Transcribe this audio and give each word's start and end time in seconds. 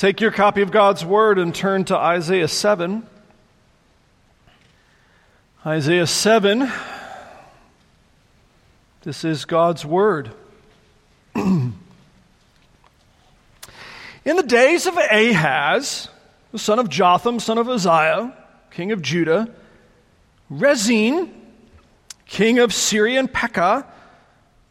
Take 0.00 0.22
your 0.22 0.30
copy 0.30 0.62
of 0.62 0.70
God's 0.70 1.04
Word 1.04 1.38
and 1.38 1.54
turn 1.54 1.84
to 1.84 1.94
Isaiah 1.94 2.48
7. 2.48 3.06
Isaiah 5.66 6.06
7. 6.06 6.72
This 9.02 9.26
is 9.26 9.44
God's 9.44 9.84
Word. 9.84 10.30
In 11.34 11.74
the 14.24 14.42
days 14.42 14.86
of 14.86 14.96
Ahaz, 14.96 16.08
the 16.50 16.58
son 16.58 16.78
of 16.78 16.88
Jotham, 16.88 17.38
son 17.38 17.58
of 17.58 17.68
Uzziah, 17.68 18.34
king 18.70 18.92
of 18.92 19.02
Judah, 19.02 19.50
Rezin, 20.48 21.30
king 22.24 22.58
of 22.58 22.72
Syria, 22.72 23.18
and 23.20 23.30
Pekah, 23.30 23.86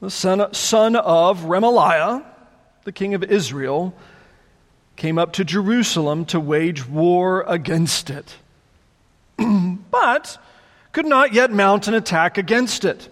the 0.01 0.09
son, 0.09 0.39
of 0.95 1.41
Remaliah, 1.41 2.25
the 2.83 2.91
king 2.91 3.13
of 3.13 3.23
Israel, 3.23 3.93
came 4.99 5.17
up 5.17 5.33
to 5.33 5.45
Jerusalem 5.45 6.25
to 6.25 6.39
wage 6.39 6.87
war 6.87 7.43
against 7.47 8.09
it, 8.09 8.35
but 9.37 10.37
could 10.91 11.05
not 11.05 11.33
yet 11.33 11.51
mount 11.51 11.87
an 11.87 11.93
attack 11.93 12.37
against 12.37 12.83
it. 12.83 13.07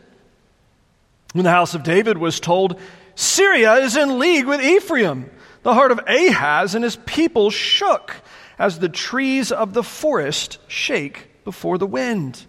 When 1.32 1.46
the 1.46 1.52
house 1.52 1.74
of 1.74 1.84
David 1.84 2.18
was 2.18 2.40
told, 2.40 2.80
Syria 3.16 3.76
is 3.76 3.96
in 3.96 4.20
league 4.20 4.46
with 4.46 4.62
Ephraim, 4.62 5.32
the 5.64 5.74
heart 5.74 5.92
of 5.92 6.02
Ahaz 6.08 6.76
and 6.76 6.84
his 6.84 6.98
people 6.98 7.50
shook 7.50 8.16
as 8.60 8.80
the 8.80 8.90
trees 8.90 9.52
of 9.52 9.74
the 9.74 9.84
forest 9.84 10.60
shake 10.68 11.30
before 11.46 11.78
the 11.78 11.88
wind. 11.88 12.46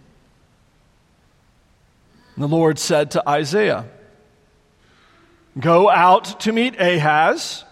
And 2.35 2.43
the 2.43 2.49
Lord 2.49 2.79
said 2.79 3.13
to 3.13 3.29
Isaiah, 3.29 3.87
Go 5.59 5.89
out 5.89 6.41
to 6.41 6.53
meet 6.53 6.81
Ahaz 6.81 7.65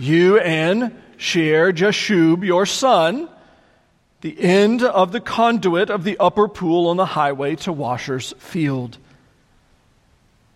you 0.00 0.38
and 0.38 1.00
Shear 1.16 1.72
Jashub, 1.72 2.44
your 2.44 2.66
son, 2.66 3.28
the 4.20 4.40
end 4.40 4.82
of 4.82 5.12
the 5.12 5.20
conduit 5.20 5.90
of 5.90 6.04
the 6.04 6.16
upper 6.18 6.48
pool 6.48 6.88
on 6.88 6.96
the 6.96 7.06
highway 7.06 7.56
to 7.56 7.72
Washer's 7.72 8.32
field. 8.38 8.98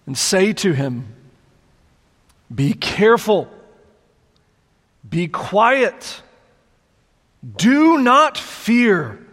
And 0.07 0.17
say 0.17 0.53
to 0.55 0.73
him, 0.73 1.15
Be 2.55 2.75
careful, 2.75 3.49
be 5.09 5.29
quiet, 5.29 6.23
do 7.57 7.99
not 7.99 8.37
fear. 8.37 9.24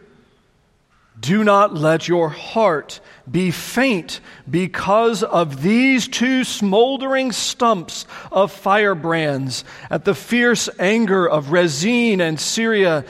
Do 1.22 1.44
not 1.44 1.76
let 1.76 2.08
your 2.08 2.30
heart 2.30 3.00
be 3.30 3.52
faint 3.52 4.20
because 4.50 5.22
of 5.22 5.62
these 5.62 6.08
two 6.08 6.44
smoldering 6.44 7.32
stumps 7.32 8.08
of 8.32 8.52
firebrands 8.52 9.64
at 9.92 10.04
the 10.04 10.16
fierce 10.16 10.68
anger 10.80 11.30
of 11.30 11.52
Rezin 11.52 12.22
and 12.22 12.40
Syria 12.40 13.06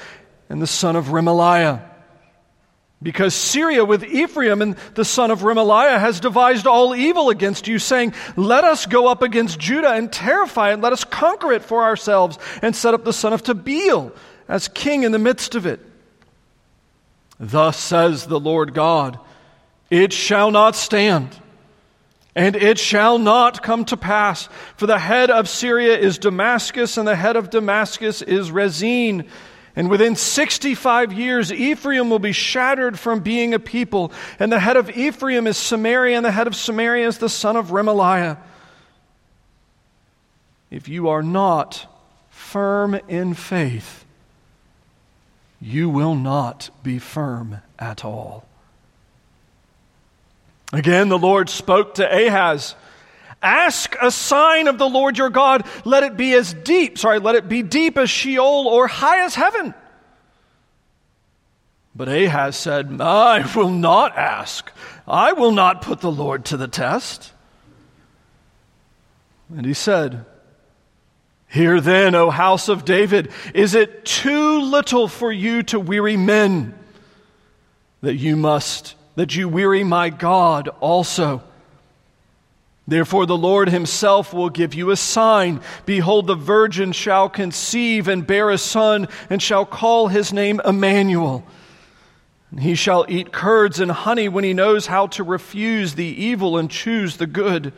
and 0.49 0.61
the 0.61 0.67
son 0.67 0.97
of 0.97 1.05
Remaliah. 1.05 1.87
Because 3.01 3.33
Syria 3.33 3.85
with 3.85 4.03
Ephraim 4.03 4.61
and 4.61 4.75
the 4.93 5.05
son 5.05 5.31
of 5.31 5.39
Remaliah 5.39 5.97
has 5.97 6.19
devised 6.19 6.67
all 6.67 6.93
evil 6.93 7.29
against 7.29 7.65
you, 7.67 7.79
saying, 7.79 8.13
Let 8.35 8.65
us 8.65 8.85
go 8.85 9.07
up 9.07 9.21
against 9.21 9.57
Judah 9.57 9.93
and 9.93 10.11
terrify 10.11 10.73
it, 10.73 10.81
let 10.81 10.93
us 10.93 11.05
conquer 11.05 11.53
it 11.53 11.63
for 11.63 11.83
ourselves, 11.83 12.37
and 12.61 12.75
set 12.75 12.93
up 12.93 13.05
the 13.05 13.13
son 13.13 13.31
of 13.31 13.41
Tabeel 13.41 14.13
as 14.49 14.67
king 14.67 15.03
in 15.03 15.13
the 15.13 15.17
midst 15.17 15.55
of 15.55 15.65
it. 15.65 15.79
Thus 17.41 17.75
says 17.75 18.27
the 18.27 18.39
Lord 18.39 18.75
God 18.75 19.19
It 19.89 20.13
shall 20.13 20.51
not 20.51 20.75
stand, 20.75 21.35
and 22.35 22.55
it 22.55 22.77
shall 22.77 23.17
not 23.17 23.63
come 23.63 23.83
to 23.85 23.97
pass. 23.97 24.47
For 24.77 24.85
the 24.85 24.99
head 24.99 25.31
of 25.31 25.49
Syria 25.49 25.97
is 25.97 26.19
Damascus, 26.19 26.97
and 26.97 27.07
the 27.07 27.15
head 27.15 27.35
of 27.35 27.49
Damascus 27.49 28.21
is 28.21 28.51
Rezin. 28.51 29.27
And 29.75 29.89
within 29.89 30.15
65 30.15 31.13
years, 31.13 31.51
Ephraim 31.51 32.09
will 32.09 32.19
be 32.19 32.33
shattered 32.33 32.99
from 32.99 33.21
being 33.21 33.53
a 33.53 33.59
people. 33.59 34.11
And 34.37 34.51
the 34.51 34.59
head 34.59 34.77
of 34.77 34.91
Ephraim 34.91 35.47
is 35.47 35.57
Samaria, 35.57 36.17
and 36.17 36.25
the 36.25 36.31
head 36.31 36.45
of 36.45 36.55
Samaria 36.55 37.07
is 37.07 37.17
the 37.17 37.29
son 37.29 37.55
of 37.55 37.69
Remaliah. 37.69 38.37
If 40.69 40.87
you 40.87 41.09
are 41.09 41.23
not 41.23 41.87
firm 42.29 42.95
in 43.07 43.33
faith, 43.33 44.00
you 45.61 45.89
will 45.89 46.15
not 46.15 46.69
be 46.81 46.97
firm 46.97 47.61
at 47.77 48.03
all. 48.03 48.47
Again, 50.73 51.09
the 51.09 51.19
Lord 51.19 51.49
spoke 51.49 51.95
to 51.95 52.27
Ahaz. 52.27 52.75
Ask 53.43 53.95
a 54.01 54.11
sign 54.11 54.67
of 54.67 54.77
the 54.77 54.89
Lord 54.89 55.17
your 55.17 55.29
God. 55.29 55.65
Let 55.85 56.03
it 56.03 56.17
be 56.17 56.33
as 56.33 56.53
deep, 56.53 56.97
sorry, 56.97 57.19
let 57.19 57.35
it 57.35 57.47
be 57.47 57.61
deep 57.61 57.97
as 57.97 58.09
Sheol 58.09 58.67
or 58.67 58.87
high 58.87 59.23
as 59.23 59.35
heaven. 59.35 59.73
But 61.93 62.07
Ahaz 62.07 62.55
said, 62.55 63.01
I 63.01 63.51
will 63.55 63.69
not 63.69 64.17
ask. 64.17 64.71
I 65.07 65.33
will 65.33 65.51
not 65.51 65.81
put 65.81 65.99
the 65.99 66.11
Lord 66.11 66.45
to 66.45 66.57
the 66.57 66.67
test. 66.67 67.33
And 69.49 69.65
he 69.65 69.73
said, 69.73 70.25
Hear 71.51 71.81
then, 71.81 72.15
O 72.15 72.29
house 72.29 72.69
of 72.69 72.85
David, 72.85 73.29
is 73.53 73.75
it 73.75 74.05
too 74.05 74.61
little 74.61 75.09
for 75.09 75.29
you 75.29 75.63
to 75.63 75.81
weary 75.81 76.15
men 76.15 76.73
that 77.99 78.15
you 78.15 78.37
must, 78.37 78.95
that 79.15 79.35
you 79.35 79.49
weary 79.49 79.83
my 79.83 80.09
God 80.09 80.69
also? 80.79 81.43
Therefore, 82.87 83.25
the 83.25 83.37
Lord 83.37 83.67
himself 83.67 84.33
will 84.33 84.49
give 84.49 84.73
you 84.73 84.91
a 84.91 84.95
sign. 84.95 85.59
Behold, 85.85 86.27
the 86.27 86.35
virgin 86.35 86.93
shall 86.93 87.27
conceive 87.27 88.07
and 88.07 88.25
bear 88.25 88.49
a 88.49 88.57
son, 88.57 89.09
and 89.29 89.41
shall 89.41 89.65
call 89.65 90.07
his 90.07 90.31
name 90.31 90.61
Emmanuel. 90.63 91.43
And 92.49 92.61
he 92.61 92.75
shall 92.75 93.05
eat 93.09 93.33
curds 93.33 93.81
and 93.81 93.91
honey 93.91 94.29
when 94.29 94.45
he 94.45 94.53
knows 94.53 94.87
how 94.87 95.07
to 95.07 95.23
refuse 95.23 95.95
the 95.95 96.05
evil 96.05 96.57
and 96.57 96.71
choose 96.71 97.17
the 97.17 97.27
good. 97.27 97.73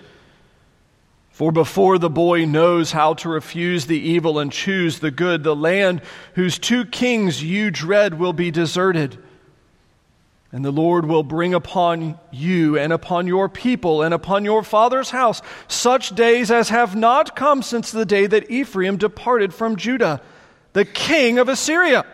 For 1.34 1.52
before 1.52 1.98
the 1.98 2.12
boy 2.12 2.46
knows 2.46 2.92
how 2.92 3.16
to 3.16 3.28
refuse 3.28 3.88
the 3.88 4.00
evil 4.00 4.38
and 4.38 4.52
choose 4.52 5.00
the 5.00 5.10
good, 5.10 5.44
the 5.44 5.56
land 5.56 6.04
whose 6.36 6.60
two 6.60 6.86
kings 6.86 7.44
you 7.44 7.72
dread 7.72 8.20
will 8.20 8.34
be 8.34 8.52
deserted. 8.52 9.18
And 10.52 10.64
the 10.64 10.72
Lord 10.72 11.06
will 11.08 11.24
bring 11.24 11.56
upon 11.56 12.20
you 12.32 12.78
and 12.78 12.94
upon 12.94 13.26
your 13.26 13.50
people 13.50 14.04
and 14.04 14.14
upon 14.14 14.46
your 14.46 14.62
father's 14.62 15.10
house 15.10 15.42
such 15.68 16.14
days 16.14 16.52
as 16.52 16.70
have 16.70 16.96
not 16.96 17.36
come 17.36 17.64
since 17.64 17.90
the 17.90 18.06
day 18.06 18.28
that 18.28 18.52
Ephraim 18.52 18.98
departed 18.98 19.56
from 19.56 19.76
Judah, 19.76 20.22
the 20.74 20.86
king 20.86 21.40
of 21.40 21.50
Assyria. 21.50 22.06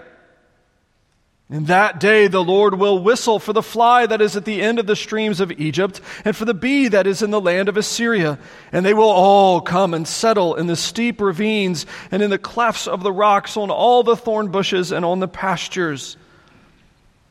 In 1.52 1.66
that 1.66 2.00
day 2.00 2.28
the 2.28 2.44
Lord 2.44 2.76
will 2.76 3.00
whistle 3.00 3.40
for 3.40 3.54
the 3.54 3.64
fly 3.64 4.06
that 4.06 4.22
is 4.22 4.36
at 4.36 4.46
the 4.46 4.62
end 4.62 4.78
of 4.78 4.86
the 4.86 4.96
streams 4.96 5.40
of 5.40 5.52
Egypt, 5.54 6.00
and 6.24 6.36
for 6.36 6.46
the 6.46 6.54
bee 6.54 6.90
that 6.90 7.08
is 7.08 7.24
in 7.24 7.32
the 7.32 7.42
land 7.42 7.68
of 7.68 7.76
Assyria. 7.76 8.38
And 8.72 8.86
they 8.86 8.94
will 8.94 9.10
all 9.10 9.60
come 9.60 9.96
and 9.96 10.08
settle 10.08 10.54
in 10.54 10.68
the 10.68 10.76
steep 10.76 11.20
ravines, 11.20 11.88
and 12.12 12.22
in 12.22 12.30
the 12.30 12.38
clefts 12.38 12.88
of 12.88 13.02
the 13.02 13.12
rocks, 13.12 13.58
on 13.58 13.72
all 13.72 14.04
the 14.04 14.16
thorn 14.16 14.50
bushes, 14.50 14.92
and 14.92 15.04
on 15.04 15.20
the 15.20 15.28
pastures. 15.28 16.18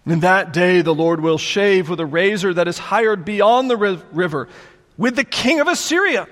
In 0.05 0.21
that 0.21 0.53
day 0.53 0.81
the 0.81 0.95
Lord 0.95 1.21
will 1.21 1.39
shave 1.39 1.89
with 1.89 2.01
a 2.01 2.07
razor 2.07 2.53
that 2.55 2.67
is 2.67 2.79
hired 2.79 3.25
beyond 3.25 3.71
the 3.71 3.77
river, 3.77 4.49
with 4.97 5.15
the 5.15 5.23
king 5.23 5.61
of 5.61 5.69
Assyria, 5.69 6.27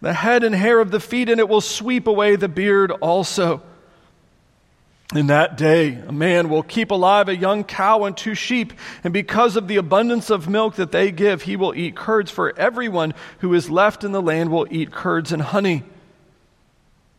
the 0.00 0.12
head 0.12 0.42
and 0.42 0.52
hair 0.54 0.80
of 0.80 0.90
the 0.90 0.98
feet, 0.98 1.28
and 1.28 1.38
it 1.38 1.48
will 1.48 1.60
sweep 1.60 2.08
away 2.08 2.34
the 2.34 2.48
beard 2.48 2.90
also. 2.90 3.62
In 5.12 5.26
that 5.26 5.58
day, 5.58 5.94
a 5.94 6.12
man 6.12 6.48
will 6.48 6.62
keep 6.62 6.90
alive 6.90 7.28
a 7.28 7.36
young 7.36 7.62
cow 7.62 8.04
and 8.04 8.16
two 8.16 8.34
sheep, 8.34 8.72
and 9.04 9.12
because 9.12 9.56
of 9.56 9.68
the 9.68 9.76
abundance 9.76 10.30
of 10.30 10.48
milk 10.48 10.76
that 10.76 10.92
they 10.92 11.10
give, 11.10 11.42
he 11.42 11.56
will 11.56 11.74
eat 11.74 11.94
curds, 11.94 12.30
for 12.30 12.58
everyone 12.58 13.12
who 13.40 13.52
is 13.52 13.68
left 13.68 14.02
in 14.02 14.12
the 14.12 14.22
land 14.22 14.50
will 14.50 14.66
eat 14.70 14.90
curds 14.90 15.30
and 15.30 15.42
honey. 15.42 15.82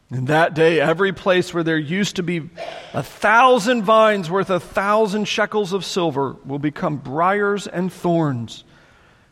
In 0.09 0.25
that 0.25 0.55
day, 0.55 0.79
every 0.79 1.13
place 1.13 1.53
where 1.53 1.63
there 1.63 1.77
used 1.77 2.15
to 2.15 2.23
be 2.23 2.49
a 2.93 3.03
thousand 3.03 3.83
vines 3.83 4.29
worth 4.29 4.49
a 4.49 4.59
thousand 4.59 5.27
shekels 5.27 5.71
of 5.71 5.85
silver 5.85 6.35
will 6.45 6.59
become 6.59 6.97
briars 6.97 7.67
and 7.67 7.93
thorns. 7.93 8.63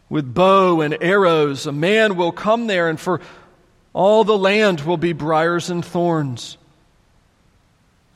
With 0.09 0.33
bow 0.33 0.81
and 0.81 0.97
arrows, 1.01 1.65
a 1.65 1.71
man 1.71 2.15
will 2.15 2.31
come 2.31 2.67
there, 2.67 2.87
and 2.87 2.99
for 2.99 3.19
all 3.93 4.23
the 4.23 4.37
land 4.37 4.81
will 4.81 4.97
be 4.97 5.13
briars 5.13 5.69
and 5.71 5.83
thorns. 5.83 6.57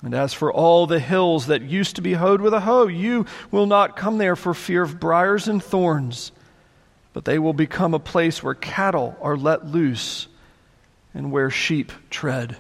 And 0.03 0.13
as 0.13 0.33
for 0.33 0.53
all 0.53 0.85
the 0.85 0.99
hills 0.99 1.47
that 1.47 1.63
used 1.63 1.95
to 1.95 2.01
be 2.01 2.13
hoed 2.13 2.39
with 2.39 2.53
a 2.53 2.59
hoe, 2.59 2.87
you 2.87 3.25
will 3.49 3.65
not 3.65 3.95
come 3.95 4.19
there 4.19 4.35
for 4.35 4.53
fear 4.53 4.83
of 4.83 4.99
briars 4.99 5.47
and 5.47 5.63
thorns, 5.63 6.31
but 7.13 7.25
they 7.25 7.39
will 7.39 7.53
become 7.53 7.93
a 7.93 7.99
place 7.99 8.43
where 8.43 8.53
cattle 8.53 9.17
are 9.21 9.35
let 9.35 9.65
loose 9.65 10.27
and 11.15 11.31
where 11.31 11.49
sheep 11.49 11.91
tread. 12.11 12.55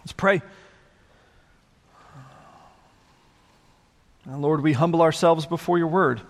Let's 0.00 0.12
pray. 0.12 0.42
Now, 4.26 4.38
Lord, 4.38 4.62
we 4.62 4.72
humble 4.72 5.02
ourselves 5.02 5.46
before 5.46 5.78
your 5.78 5.86
word. 5.86 6.20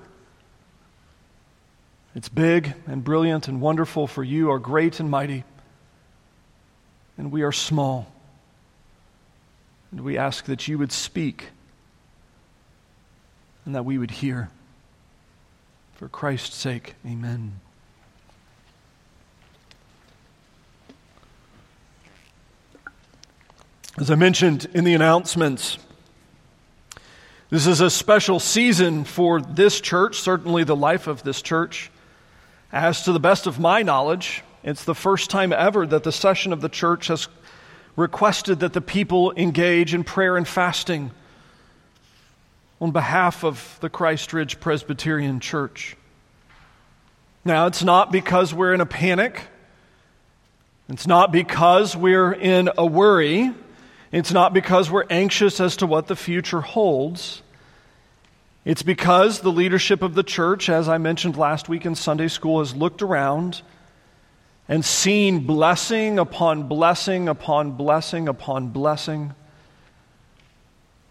It's 2.15 2.29
big 2.29 2.75
and 2.87 3.03
brilliant 3.03 3.49
and 3.49 3.61
wonderful, 3.61 4.07
for 4.07 4.23
you 4.23 4.51
are 4.51 4.59
great 4.59 5.01
and 5.01 5.11
mighty, 5.11 5.45
and 7.17 7.33
we 7.33 7.43
are 7.43 7.53
small. 7.53 8.14
And 9.95 10.03
we 10.03 10.19
ask 10.19 10.47
that 10.47 10.67
you 10.67 10.77
would 10.79 10.91
speak 10.91 11.51
and 13.65 13.77
that 13.77 13.85
we 13.85 13.97
would 13.97 14.11
hear. 14.11 14.51
For 15.95 16.09
Christ's 16.09 16.57
sake, 16.57 16.97
amen. 17.07 17.61
As 23.97 24.11
I 24.11 24.17
mentioned 24.17 24.67
in 24.75 24.83
the 24.83 24.95
announcements, 24.95 25.79
this 27.51 27.69
is 27.69 27.81
a 27.81 27.89
special 27.89 28.41
season 28.41 29.05
for 29.05 29.41
this 29.41 29.81
church, 29.81 30.19
certainly 30.19 30.65
the 30.65 30.75
life 30.75 31.07
of 31.07 31.23
this 31.23 31.41
church. 31.41 31.93
As 32.73 33.05
to 33.05 33.13
the 33.13 33.21
best 33.21 33.47
of 33.47 33.61
my 33.61 33.83
knowledge, 33.83 34.43
it's 34.65 34.83
the 34.83 34.97
first 34.97 35.31
time 35.31 35.53
ever 35.53 35.87
that 35.87 36.03
the 36.03 36.11
session 36.11 36.53
of 36.53 36.61
the 36.61 36.69
church 36.69 37.07
has 37.07 37.29
requested 37.97 38.61
that 38.61 38.73
the 38.73 38.81
people 38.81 39.33
engage 39.37 39.95
in 39.95 40.05
prayer 40.05 40.37
and 40.37 40.47
fasting 40.47 41.11
on 42.81 42.91
behalf 42.91 43.45
of 43.45 43.79
the 43.81 43.89
Christ 43.89 44.33
Ridge 44.33 44.61
Presbyterian 44.61 45.41
Church. 45.41 45.97
Now, 47.45 47.67
it's 47.67 47.83
not 47.83 48.11
because 48.11 48.53
we're 48.53 48.75
in 48.75 48.81
a 48.81 48.87
panic. 48.87 49.43
It's 50.89 51.07
not 51.07 51.31
because 51.31 51.97
we're 51.97 52.33
in 52.33 52.71
a 52.77 52.85
worry. 52.85 53.53
It's 54.13 54.33
not 54.33 54.53
because 54.53 54.91
we're 54.91 55.07
anxious 55.09 55.61
as 55.61 55.77
to 55.79 55.87
what 55.87 56.07
the 56.07 56.17
future 56.17 56.61
holds. 56.61 57.43
It's 58.65 58.83
because 58.83 59.41
the 59.41 59.53
leadership 59.53 60.03
of 60.03 60.15
the 60.15 60.23
church, 60.23 60.69
as 60.69 60.89
I 60.89 60.99
mentioned 60.99 61.37
last 61.37 61.69
week 61.69 61.85
in 61.85 61.95
Sunday 61.95 62.29
school, 62.29 62.61
has 62.61 62.75
looked 62.75 63.03
around 63.03 63.61
and 64.69 64.85
seen 64.85 65.47
blessing 65.47 66.19
upon 66.19 66.69
blessing 66.69 67.29
upon 67.29 67.73
blessing 67.73 68.29
upon 68.29 68.69
blessing, 68.69 69.35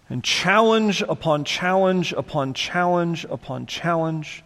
and 0.09 0.23
challenge 0.23 1.01
upon 1.03 1.43
challenge 1.43 2.13
upon 2.13 2.53
challenge 2.53 3.25
upon 3.29 3.65
challenge, 3.65 4.43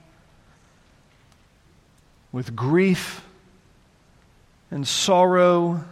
with 2.32 2.56
grief 2.56 3.24
and 4.70 4.88
sorrow 4.88 5.84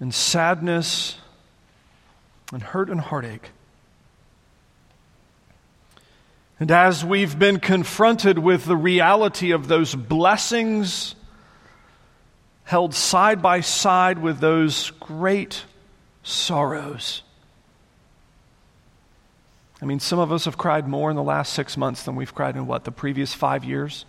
and 0.00 0.12
sadness 0.12 1.18
and 2.52 2.62
hurt 2.62 2.90
and 2.90 3.00
heartache. 3.00 3.50
And 6.58 6.70
as 6.70 7.04
we've 7.04 7.38
been 7.38 7.60
confronted 7.60 8.38
with 8.38 8.64
the 8.64 8.76
reality 8.76 9.50
of 9.52 9.68
those 9.68 9.94
blessings 9.94 11.14
held 12.66 12.92
side 12.94 13.40
by 13.40 13.60
side 13.60 14.18
with 14.18 14.40
those 14.40 14.90
great 15.00 15.64
sorrows, 16.22 17.22
I 19.80 19.84
mean, 19.84 20.00
some 20.00 20.18
of 20.18 20.32
us 20.32 20.46
have 20.46 20.58
cried 20.58 20.88
more 20.88 21.10
in 21.10 21.16
the 21.16 21.22
last 21.22 21.52
six 21.52 21.76
months 21.76 22.02
than 22.02 22.16
we've 22.16 22.34
cried 22.34 22.56
in 22.56 22.66
what, 22.66 22.84
the 22.84 22.90
previous 22.90 23.34
five 23.34 23.64
years? 23.64 24.04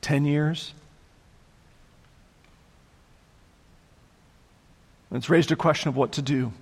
Ten 0.00 0.24
years? 0.24 0.74
And 5.10 5.18
It's 5.18 5.28
raised 5.28 5.52
a 5.52 5.56
question 5.56 5.88
of 5.88 5.96
what 5.96 6.12
to 6.12 6.22
do. 6.22 6.52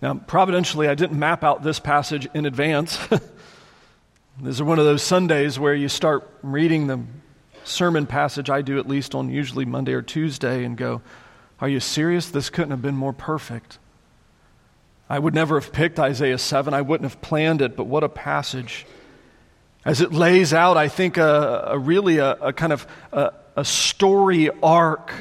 Now, 0.00 0.14
providentially, 0.14 0.88
I 0.88 0.94
didn't 0.94 1.18
map 1.18 1.44
out 1.44 1.62
this 1.62 1.78
passage 1.78 2.28
in 2.32 2.46
advance. 2.46 2.96
this 3.08 4.54
is 4.54 4.62
one 4.62 4.78
of 4.78 4.84
those 4.84 5.02
Sundays 5.02 5.58
where 5.58 5.74
you 5.74 5.88
start 5.88 6.28
reading 6.42 6.86
the 6.86 7.00
sermon 7.68 8.06
passage, 8.06 8.50
I 8.50 8.62
do 8.62 8.78
at 8.78 8.88
least 8.88 9.14
on 9.14 9.30
usually 9.30 9.64
Monday 9.64 9.92
or 9.92 10.02
Tuesday, 10.02 10.64
and 10.64 10.76
go, 10.76 11.02
Are 11.60 11.68
you 11.68 11.80
serious? 11.80 12.30
This 12.30 12.50
couldn't 12.50 12.70
have 12.70 12.82
been 12.82 12.96
more 12.96 13.12
perfect. 13.12 13.78
I 15.08 15.18
would 15.18 15.34
never 15.34 15.58
have 15.58 15.72
picked 15.72 15.98
Isaiah 15.98 16.38
7. 16.38 16.74
I 16.74 16.82
wouldn't 16.82 17.10
have 17.10 17.20
planned 17.22 17.62
it, 17.62 17.76
but 17.76 17.84
what 17.84 18.04
a 18.04 18.08
passage. 18.08 18.86
As 19.84 20.00
it 20.00 20.12
lays 20.12 20.52
out, 20.52 20.76
I 20.76 20.88
think, 20.88 21.16
a, 21.16 21.68
a 21.68 21.78
really 21.78 22.18
a, 22.18 22.32
a, 22.32 22.52
kind 22.52 22.72
of 22.72 22.86
a, 23.12 23.32
a 23.56 23.64
story 23.64 24.50
arc 24.62 25.12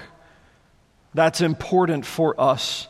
that's 1.14 1.40
important 1.42 2.06
for 2.06 2.40
us 2.40 2.88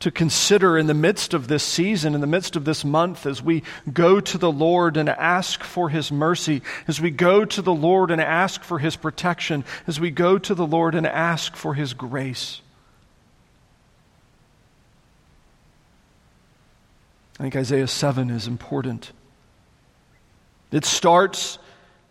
to 0.00 0.10
consider 0.12 0.78
in 0.78 0.86
the 0.86 0.94
midst 0.94 1.34
of 1.34 1.48
this 1.48 1.64
season, 1.64 2.14
in 2.14 2.20
the 2.20 2.26
midst 2.26 2.54
of 2.54 2.64
this 2.64 2.84
month, 2.84 3.26
as 3.26 3.42
we 3.42 3.64
go 3.92 4.20
to 4.20 4.38
the 4.38 4.50
Lord 4.50 4.96
and 4.96 5.08
ask 5.08 5.64
for 5.64 5.88
His 5.88 6.12
mercy, 6.12 6.62
as 6.86 7.00
we 7.00 7.10
go 7.10 7.44
to 7.44 7.62
the 7.62 7.74
Lord 7.74 8.10
and 8.10 8.20
ask 8.20 8.62
for 8.62 8.78
His 8.78 8.94
protection, 8.94 9.64
as 9.88 9.98
we 9.98 10.10
go 10.10 10.38
to 10.38 10.54
the 10.54 10.66
Lord 10.66 10.94
and 10.94 11.06
ask 11.06 11.56
for 11.56 11.74
His 11.74 11.94
grace. 11.94 12.60
I 17.40 17.42
think 17.42 17.56
Isaiah 17.56 17.88
7 17.88 18.30
is 18.30 18.46
important. 18.46 19.12
It 20.70 20.84
starts 20.84 21.58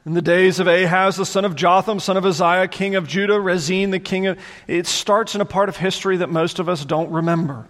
in 0.06 0.14
the 0.14 0.22
days 0.22 0.60
of 0.60 0.68
Ahaz, 0.68 1.18
the 1.18 1.26
son 1.26 1.44
of 1.44 1.56
Jotham, 1.56 2.00
son 2.00 2.16
of 2.16 2.26
Uzziah, 2.26 2.68
king 2.70 2.96
of 2.96 3.08
Judah, 3.08 3.40
Rezin, 3.40 3.92
the 3.92 4.00
king 4.00 4.28
of. 4.28 4.40
It 4.66 4.88
starts 4.88 5.36
in 5.36 5.42
a 5.42 5.46
part 5.46 5.68
of 5.68 5.76
history 5.76 6.18
that 6.18 6.30
most 6.30 6.60
of 6.60 6.70
us 6.70 6.86
don't 6.86 7.12
remember. 7.12 7.66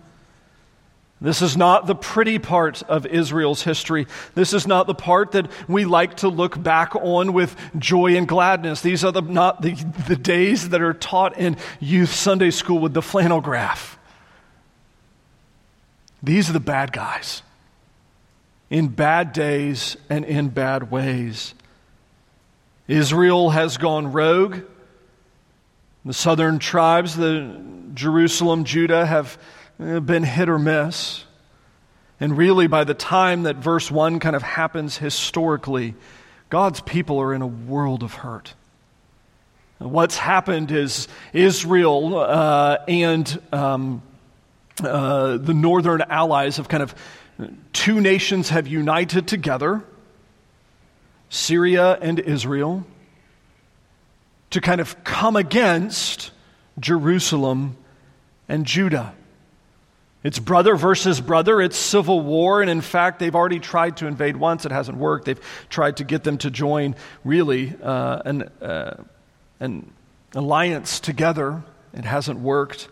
This 1.19 1.41
is 1.41 1.57
not 1.57 1.87
the 1.87 1.95
pretty 1.95 2.37
part 2.37 2.83
of 2.83 3.07
Israel's 3.07 3.63
history. 3.63 4.05
This 4.35 4.53
is 4.53 4.67
not 4.67 4.85
the 4.85 4.93
part 4.93 5.31
that 5.31 5.49
we 5.67 5.83
like 5.85 6.17
to 6.17 6.29
look 6.29 6.61
back 6.61 6.95
on 6.95 7.33
with 7.33 7.55
joy 7.77 8.15
and 8.15 8.27
gladness. 8.27 8.81
These 8.81 9.03
are 9.03 9.11
the, 9.11 9.21
not 9.21 9.63
the, 9.63 9.73
the 10.07 10.15
days 10.15 10.69
that 10.69 10.81
are 10.81 10.93
taught 10.93 11.37
in 11.37 11.57
youth 11.79 12.13
Sunday 12.13 12.51
school 12.51 12.77
with 12.77 12.93
the 12.93 13.01
flannel 13.01 13.41
graph. 13.41 13.97
These 16.21 16.49
are 16.49 16.53
the 16.53 16.59
bad 16.59 16.91
guys 16.91 17.41
in 18.69 18.89
bad 18.89 19.33
days 19.33 19.97
and 20.09 20.25
in 20.25 20.49
bad 20.49 20.91
ways. 20.91 21.53
Israel 22.87 23.49
has 23.51 23.77
gone 23.77 24.11
rogue. 24.11 24.59
The 26.05 26.13
southern 26.13 26.59
tribes, 26.59 27.15
the 27.15 27.61
Jerusalem, 27.93 28.63
Judah, 28.63 29.05
have 29.05 29.37
been 29.77 30.23
hit 30.23 30.49
or 30.49 30.59
miss. 30.59 31.23
And 32.19 32.37
really, 32.37 32.67
by 32.67 32.83
the 32.83 32.93
time 32.93 33.43
that 33.43 33.57
verse 33.57 33.91
1 33.91 34.19
kind 34.19 34.35
of 34.35 34.41
happens 34.41 34.97
historically, 34.97 35.93
God's 36.49 36.81
people 36.81 37.19
are 37.19 37.33
in 37.33 37.41
a 37.41 37.47
world 37.47 38.03
of 38.03 38.13
hurt. 38.13 38.53
What's 39.79 40.17
happened 40.17 40.71
is 40.71 41.07
Israel 41.33 42.17
uh, 42.17 42.79
and 42.87 43.41
um, 43.51 44.01
uh, 44.83 45.37
the 45.37 45.53
northern 45.53 46.01
allies 46.01 46.57
have 46.57 46.67
kind 46.67 46.81
of, 46.81 46.95
two 47.73 48.01
nations 48.01 48.49
have 48.49 48.67
united 48.67 49.27
together, 49.27 49.83
Syria 51.29 51.93
and 52.01 52.19
Israel, 52.19 52.85
to 54.49 54.61
kind 54.61 54.81
of 54.81 55.03
come 55.03 55.35
against 55.35 56.31
Jerusalem 56.79 57.77
and 58.49 58.65
Judah. 58.65 59.13
It's 60.27 60.39
brother 60.39 60.75
versus 60.75 61.21
brother. 61.21 61.61
It's 61.61 61.77
civil 61.77 62.19
war. 62.19 62.61
And 62.61 62.69
in 62.69 62.81
fact, 62.81 63.19
they've 63.19 63.33
already 63.33 63.61
tried 63.61 63.95
to 63.97 64.07
invade 64.07 64.35
once. 64.35 64.65
It 64.65 64.73
hasn't 64.73 64.97
worked. 64.97 65.23
They've 65.23 65.39
tried 65.69 65.95
to 65.97 66.03
get 66.03 66.25
them 66.25 66.37
to 66.39 66.51
join, 66.51 66.97
really, 67.23 67.73
uh, 67.81 68.23
an, 68.25 68.41
uh, 68.61 69.03
an 69.61 69.89
alliance 70.33 70.99
together. 70.99 71.63
It 71.93 72.03
hasn't 72.03 72.39
worked. 72.39 72.89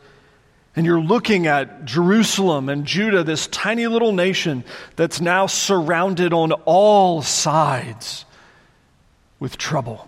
And 0.78 0.86
you're 0.86 1.02
looking 1.02 1.46
at 1.46 1.84
Jerusalem 1.84 2.70
and 2.70 2.86
Judah, 2.86 3.26
this 3.26 3.48
tiny 3.48 3.86
little 3.88 4.14
nation 4.14 4.64
that's 4.96 5.20
now 5.20 5.48
surrounded 5.48 6.32
on 6.32 6.54
all 6.64 7.22
sides 7.22 8.24
with 9.42 9.58
trouble. 9.58 10.08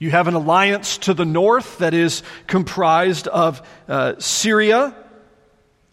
You 0.00 0.10
have 0.10 0.26
an 0.26 0.34
alliance 0.34 0.98
to 0.98 1.14
the 1.14 1.24
north 1.24 1.78
that 1.78 1.94
is 1.94 2.24
comprised 2.48 3.28
of 3.28 3.62
uh, 3.86 4.14
Syria 4.18 4.92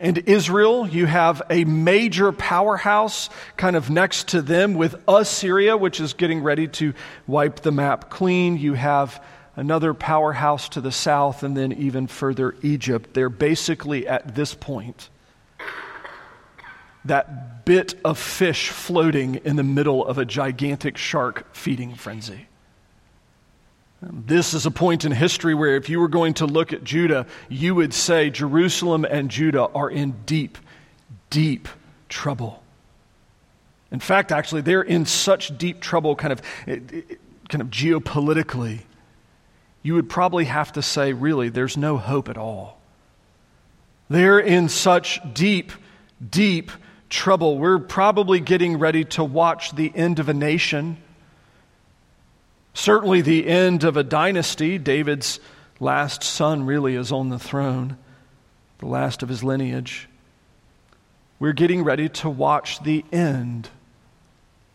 and 0.03 0.17
Israel, 0.17 0.86
you 0.86 1.05
have 1.05 1.41
a 1.50 1.63
major 1.63 2.33
powerhouse 2.33 3.29
kind 3.55 3.77
of 3.77 3.89
next 3.89 4.27
to 4.29 4.41
them 4.41 4.74
with 4.74 5.01
Assyria, 5.07 5.77
which 5.77 6.01
is 6.01 6.13
getting 6.13 6.43
ready 6.43 6.67
to 6.67 6.93
wipe 7.25 7.62
the 7.62 7.72
map 7.72 8.10
clean. 8.10 8.57
You 8.57 8.74
have 8.74 9.24
another 9.55 9.93
powerhouse 9.93 10.67
to 10.69 10.81
the 10.81 10.91
south, 10.91 11.43
and 11.43 11.55
then 11.55 11.72
even 11.72 12.07
further, 12.07 12.53
Egypt. 12.63 13.13
They're 13.13 13.29
basically 13.29 14.05
at 14.05 14.36
this 14.36 14.53
point 14.53 15.10
that 17.05 17.63
bit 17.63 17.95
of 18.03 18.19
fish 18.19 18.69
floating 18.69 19.36
in 19.36 19.55
the 19.55 19.63
middle 19.63 20.05
of 20.05 20.17
a 20.17 20.25
gigantic 20.25 20.98
shark 20.98 21.55
feeding 21.55 21.95
frenzy. 21.95 22.48
This 24.12 24.53
is 24.53 24.65
a 24.65 24.72
point 24.72 25.05
in 25.05 25.12
history 25.12 25.53
where 25.53 25.75
if 25.75 25.88
you 25.88 26.00
were 26.00 26.10
going 26.10 26.33
to 26.36 26.45
look 26.45 26.74
at 26.74 26.83
Judah, 26.83 27.25
you 27.50 27.75
would 27.75 27.93
say 27.93 28.29
Jerusalem 28.29 29.05
and 29.05 29.29
Judah 29.29 29.67
are 29.67 29.89
in 29.89 30.15
deep, 30.25 30.57
deep 31.29 31.67
trouble. 32.10 32.62
In 33.91 34.00
fact, 34.00 34.31
actually, 34.31 34.62
they're 34.62 34.81
in 34.81 35.05
such 35.05 35.57
deep 35.57 35.79
trouble, 35.79 36.15
kind 36.15 36.33
of, 36.33 36.41
kind 36.65 37.62
of 37.62 37.69
geopolitically, 37.69 38.81
you 39.83 39.93
would 39.93 40.10
probably 40.10 40.45
have 40.45 40.72
to 40.74 40.81
say, 40.81 41.13
really, 41.13 41.50
there's 41.50 41.77
no 41.77 41.98
hope 41.98 42.29
at 42.29 42.38
all 42.38 42.79
They're 44.10 44.39
in 44.39 44.69
such 44.69 45.19
deep, 45.33 45.72
deep 46.27 46.72
trouble. 47.10 47.57
We're 47.57 47.79
probably 47.79 48.39
getting 48.39 48.79
ready 48.79 49.05
to 49.05 49.24
watch 49.24 49.75
the 49.75 49.91
end 49.95 50.19
of 50.19 50.29
a 50.29 50.33
nation, 50.33 50.98
certainly 52.73 53.21
the 53.21 53.47
end 53.47 53.83
of 53.83 53.97
a 53.97 54.03
dynasty. 54.03 54.77
David's 54.77 55.39
last 55.79 56.23
son 56.23 56.65
really 56.65 56.95
is 56.95 57.11
on 57.11 57.29
the 57.29 57.39
throne, 57.39 57.97
the 58.79 58.87
last 58.87 59.23
of 59.23 59.29
his 59.29 59.43
lineage. 59.43 60.07
We're 61.39 61.53
getting 61.53 61.83
ready 61.83 62.09
to 62.09 62.29
watch 62.29 62.81
the 62.83 63.03
end 63.11 63.69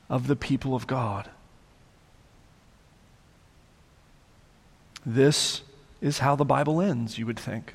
of 0.09 0.27
the 0.27 0.37
people 0.37 0.75
of 0.75 0.87
God. 0.87 1.29
This 5.05 5.63
is 6.01 6.19
how 6.19 6.37
the 6.37 6.45
Bible 6.45 6.81
ends, 6.81 7.19
you 7.19 7.27
would 7.27 7.39
think. 7.39 7.75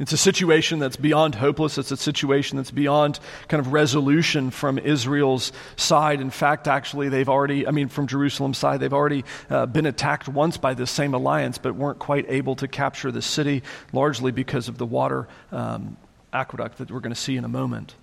It's 0.00 0.12
a 0.12 0.16
situation 0.16 0.80
that's 0.80 0.96
beyond 0.96 1.36
hopeless. 1.36 1.78
It's 1.78 1.92
a 1.92 1.96
situation 1.96 2.56
that's 2.56 2.72
beyond 2.72 3.20
kind 3.46 3.60
of 3.60 3.72
resolution 3.72 4.50
from 4.50 4.76
Israel's 4.76 5.52
side. 5.76 6.20
In 6.20 6.30
fact, 6.30 6.66
actually, 6.66 7.08
they've 7.10 7.28
already, 7.28 7.64
I 7.64 7.70
mean, 7.70 7.86
from 7.86 8.08
Jerusalem's 8.08 8.58
side, 8.58 8.80
they've 8.80 8.92
already 8.92 9.24
uh, 9.48 9.66
been 9.66 9.86
attacked 9.86 10.26
once 10.26 10.56
by 10.56 10.74
this 10.74 10.90
same 10.90 11.14
alliance, 11.14 11.58
but 11.58 11.76
weren't 11.76 12.00
quite 12.00 12.26
able 12.28 12.56
to 12.56 12.66
capture 12.66 13.12
the 13.12 13.22
city, 13.22 13.62
largely 13.92 14.32
because 14.32 14.66
of 14.66 14.78
the 14.78 14.86
water 14.86 15.28
um, 15.52 15.96
aqueduct 16.32 16.78
that 16.78 16.90
we're 16.90 16.98
going 16.98 17.14
to 17.14 17.20
see 17.20 17.36
in 17.36 17.44
a 17.44 17.48
moment. 17.48 17.94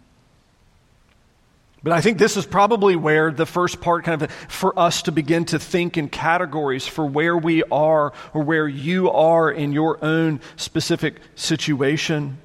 But 1.83 1.93
I 1.93 2.01
think 2.01 2.19
this 2.19 2.37
is 2.37 2.45
probably 2.45 2.95
where 2.95 3.31
the 3.31 3.47
first 3.47 3.81
part 3.81 4.03
kind 4.03 4.21
of 4.21 4.31
for 4.31 4.77
us 4.77 5.03
to 5.03 5.11
begin 5.11 5.45
to 5.45 5.57
think 5.57 5.97
in 5.97 6.09
categories 6.09 6.85
for 6.85 7.05
where 7.05 7.35
we 7.35 7.63
are 7.63 8.13
or 8.33 8.43
where 8.43 8.67
you 8.67 9.09
are 9.09 9.49
in 9.49 9.71
your 9.71 10.03
own 10.03 10.41
specific 10.57 11.15
situation. 11.35 12.37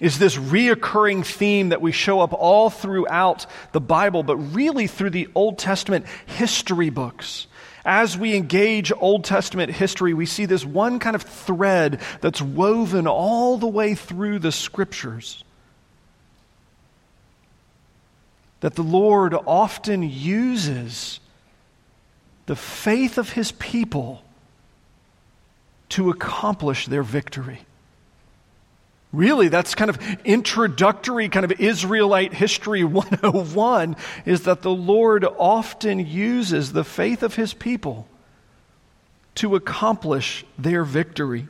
Is 0.00 0.18
this 0.18 0.36
reoccurring 0.36 1.24
theme 1.24 1.68
that 1.68 1.82
we 1.82 1.92
show 1.92 2.20
up 2.20 2.32
all 2.32 2.70
throughout 2.70 3.46
the 3.72 3.80
Bible, 3.80 4.22
but 4.22 4.36
really 4.36 4.86
through 4.86 5.10
the 5.10 5.28
Old 5.34 5.58
Testament 5.58 6.06
history 6.26 6.90
books. 6.90 7.46
As 7.84 8.16
we 8.16 8.34
engage 8.34 8.90
Old 8.98 9.24
Testament 9.24 9.70
history, 9.70 10.14
we 10.14 10.24
see 10.24 10.46
this 10.46 10.64
one 10.64 10.98
kind 10.98 11.14
of 11.14 11.22
thread 11.22 12.00
that's 12.22 12.40
woven 12.40 13.06
all 13.06 13.58
the 13.58 13.68
way 13.68 13.94
through 13.94 14.38
the 14.38 14.52
scriptures 14.52 15.44
that 18.64 18.76
the 18.76 18.82
Lord 18.82 19.34
often 19.46 20.02
uses 20.02 21.20
the 22.46 22.56
faith 22.56 23.18
of 23.18 23.28
his 23.28 23.52
people 23.52 24.24
to 25.90 26.08
accomplish 26.08 26.86
their 26.86 27.02
victory. 27.02 27.60
Really, 29.12 29.48
that's 29.48 29.74
kind 29.74 29.90
of 29.90 29.98
introductory, 30.24 31.28
kind 31.28 31.44
of 31.44 31.60
Israelite 31.60 32.32
history 32.32 32.84
101 32.84 33.96
is 34.24 34.44
that 34.44 34.62
the 34.62 34.70
Lord 34.70 35.26
often 35.36 35.98
uses 35.98 36.72
the 36.72 36.84
faith 36.84 37.22
of 37.22 37.34
his 37.34 37.52
people 37.52 38.08
to 39.34 39.56
accomplish 39.56 40.46
their 40.56 40.84
victory. 40.84 41.48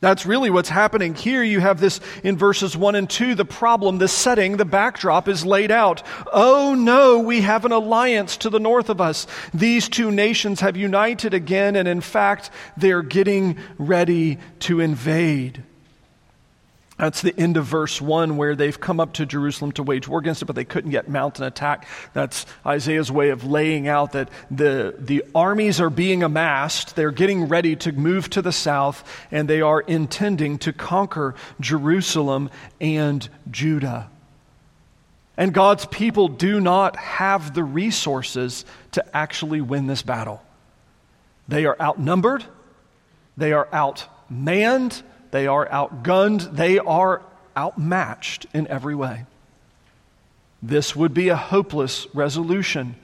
That's 0.00 0.24
really 0.24 0.48
what's 0.48 0.68
happening 0.68 1.14
here. 1.14 1.42
You 1.42 1.58
have 1.58 1.80
this 1.80 1.98
in 2.22 2.36
verses 2.36 2.76
1 2.76 2.94
and 2.94 3.10
2. 3.10 3.34
The 3.34 3.44
problem, 3.44 3.98
the 3.98 4.06
setting, 4.06 4.56
the 4.56 4.64
backdrop 4.64 5.26
is 5.26 5.44
laid 5.44 5.72
out. 5.72 6.04
Oh 6.32 6.76
no, 6.78 7.18
we 7.18 7.40
have 7.40 7.64
an 7.64 7.72
alliance 7.72 8.36
to 8.38 8.50
the 8.50 8.60
north 8.60 8.90
of 8.90 9.00
us. 9.00 9.26
These 9.52 9.88
two 9.88 10.12
nations 10.12 10.60
have 10.60 10.76
united 10.76 11.34
again, 11.34 11.74
and 11.74 11.88
in 11.88 12.00
fact, 12.00 12.50
they're 12.76 13.02
getting 13.02 13.58
ready 13.76 14.38
to 14.60 14.78
invade. 14.78 15.64
That's 16.98 17.22
the 17.22 17.32
end 17.38 17.56
of 17.56 17.64
verse 17.64 18.00
1 18.00 18.36
where 18.36 18.56
they've 18.56 18.78
come 18.78 18.98
up 18.98 19.14
to 19.14 19.24
Jerusalem 19.24 19.70
to 19.72 19.84
wage 19.84 20.08
war 20.08 20.18
against 20.18 20.42
it, 20.42 20.46
but 20.46 20.56
they 20.56 20.64
couldn't 20.64 20.90
yet 20.90 21.08
mount 21.08 21.38
an 21.38 21.44
attack. 21.44 21.86
That's 22.12 22.44
Isaiah's 22.66 23.10
way 23.10 23.30
of 23.30 23.44
laying 23.44 23.86
out 23.86 24.12
that 24.12 24.28
the, 24.50 24.96
the 24.98 25.24
armies 25.32 25.80
are 25.80 25.90
being 25.90 26.24
amassed. 26.24 26.96
They're 26.96 27.12
getting 27.12 27.46
ready 27.46 27.76
to 27.76 27.92
move 27.92 28.28
to 28.30 28.42
the 28.42 28.50
south, 28.50 29.08
and 29.30 29.48
they 29.48 29.60
are 29.60 29.80
intending 29.80 30.58
to 30.58 30.72
conquer 30.72 31.36
Jerusalem 31.60 32.50
and 32.80 33.26
Judah. 33.48 34.10
And 35.36 35.54
God's 35.54 35.86
people 35.86 36.26
do 36.26 36.60
not 36.60 36.96
have 36.96 37.54
the 37.54 37.62
resources 37.62 38.64
to 38.92 39.16
actually 39.16 39.60
win 39.60 39.86
this 39.86 40.02
battle. 40.02 40.42
They 41.46 41.64
are 41.64 41.76
outnumbered, 41.80 42.44
they 43.36 43.52
are 43.52 43.66
outmanned 43.66 45.00
they 45.30 45.46
are 45.46 45.66
outgunned, 45.66 46.56
they 46.56 46.78
are 46.78 47.22
outmatched 47.56 48.46
in 48.54 48.66
every 48.68 48.94
way. 48.94 49.24
This 50.62 50.96
would 50.96 51.14
be 51.14 51.28
a 51.28 51.36
hopeless 51.36 52.06
resolution. 52.14 52.96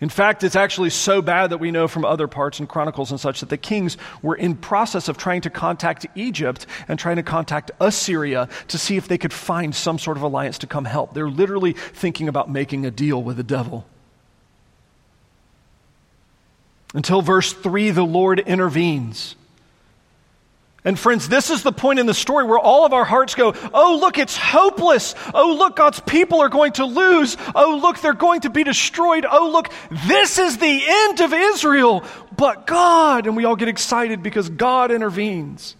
In 0.00 0.08
fact, 0.08 0.44
it's 0.44 0.56
actually 0.56 0.90
so 0.90 1.20
bad 1.20 1.50
that 1.50 1.58
we 1.58 1.70
know 1.70 1.86
from 1.86 2.06
other 2.06 2.26
parts 2.26 2.58
and 2.58 2.68
Chronicles 2.68 3.10
and 3.10 3.20
such 3.20 3.40
that 3.40 3.50
the 3.50 3.58
kings 3.58 3.98
were 4.22 4.34
in 4.34 4.56
process 4.56 5.08
of 5.08 5.18
trying 5.18 5.42
to 5.42 5.50
contact 5.50 6.06
Egypt 6.14 6.66
and 6.88 6.98
trying 6.98 7.16
to 7.16 7.22
contact 7.22 7.70
Assyria 7.80 8.48
to 8.68 8.78
see 8.78 8.96
if 8.96 9.08
they 9.08 9.18
could 9.18 9.32
find 9.32 9.74
some 9.74 9.98
sort 9.98 10.16
of 10.16 10.22
alliance 10.22 10.58
to 10.58 10.66
come 10.66 10.86
help. 10.86 11.12
They're 11.12 11.28
literally 11.28 11.74
thinking 11.74 12.28
about 12.28 12.50
making 12.50 12.86
a 12.86 12.90
deal 12.90 13.22
with 13.22 13.36
the 13.36 13.42
devil. 13.42 13.84
Until 16.94 17.20
verse 17.20 17.52
3, 17.52 17.90
the 17.90 18.02
Lord 18.02 18.40
intervenes. 18.40 19.36
And 20.82 20.98
friends, 20.98 21.28
this 21.28 21.50
is 21.50 21.62
the 21.62 21.72
point 21.72 21.98
in 21.98 22.06
the 22.06 22.14
story 22.14 22.44
where 22.44 22.58
all 22.58 22.86
of 22.86 22.94
our 22.94 23.04
hearts 23.04 23.34
go, 23.34 23.54
oh, 23.74 23.98
look, 24.00 24.16
it's 24.16 24.36
hopeless. 24.36 25.14
Oh, 25.34 25.56
look, 25.58 25.76
God's 25.76 26.00
people 26.00 26.40
are 26.40 26.48
going 26.48 26.72
to 26.72 26.86
lose. 26.86 27.36
Oh, 27.54 27.78
look, 27.82 28.00
they're 28.00 28.14
going 28.14 28.40
to 28.42 28.50
be 28.50 28.64
destroyed. 28.64 29.26
Oh, 29.30 29.50
look, 29.50 29.68
this 30.06 30.38
is 30.38 30.56
the 30.56 30.82
end 30.86 31.20
of 31.20 31.34
Israel. 31.34 32.02
But 32.34 32.66
God, 32.66 33.26
and 33.26 33.36
we 33.36 33.44
all 33.44 33.56
get 33.56 33.68
excited 33.68 34.22
because 34.22 34.48
God 34.48 34.90
intervenes. 34.90 35.76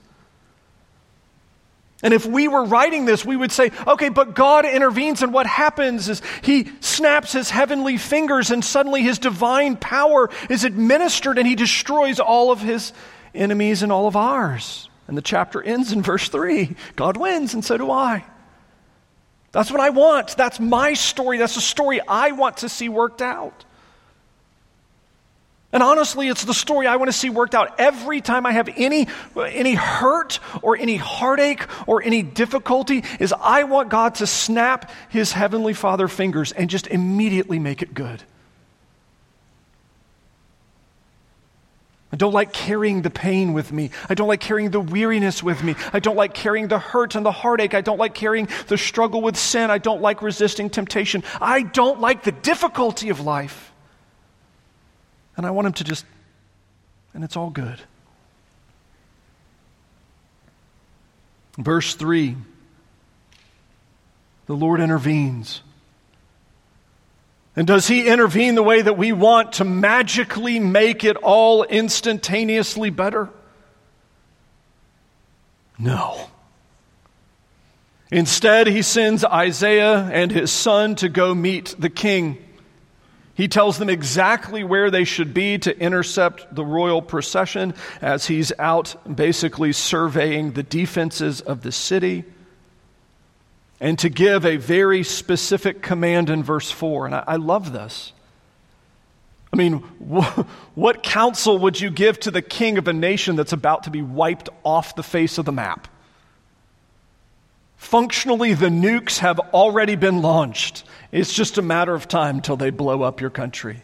And 2.03 2.13
if 2.13 2.27
we 2.27 2.47
were 2.47 2.65
writing 2.65 3.07
this, 3.07 3.25
we 3.25 3.37
would 3.37 3.53
say, 3.53 3.71
okay, 3.87 4.11
but 4.11 4.35
God 4.35 4.67
intervenes, 4.67 5.23
and 5.23 5.33
what 5.33 5.47
happens 5.47 6.11
is 6.11 6.21
he 6.43 6.71
snaps 6.81 7.33
his 7.33 7.49
heavenly 7.49 7.97
fingers, 7.97 8.51
and 8.51 8.63
suddenly 8.63 9.03
his 9.03 9.19
divine 9.19 9.77
power 9.77 10.29
is 10.51 10.65
administered, 10.65 11.39
and 11.39 11.47
he 11.47 11.55
destroys 11.55 12.21
all 12.21 12.53
of 12.53 12.61
his 12.61 12.93
enemies 13.35 13.83
and 13.83 13.91
all 13.91 14.07
of 14.07 14.15
ours. 14.15 14.90
And 15.11 15.19
the 15.19 15.23
chapter 15.23 15.61
ends 15.61 15.91
in 15.91 16.03
verse 16.03 16.29
3 16.29 16.77
God 16.95 17.17
wins, 17.17 17.53
and 17.53 17.65
so 17.65 17.77
do 17.77 17.91
I. 17.91 18.25
That's 19.51 19.69
what 19.69 19.81
I 19.81 19.91
want. 19.91 20.37
That's 20.37 20.61
my 20.61 20.95
story. 20.95 21.39
That's 21.39 21.57
the 21.57 21.61
story 21.61 22.01
I 22.07 22.31
want 22.31 22.59
to 22.59 22.69
see 22.69 22.89
worked 22.89 23.21
out. 23.21 23.65
And 25.73 25.83
honestly, 25.83 26.29
it's 26.29 26.45
the 26.45 26.55
story 26.55 26.87
I 26.87 26.95
want 26.95 27.09
to 27.09 27.13
see 27.13 27.29
worked 27.29 27.57
out 27.57 27.81
every 27.81 28.21
time 28.21 28.47
I 28.47 28.53
have 28.53 28.69
any, 28.77 29.09
any 29.37 29.75
hurt 29.75 30.39
or 30.63 30.77
any 30.77 30.95
heartache 30.95 31.67
or 31.89 32.01
any 32.05 32.23
difficulty 32.23 33.03
is 33.19 33.35
I 33.37 33.65
want 33.65 33.89
God 33.89 34.15
to 34.17 34.29
snap 34.29 34.93
his 35.09 35.33
heavenly 35.33 35.75
father 35.75 36.07
fingers 36.07 36.53
and 36.53 36.71
just 36.71 36.87
immediately 36.87 37.59
make 37.59 37.83
it 37.83 37.95
good. 37.95 38.23
I 42.13 42.17
don't 42.17 42.33
like 42.33 42.53
carrying 42.53 43.03
the 43.03 43.11
pain 43.11 43.53
with 43.53 43.71
me. 43.71 43.91
I 44.09 44.15
don't 44.15 44.27
like 44.27 44.41
carrying 44.41 44.71
the 44.71 44.81
weariness 44.81 45.43
with 45.43 45.63
me. 45.63 45.77
I 45.93 46.01
don't 46.01 46.17
like 46.17 46.35
carrying 46.35 46.67
the 46.67 46.79
hurt 46.79 47.15
and 47.15 47.25
the 47.25 47.31
heartache. 47.31 47.73
I 47.75 47.83
don't 47.83 47.99
like 47.99 48.15
carrying 48.15 48.49
the 48.67 48.77
struggle 48.77 49.23
with 49.23 49.37
sin. 49.37 49.71
I 49.71 49.79
don't 49.79 50.03
like 50.03 50.21
resisting 50.21 50.71
temptation. 50.71 51.23
I 51.41 51.63
don't 51.63 52.01
like 52.01 52.25
the 52.25 52.33
difficulty 52.33 53.11
of 53.11 53.21
life. 53.21 53.73
And 55.37 55.47
I 55.47 55.53
want 55.53 55.69
him 55.69 55.73
to 55.75 55.85
just, 55.85 56.05
and 57.15 57.23
it's 57.23 57.37
all 57.37 57.51
good. 57.51 57.81
Verse 61.57 61.95
3 61.95 62.37
the 64.51 64.57
Lord 64.57 64.81
intervenes. 64.81 65.63
And 67.57 67.67
does 67.67 67.89
he 67.89 68.07
intervene 68.07 68.55
the 68.55 68.63
way 68.63 68.81
that 68.81 68.97
we 68.97 69.13
want 69.13 69.55
to 69.55 69.65
magically 69.65 70.59
make 70.61 71.05
it 71.05 71.17
all 71.17 71.65
instantaneously 71.65 72.91
better? 72.91 73.29
No. 75.79 76.29
Instead, 78.13 78.67
he 78.67 78.83
sends 78.83 79.25
Isaiah 79.25 80.09
and 80.13 80.31
his 80.31 80.53
son 80.53 80.95
to 80.97 81.09
go 81.09 81.35
meet 81.35 81.75
the 81.79 81.91
king. 81.91 82.39
He 83.35 83.49
tells 83.49 83.79
them 83.79 83.89
exactly 83.89 84.63
where 84.63 84.91
they 84.91 85.05
should 85.05 85.33
be 85.33 85.59
to 85.59 85.77
intercept 85.79 86.55
the 86.55 86.65
royal 86.65 87.01
procession 87.01 87.75
as 88.03 88.27
he's 88.27 88.53
out 88.59 88.95
basically 89.13 89.73
surveying 89.73 90.53
the 90.53 90.63
defenses 90.63 91.41
of 91.41 91.63
the 91.63 91.73
city 91.73 92.25
and 93.81 93.99
to 93.99 94.11
give 94.11 94.45
a 94.45 94.57
very 94.59 95.03
specific 95.03 95.83
command 95.83 96.29
in 96.29 96.43
verse 96.43 96.71
4. 96.71 97.07
And 97.07 97.15
I, 97.15 97.25
I 97.27 97.37
love 97.37 97.73
this. 97.73 98.13
I 99.53 99.57
mean, 99.57 99.79
wh- 100.13 100.41
what 100.75 101.03
counsel 101.03 101.59
would 101.59 101.81
you 101.81 101.91
give 101.91 102.21
to 102.21 102.31
the 102.31 102.43
king 102.43 102.79
of 102.79 102.87
a 102.87 102.93
nation 102.93 103.37
that's 103.37 103.53
about 103.53 103.85
to 103.85 103.91
be 103.91 104.03
wiped 104.03 104.51
off 104.65 104.95
the 104.95 105.03
face 105.03 105.39
of 105.39 105.47
the 105.47 105.53
map? 105.53 105.89
Functionally, 107.79 108.53
the 108.53 108.69
nukes 108.69 109.19
have 109.19 109.39
already 109.55 109.97
been 109.97 110.21
launched. 110.21 110.85
It's 111.11 111.33
just 111.33 111.57
a 111.57 111.63
matter 111.63 111.95
of 111.95 112.07
time 112.07 112.43
till 112.43 112.57
they 112.57 112.69
blow 112.69 113.03
up 113.03 113.23
your 113.23 113.31
country. 113.31 113.83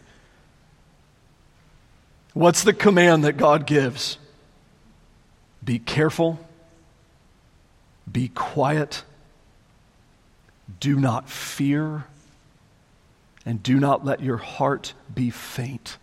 What's 2.35 2.63
the 2.63 2.75
command 2.75 3.25
that 3.25 3.39
God 3.39 3.67
gives? 3.67 4.19
Be 5.65 5.79
careful, 5.79 6.39
be 8.11 8.29
quiet, 8.29 9.03
do 10.81 10.97
not 10.97 11.29
fear, 11.29 12.05
and 13.45 13.63
do 13.63 13.79
not 13.79 14.05
let 14.05 14.21
your 14.21 14.37
heart 14.37 14.95
be 15.15 15.31
faint. 15.31 15.99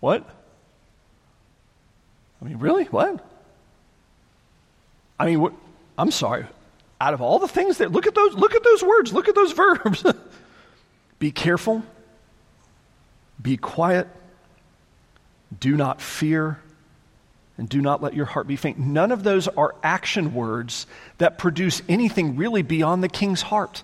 What? 0.00 0.28
I 2.42 2.44
mean, 2.44 2.58
really? 2.58 2.84
What? 2.84 3.24
I 5.18 5.26
mean, 5.26 5.40
what? 5.40 5.54
I'm 5.96 6.10
sorry. 6.10 6.46
Out 7.00 7.14
of 7.14 7.22
all 7.22 7.38
the 7.38 7.48
things 7.48 7.78
that 7.78 7.92
look 7.92 8.06
at 8.06 8.14
those 8.14 8.34
look 8.34 8.54
at 8.54 8.62
those 8.62 8.82
words, 8.82 9.12
look 9.12 9.28
at 9.28 9.34
those 9.34 9.52
verbs. 9.54 10.04
be 11.18 11.30
careful. 11.30 11.82
Be 13.40 13.56
quiet. 13.56 14.08
Do 15.58 15.76
not 15.76 16.00
fear 16.00 16.58
and 17.56 17.68
do 17.68 17.80
not 17.80 18.02
let 18.02 18.14
your 18.14 18.26
heart 18.26 18.46
be 18.46 18.56
faint. 18.56 18.78
None 18.78 19.12
of 19.12 19.22
those 19.22 19.48
are 19.48 19.74
action 19.82 20.34
words 20.34 20.86
that 21.18 21.38
produce 21.38 21.82
anything 21.88 22.36
really 22.36 22.62
beyond 22.62 23.02
the 23.02 23.08
king's 23.08 23.42
heart. 23.42 23.82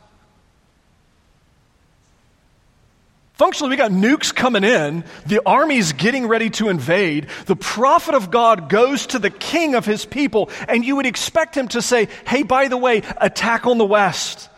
Functionally, 3.35 3.71
we 3.71 3.77
got 3.77 3.91
nukes 3.91 4.35
coming 4.35 4.65
in, 4.65 5.03
the 5.25 5.41
army's 5.47 5.95
getting 5.95 6.27
ready 6.27 6.51
to 6.51 6.69
invade. 6.69 7.27
The 7.47 7.57
prophet 7.57 8.15
of 8.15 8.31
God 8.31 8.69
goes 8.69 9.07
to 9.07 9.19
the 9.19 9.31
king 9.31 9.75
of 9.75 9.87
his 9.87 10.05
people, 10.05 10.51
and 10.69 10.85
you 10.85 10.97
would 10.97 11.07
expect 11.07 11.57
him 11.57 11.69
to 11.69 11.81
say, 11.81 12.09
Hey, 12.27 12.43
by 12.43 12.69
the 12.69 12.77
way, 12.77 13.01
attack 13.17 13.67
on 13.67 13.79
the 13.79 13.85
west. 13.87 14.51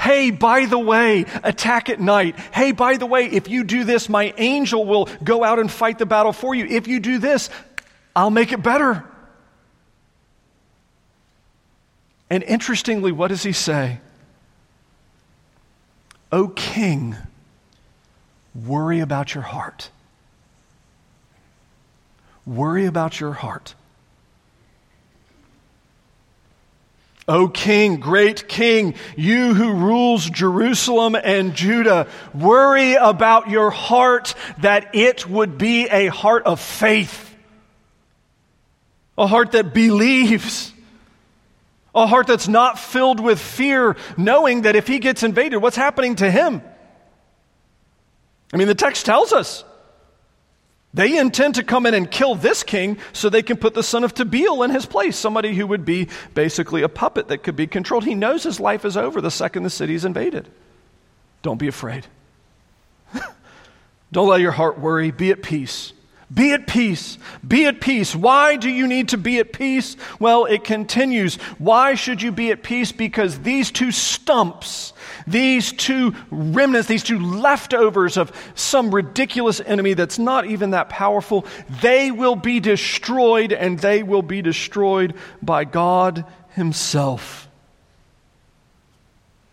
Hey, 0.00 0.30
by 0.30 0.64
the 0.64 0.78
way, 0.78 1.26
attack 1.44 1.90
at 1.90 2.00
night. 2.00 2.34
Hey, 2.54 2.72
by 2.72 2.96
the 2.96 3.04
way, 3.04 3.26
if 3.26 3.50
you 3.50 3.62
do 3.62 3.84
this, 3.84 4.08
my 4.08 4.32
angel 4.38 4.86
will 4.86 5.10
go 5.22 5.44
out 5.44 5.58
and 5.58 5.70
fight 5.70 5.98
the 5.98 6.06
battle 6.06 6.32
for 6.32 6.54
you. 6.54 6.64
If 6.64 6.88
you 6.88 7.00
do 7.00 7.18
this, 7.18 7.50
I'll 8.20 8.30
make 8.30 8.52
it 8.52 8.62
better. 8.62 9.02
And 12.28 12.42
interestingly, 12.42 13.12
what 13.12 13.28
does 13.28 13.42
he 13.42 13.52
say? 13.52 13.98
O 16.30 16.48
king, 16.48 17.16
worry 18.54 19.00
about 19.00 19.34
your 19.34 19.42
heart. 19.42 19.88
Worry 22.44 22.84
about 22.84 23.20
your 23.20 23.32
heart. 23.32 23.74
O 27.26 27.48
King, 27.48 28.00
great 28.00 28.48
King, 28.48 28.96
you 29.16 29.54
who 29.54 29.72
rules 29.72 30.28
Jerusalem 30.28 31.14
and 31.14 31.54
Judah, 31.54 32.06
worry 32.34 32.94
about 32.94 33.48
your 33.48 33.70
heart 33.70 34.34
that 34.58 34.94
it 34.94 35.26
would 35.26 35.56
be 35.56 35.86
a 35.88 36.08
heart 36.08 36.42
of 36.44 36.60
faith, 36.60 37.29
a 39.20 39.26
heart 39.26 39.52
that 39.52 39.74
believes, 39.74 40.72
a 41.94 42.06
heart 42.06 42.26
that's 42.26 42.48
not 42.48 42.78
filled 42.78 43.20
with 43.20 43.38
fear, 43.38 43.96
knowing 44.16 44.62
that 44.62 44.76
if 44.76 44.88
he 44.88 44.98
gets 44.98 45.22
invaded, 45.22 45.58
what's 45.58 45.76
happening 45.76 46.16
to 46.16 46.30
him? 46.30 46.62
I 48.52 48.56
mean, 48.56 48.66
the 48.66 48.74
text 48.74 49.04
tells 49.04 49.34
us 49.34 49.62
they 50.94 51.18
intend 51.18 51.56
to 51.56 51.62
come 51.62 51.84
in 51.84 51.92
and 51.92 52.10
kill 52.10 52.34
this 52.34 52.62
king 52.62 52.96
so 53.12 53.28
they 53.28 53.42
can 53.42 53.58
put 53.58 53.74
the 53.74 53.82
son 53.82 54.04
of 54.04 54.14
Tabeel 54.14 54.64
in 54.64 54.70
his 54.70 54.86
place, 54.86 55.16
somebody 55.16 55.54
who 55.54 55.66
would 55.66 55.84
be 55.84 56.08
basically 56.32 56.80
a 56.80 56.88
puppet 56.88 57.28
that 57.28 57.42
could 57.42 57.56
be 57.56 57.66
controlled. 57.66 58.04
He 58.04 58.14
knows 58.14 58.42
his 58.42 58.58
life 58.58 58.86
is 58.86 58.96
over 58.96 59.20
the 59.20 59.30
second 59.30 59.64
the 59.64 59.70
city 59.70 59.94
is 59.94 60.06
invaded. 60.06 60.48
Don't 61.42 61.58
be 61.58 61.68
afraid. 61.68 62.06
Don't 64.12 64.28
let 64.28 64.40
your 64.40 64.52
heart 64.52 64.78
worry. 64.78 65.10
Be 65.10 65.30
at 65.30 65.42
peace. 65.42 65.92
Be 66.32 66.52
at 66.52 66.66
peace. 66.66 67.18
Be 67.46 67.66
at 67.66 67.80
peace. 67.80 68.14
Why 68.14 68.56
do 68.56 68.70
you 68.70 68.86
need 68.86 69.08
to 69.08 69.18
be 69.18 69.38
at 69.38 69.52
peace? 69.52 69.96
Well, 70.18 70.44
it 70.44 70.64
continues. 70.64 71.36
Why 71.58 71.94
should 71.94 72.22
you 72.22 72.30
be 72.30 72.50
at 72.50 72.62
peace? 72.62 72.92
Because 72.92 73.40
these 73.40 73.70
two 73.70 73.90
stumps 73.90 74.92
these 75.26 75.72
two 75.72 76.14
remnants, 76.30 76.88
these 76.88 77.02
two 77.02 77.18
leftovers 77.18 78.16
of 78.16 78.32
some 78.54 78.94
ridiculous 78.94 79.60
enemy 79.60 79.94
that's 79.94 80.18
not 80.18 80.46
even 80.46 80.70
that 80.70 80.88
powerful, 80.88 81.46
they 81.80 82.10
will 82.10 82.36
be 82.36 82.60
destroyed 82.60 83.52
and 83.52 83.78
they 83.78 84.02
will 84.02 84.22
be 84.22 84.42
destroyed 84.42 85.14
by 85.42 85.64
God 85.64 86.24
Himself. 86.50 87.48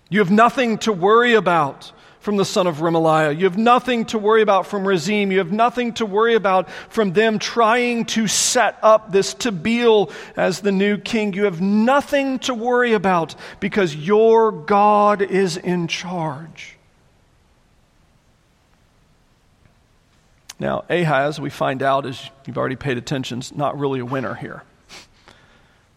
You 0.10 0.20
have 0.20 0.32
nothing 0.32 0.78
to 0.80 0.94
worry 0.94 1.34
about 1.34 1.92
from 2.28 2.36
the 2.36 2.44
son 2.44 2.68
of 2.68 2.80
Remaliah. 2.80 3.38
You 3.38 3.46
have 3.46 3.58
nothing 3.58 4.04
to 4.08 4.18
worry 4.18 4.42
about 4.42 4.68
from 4.68 4.86
Rezin. 4.86 5.32
You 5.32 5.38
have 5.38 5.54
nothing 5.54 5.94
to 5.94 6.06
worry 6.06 6.36
about 6.36 6.70
from 6.90 7.14
them 7.14 7.40
trying 7.40 8.04
to 8.08 8.28
set 8.28 8.78
up 8.84 9.14
this 9.14 9.34
Tabeel 9.34 10.12
as 10.36 10.60
the 10.60 10.74
new 10.74 10.98
king. 10.98 11.32
You 11.32 11.46
have 11.46 11.62
nothing 11.62 12.40
to 12.40 12.54
worry 12.54 12.92
about 12.92 13.36
because 13.62 13.96
your 13.96 14.52
God 14.52 15.22
is 15.22 15.56
in 15.56 15.88
charge. 15.88 16.76
Now, 20.60 20.84
Ahaz, 20.90 21.40
we 21.40 21.50
find 21.50 21.82
out, 21.82 22.06
as 22.06 22.30
you've 22.46 22.58
already 22.58 22.76
paid 22.76 22.98
attention, 22.98 23.40
is 23.40 23.56
not 23.56 23.80
really 23.80 24.02
a 24.02 24.06
winner 24.06 24.34
here. 24.34 24.64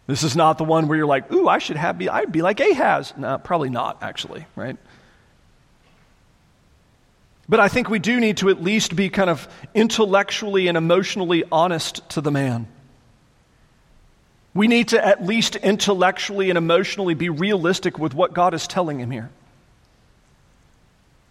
This 0.07 0.23
is 0.23 0.37
not 0.37 0.59
the 0.59 0.65
one 0.65 0.87
where 0.87 0.97
you're 0.97 1.09
like, 1.09 1.33
ooh, 1.33 1.49
I 1.49 1.59
should 1.59 1.77
have 1.77 1.99
be, 1.99 2.09
I'd 2.09 2.31
be 2.31 2.43
like 2.43 2.61
Ahaz. 2.61 3.15
No, 3.17 3.37
probably 3.39 3.71
not, 3.71 4.05
actually, 4.05 4.47
right? 4.55 4.77
But 7.51 7.59
I 7.59 7.67
think 7.67 7.91
we 7.91 7.99
do 7.99 8.21
need 8.21 8.37
to 8.37 8.49
at 8.49 8.63
least 8.63 8.95
be 8.95 9.09
kind 9.09 9.29
of 9.29 9.49
intellectually 9.75 10.69
and 10.69 10.79
emotionally 10.79 11.43
honest 11.51 12.09
to 12.11 12.21
the 12.21 12.31
man. 12.31 12.69
We 14.55 14.69
need 14.69 14.89
to 14.89 15.05
at 15.05 15.27
least 15.27 15.57
intellectually 15.57 16.51
and 16.51 16.57
emotionally 16.57 17.15
be 17.15 17.29
realistic 17.29 17.99
with 17.99 18.15
what 18.15 18.35
God 18.35 18.55
is 18.55 18.69
telling 18.69 19.01
him 19.01 19.11
here. 19.11 19.31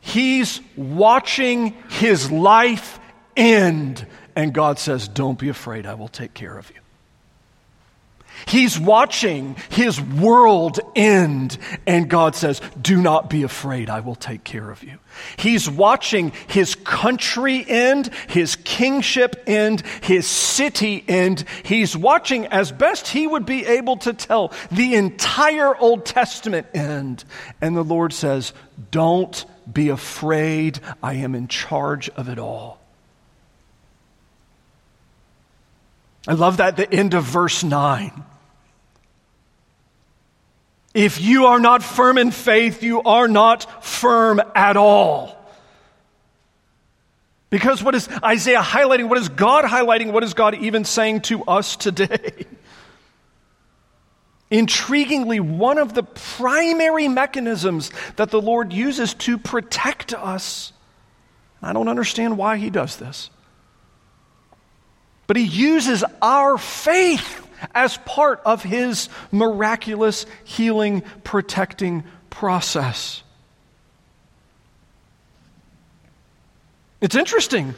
He's 0.02 0.60
watching 0.76 1.74
his 1.90 2.30
life 2.30 3.00
end, 3.38 4.06
and 4.36 4.54
God 4.54 4.78
says, 4.78 5.08
Don't 5.08 5.40
be 5.40 5.48
afraid, 5.48 5.86
I 5.86 5.94
will 5.94 6.10
take 6.10 6.34
care 6.34 6.58
of 6.58 6.70
you. 6.70 6.82
He's 8.48 8.80
watching 8.80 9.56
his 9.70 10.00
world 10.02 10.80
end, 10.96 11.58
and 11.86 12.10
God 12.10 12.36
says, 12.36 12.62
Do 12.82 13.02
not 13.02 13.30
be 13.30 13.44
afraid, 13.44 13.90
I 13.90 14.00
will 14.00 14.16
take 14.16 14.44
care 14.44 14.70
of 14.70 14.84
you. 14.84 14.98
He's 15.38 15.70
watching 15.70 16.32
his 16.48 16.76
country 16.76 17.66
end, 17.68 18.10
his 18.28 18.56
kingship 18.56 19.44
end, 19.48 19.82
his 20.02 20.28
city 20.28 21.04
end. 21.08 21.46
He's 21.64 21.96
watching, 21.96 22.48
as 22.48 22.72
best 22.72 23.08
he 23.08 23.28
would 23.28 23.46
be 23.46 23.66
able 23.66 23.98
to 23.98 24.14
tell, 24.14 24.54
the 24.72 24.96
entire 24.96 25.76
Old 25.76 26.06
Testament 26.06 26.68
end. 26.74 27.24
And 27.62 27.76
the 27.76 27.84
Lord 27.84 28.14
says, 28.14 28.54
Don't 28.92 29.46
be 29.72 29.90
afraid, 29.90 30.80
I 31.04 31.16
am 31.16 31.36
in 31.36 31.48
charge 31.48 32.10
of 32.10 32.30
it 32.30 32.40
all. 32.40 32.79
I 36.28 36.34
love 36.34 36.58
that, 36.58 36.78
the 36.78 36.92
end 36.92 37.14
of 37.14 37.24
verse 37.24 37.64
9. 37.64 38.24
If 40.94 41.22
you 41.22 41.46
are 41.46 41.60
not 41.60 41.84
firm 41.84 42.18
in 42.18 42.32
faith, 42.32 42.84
you 42.84 43.02
are 43.04 43.28
not 43.28 43.86
firm 43.86 44.42
at 44.56 44.76
all. 44.76 45.36
Because 47.50 47.84
what 47.84 47.96
is 47.96 48.08
Isaiah 48.24 48.62
highlighting? 48.62 49.10
What 49.10 49.18
is 49.18 49.30
God 49.30 49.66
highlighting? 49.66 50.12
What 50.12 50.24
is 50.24 50.34
God 50.34 50.56
even 50.56 50.86
saying 50.86 51.22
to 51.22 51.44
us 51.46 51.76
today? 51.76 52.46
Intriguingly, 54.52 55.40
one 55.40 55.78
of 55.78 55.94
the 55.94 56.04
primary 56.04 57.08
mechanisms 57.08 57.92
that 58.16 58.32
the 58.32 58.42
Lord 58.42 58.74
uses 58.74 59.14
to 59.16 59.38
protect 59.38 60.14
us, 60.14 60.74
I 61.62 61.72
don't 61.72 61.88
understand 61.88 62.38
why 62.38 62.58
He 62.58 62.72
does 62.72 62.98
this, 62.98 63.30
but 65.30 65.38
He 65.38 65.44
uses 65.44 66.04
our 66.24 66.58
faith 66.58 67.46
as 67.76 67.98
part 67.98 68.42
of 68.46 68.64
his 68.64 69.10
miraculous 69.32 70.26
healing, 70.44 71.04
protecting 71.24 72.04
process. 72.32 73.22
It's 77.02 77.16
interesting. 77.16 77.76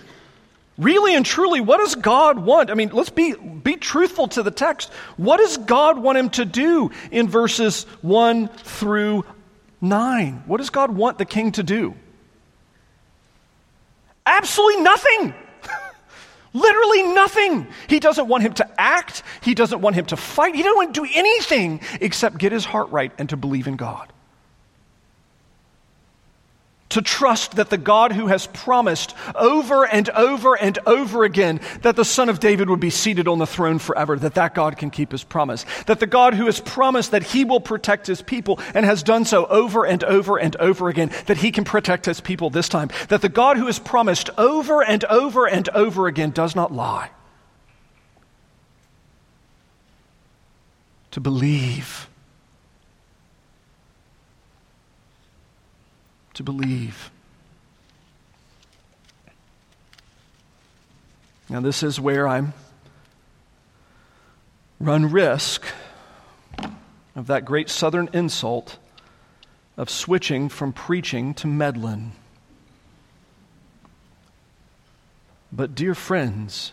Really 0.77 1.15
and 1.15 1.25
truly, 1.25 1.61
what 1.61 1.79
does 1.79 1.95
God 1.95 2.37
want? 2.39 2.69
I 2.69 2.75
mean, 2.75 2.91
let's 2.93 3.09
be, 3.09 3.33
be 3.33 3.75
truthful 3.75 4.27
to 4.29 4.43
the 4.43 4.51
text. 4.51 4.91
What 5.17 5.37
does 5.37 5.57
God 5.57 5.97
want 5.97 6.19
him 6.19 6.29
to 6.31 6.45
do 6.45 6.91
in 7.09 7.27
verses 7.27 7.83
1 8.01 8.49
through 8.49 9.25
9. 9.81 10.43
What 10.45 10.57
does 10.57 10.69
God 10.69 10.91
want 10.91 11.17
the 11.17 11.25
king 11.25 11.51
to 11.53 11.63
do? 11.63 11.95
Absolutely 14.25 14.83
nothing. 14.83 15.33
Literally 16.53 17.03
nothing. 17.03 17.67
He 17.87 17.99
doesn't 17.99 18.27
want 18.27 18.43
him 18.43 18.53
to 18.55 18.81
act. 18.81 19.23
He 19.41 19.55
doesn't 19.55 19.81
want 19.81 19.95
him 19.95 20.05
to 20.07 20.17
fight. 20.17 20.55
He 20.55 20.63
doesn't 20.63 20.75
want 20.75 20.93
to 20.93 21.05
do 21.05 21.11
anything 21.13 21.81
except 22.01 22.37
get 22.37 22.51
his 22.51 22.65
heart 22.65 22.89
right 22.89 23.11
and 23.17 23.29
to 23.29 23.37
believe 23.37 23.67
in 23.67 23.77
God 23.77 24.11
to 26.91 27.01
trust 27.01 27.55
that 27.55 27.69
the 27.69 27.77
God 27.77 28.11
who 28.11 28.27
has 28.27 28.47
promised 28.47 29.15
over 29.35 29.85
and 29.85 30.09
over 30.09 30.55
and 30.55 30.77
over 30.85 31.23
again 31.23 31.59
that 31.81 31.95
the 31.95 32.05
son 32.05 32.29
of 32.29 32.39
David 32.39 32.69
would 32.69 32.79
be 32.79 32.89
seated 32.89 33.27
on 33.27 33.39
the 33.39 33.47
throne 33.47 33.79
forever, 33.79 34.17
that 34.19 34.35
that 34.35 34.53
God 34.53 34.77
can 34.77 34.89
keep 34.89 35.11
his 35.11 35.23
promise. 35.23 35.65
That 35.87 35.99
the 35.99 36.07
God 36.07 36.33
who 36.33 36.45
has 36.45 36.59
promised 36.59 37.11
that 37.11 37.23
he 37.23 37.45
will 37.45 37.61
protect 37.61 38.07
his 38.07 38.21
people 38.21 38.59
and 38.73 38.85
has 38.85 39.03
done 39.03 39.25
so 39.25 39.45
over 39.45 39.85
and 39.85 40.03
over 40.03 40.37
and 40.37 40.55
over 40.57 40.89
again, 40.89 41.11
that 41.25 41.37
he 41.37 41.51
can 41.51 41.63
protect 41.63 42.05
his 42.05 42.21
people 42.21 42.49
this 42.49 42.69
time. 42.69 42.89
That 43.09 43.21
the 43.21 43.29
God 43.29 43.57
who 43.57 43.67
has 43.67 43.79
promised 43.79 44.29
over 44.37 44.83
and 44.83 45.03
over 45.05 45.47
and 45.47 45.67
over 45.69 46.07
again 46.07 46.31
does 46.31 46.55
not 46.55 46.73
lie. 46.73 47.09
To 51.11 51.19
believe 51.19 52.07
to 56.41 56.51
believe. 56.51 57.11
Now, 61.49 61.59
this 61.59 61.83
is 61.83 61.99
where 61.99 62.27
I'm 62.27 62.53
run 64.79 65.11
risk 65.11 65.63
of 67.15 67.27
that 67.27 67.45
great 67.45 67.69
southern 67.69 68.09
insult 68.13 68.79
of 69.77 69.89
switching 69.89 70.49
from 70.49 70.73
preaching 70.73 71.35
to 71.35 71.47
meddling. 71.47 72.13
But, 75.51 75.75
dear 75.75 75.93
friends, 75.93 76.71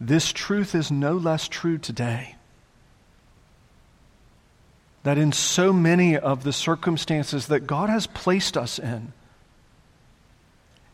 this 0.00 0.32
truth 0.32 0.74
is 0.74 0.90
no 0.90 1.12
less 1.12 1.46
true 1.46 1.78
today 1.78 2.34
that 5.06 5.18
in 5.18 5.30
so 5.30 5.72
many 5.72 6.18
of 6.18 6.42
the 6.42 6.52
circumstances 6.52 7.46
that 7.46 7.60
God 7.60 7.88
has 7.88 8.08
placed 8.08 8.56
us 8.56 8.80
in, 8.80 9.12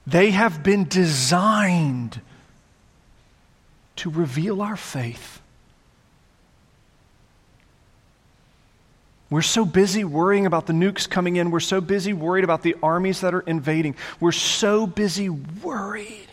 they 0.06 0.32
have 0.32 0.62
been 0.62 0.84
designed 0.84 2.20
to 3.96 4.10
reveal 4.10 4.60
our 4.60 4.76
faith. 4.76 5.40
We're 9.30 9.40
so 9.40 9.64
busy 9.64 10.04
worrying 10.04 10.44
about 10.44 10.66
the 10.66 10.74
nukes 10.74 11.08
coming 11.08 11.36
in. 11.36 11.50
We're 11.50 11.60
so 11.60 11.80
busy 11.80 12.12
worried 12.12 12.44
about 12.44 12.60
the 12.60 12.76
armies 12.82 13.22
that 13.22 13.32
are 13.32 13.40
invading. 13.40 13.96
We're 14.20 14.32
so 14.32 14.86
busy 14.86 15.30
worried 15.30 16.28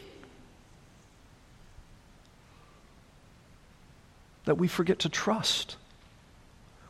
that 4.43 4.55
we 4.55 4.67
forget 4.67 4.99
to 4.99 5.07
trust. 5.07 5.77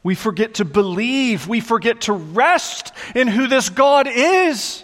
We 0.04 0.16
forget 0.16 0.56
to 0.56 0.66
believe. 0.66 1.48
We 1.48 1.60
forget 1.60 2.02
to 2.02 2.14
rest 2.14 2.94
in 3.16 3.28
who 3.28 3.48
this 3.48 3.70
God 3.70 4.08
is. 4.08 4.84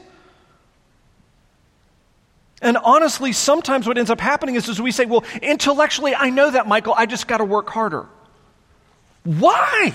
And 2.62 2.78
honestly, 2.78 3.32
sometimes 3.32 3.88
what 3.88 3.98
ends 3.98 4.10
up 4.10 4.20
happening 4.20 4.56
is, 4.56 4.68
is 4.68 4.82
we 4.82 4.92
say, 4.92 5.06
well, 5.06 5.24
intellectually, 5.42 6.16
I 6.16 6.30
know 6.30 6.50
that, 6.52 6.68
Michael. 6.68 6.94
I 6.98 7.06
just 7.06 7.28
got 7.28 7.38
to 7.38 7.46
work 7.46 7.70
harder. 7.70 8.08
Why? 9.24 9.94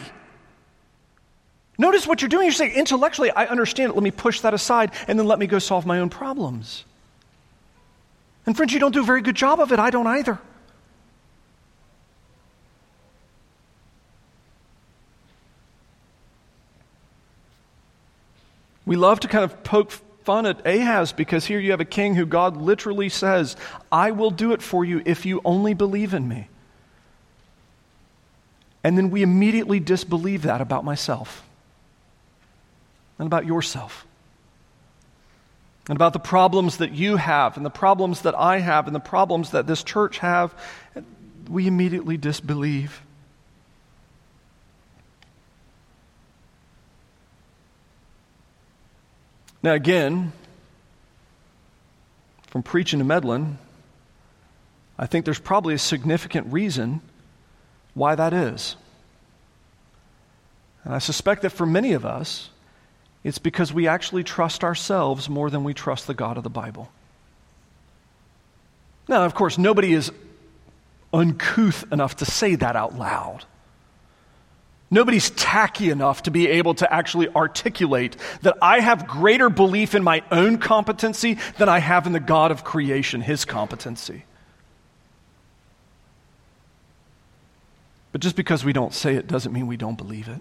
Notice 1.78 2.06
what 2.06 2.20
you're 2.20 2.28
doing. 2.28 2.44
You're 2.44 2.52
saying, 2.52 2.72
intellectually, 2.72 3.30
I 3.30 3.46
understand 3.46 3.90
it. 3.90 3.94
Let 3.94 4.02
me 4.02 4.11
push 4.11 4.40
that 4.40 4.54
aside, 4.54 4.92
and 5.09 5.18
then 5.18 5.26
let 5.26 5.38
me 5.38 5.46
go 5.46 5.59
solve 5.59 5.87
my 5.87 6.00
own 6.00 6.11
problems. 6.11 6.85
And 8.46 8.56
friends, 8.56 8.72
you 8.72 8.80
don't 8.80 8.92
do 8.92 9.00
a 9.00 9.04
very 9.04 9.22
good 9.22 9.37
job 9.37 9.61
of 9.61 9.72
it. 9.72 9.78
I 9.78 9.90
don't 9.90 10.06
either. 10.06 10.38
We 18.90 18.96
love 18.96 19.20
to 19.20 19.29
kind 19.29 19.44
of 19.44 19.62
poke 19.62 19.92
fun 20.24 20.46
at 20.46 20.66
Ahaz 20.66 21.12
because 21.12 21.44
here 21.44 21.61
you 21.61 21.70
have 21.70 21.81
a 21.81 21.85
king 21.85 22.16
who 22.16 22.26
God 22.26 22.57
literally 22.57 23.09
says, 23.09 23.55
I 23.92 24.11
will 24.11 24.33
do 24.33 24.50
it 24.50 24.62
for 24.62 24.85
you 24.85 25.00
if 25.07 25.24
you 25.24 25.40
only 25.44 25.74
believe 25.74 26.12
in 26.12 26.26
me. 26.26 26.48
And 28.83 28.98
then 28.98 29.11
we 29.11 29.22
immediately 29.22 29.79
disbelieve 29.79 30.42
that 30.42 30.61
about 30.61 30.85
myself 30.85 31.44
and 33.16 33.29
about 33.29 33.46
yourself 33.46 34.05
and 35.87 35.94
about 35.94 36.12
the 36.12 36.18
problems 36.18 36.79
that 36.79 36.90
you 36.90 37.14
have 37.14 37.57
and 37.57 37.64
the 37.64 37.70
problems 37.70 38.22
that 38.22 38.35
I 38.35 38.59
have 38.59 38.88
and 38.88 38.96
the 38.96 38.98
problems 38.98 39.53
that 39.53 39.68
this 39.68 39.85
church 39.85 40.18
have. 40.18 40.53
We 41.48 41.68
immediately 41.68 42.16
disbelieve. 42.16 43.03
Now, 49.62 49.72
again, 49.72 50.32
from 52.48 52.62
preaching 52.62 52.98
to 52.98 53.04
meddling, 53.04 53.58
I 54.98 55.06
think 55.06 55.24
there's 55.24 55.38
probably 55.38 55.74
a 55.74 55.78
significant 55.78 56.52
reason 56.52 57.00
why 57.94 58.14
that 58.14 58.32
is. 58.32 58.76
And 60.84 60.94
I 60.94 60.98
suspect 60.98 61.42
that 61.42 61.50
for 61.50 61.66
many 61.66 61.92
of 61.92 62.06
us, 62.06 62.50
it's 63.22 63.38
because 63.38 63.72
we 63.72 63.86
actually 63.86 64.24
trust 64.24 64.64
ourselves 64.64 65.28
more 65.28 65.50
than 65.50 65.62
we 65.62 65.74
trust 65.74 66.06
the 66.06 66.14
God 66.14 66.38
of 66.38 66.42
the 66.42 66.50
Bible. 66.50 66.90
Now, 69.08 69.24
of 69.24 69.34
course, 69.34 69.58
nobody 69.58 69.92
is 69.92 70.10
uncouth 71.12 71.84
enough 71.92 72.16
to 72.16 72.24
say 72.24 72.54
that 72.54 72.76
out 72.76 72.96
loud. 72.96 73.44
Nobody's 74.90 75.31
tacky 75.31 75.90
enough 75.90 76.24
to 76.24 76.33
be 76.33 76.48
able 76.48 76.74
to 76.74 76.92
actually 76.92 77.29
articulate 77.29 78.16
that 78.42 78.57
I 78.61 78.81
have 78.81 79.07
greater 79.07 79.48
belief 79.48 79.94
in 79.94 80.03
my 80.03 80.24
own 80.33 80.59
competency 80.59 81.38
than 81.59 81.68
I 81.68 81.79
have 81.79 82.07
in 82.07 82.12
the 82.12 82.20
God 82.20 82.50
of 82.50 82.64
creation, 82.64 83.20
his 83.20 83.44
competency. 83.44 84.24
But 88.11 88.20
just 88.20 88.35
because 88.35 88.64
we 88.64 88.72
don't 88.72 88.92
say 88.92 89.14
it 89.14 89.29
doesn't 89.29 89.53
mean 89.53 89.68
we 89.68 89.76
don't 89.76 89.96
believe 89.96 90.26
it. 90.26 90.40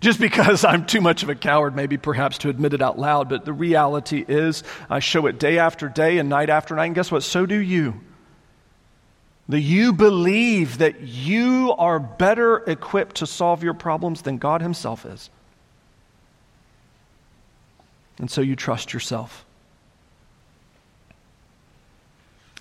Just 0.00 0.20
because 0.20 0.62
I'm 0.62 0.84
too 0.84 1.00
much 1.00 1.22
of 1.22 1.30
a 1.30 1.34
coward, 1.34 1.74
maybe 1.74 1.96
perhaps 1.96 2.36
to 2.38 2.50
admit 2.50 2.74
it 2.74 2.82
out 2.82 2.98
loud, 2.98 3.30
but 3.30 3.46
the 3.46 3.52
reality 3.54 4.22
is 4.28 4.62
I 4.90 4.98
show 4.98 5.24
it 5.24 5.38
day 5.38 5.58
after 5.58 5.88
day 5.88 6.18
and 6.18 6.28
night 6.28 6.50
after 6.50 6.76
night, 6.76 6.86
and 6.86 6.94
guess 6.94 7.10
what? 7.10 7.22
So 7.22 7.46
do 7.46 7.56
you 7.56 8.00
that 9.48 9.60
you 9.60 9.92
believe 9.92 10.78
that 10.78 11.00
you 11.02 11.74
are 11.78 12.00
better 12.00 12.58
equipped 12.68 13.16
to 13.16 13.26
solve 13.26 13.62
your 13.62 13.74
problems 13.74 14.22
than 14.22 14.38
God 14.38 14.60
Himself 14.60 15.06
is. 15.06 15.30
And 18.18 18.30
so 18.30 18.40
you 18.40 18.56
trust 18.56 18.92
yourself. 18.92 19.44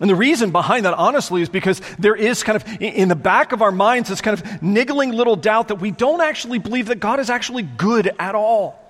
And 0.02 0.10
the 0.10 0.16
reason 0.16 0.52
behind 0.52 0.86
that, 0.86 0.94
honestly, 0.94 1.42
is 1.42 1.48
because 1.48 1.82
there 1.98 2.16
is 2.16 2.44
kind 2.44 2.58
of 2.58 2.82
in 2.82 3.08
the 3.08 3.16
back 3.16 3.54
of 3.54 3.62
our 3.62 3.72
minds 3.72 4.10
this 4.10 4.20
kind 4.20 4.38
of 4.40 4.62
niggling 4.62 5.12
little 5.12 5.38
doubt 5.38 5.70
that 5.70 5.76
we 5.76 5.90
don't 5.90 6.22
actually 6.22 6.60
believe 6.60 6.88
that 6.88 7.00
God 7.00 7.20
is 7.22 7.30
actually 7.30 7.64
good 7.64 8.12
at 8.20 8.36
all. 8.36 8.82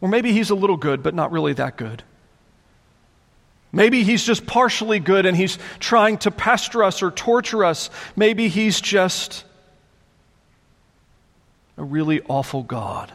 Or 0.00 0.08
maybe 0.08 0.32
He's 0.32 0.50
a 0.50 0.56
little 0.56 0.76
good, 0.76 1.02
but 1.02 1.14
not 1.14 1.30
really 1.30 1.52
that 1.54 1.76
good. 1.76 2.02
Maybe 3.72 4.04
he's 4.04 4.22
just 4.22 4.46
partially 4.46 4.98
good 4.98 5.24
and 5.24 5.34
he's 5.34 5.58
trying 5.80 6.18
to 6.18 6.30
pester 6.30 6.84
us 6.84 7.02
or 7.02 7.10
torture 7.10 7.64
us. 7.64 7.88
Maybe 8.14 8.48
he's 8.48 8.80
just 8.80 9.44
a 11.78 11.82
really 11.82 12.20
awful 12.28 12.62
God. 12.62 13.10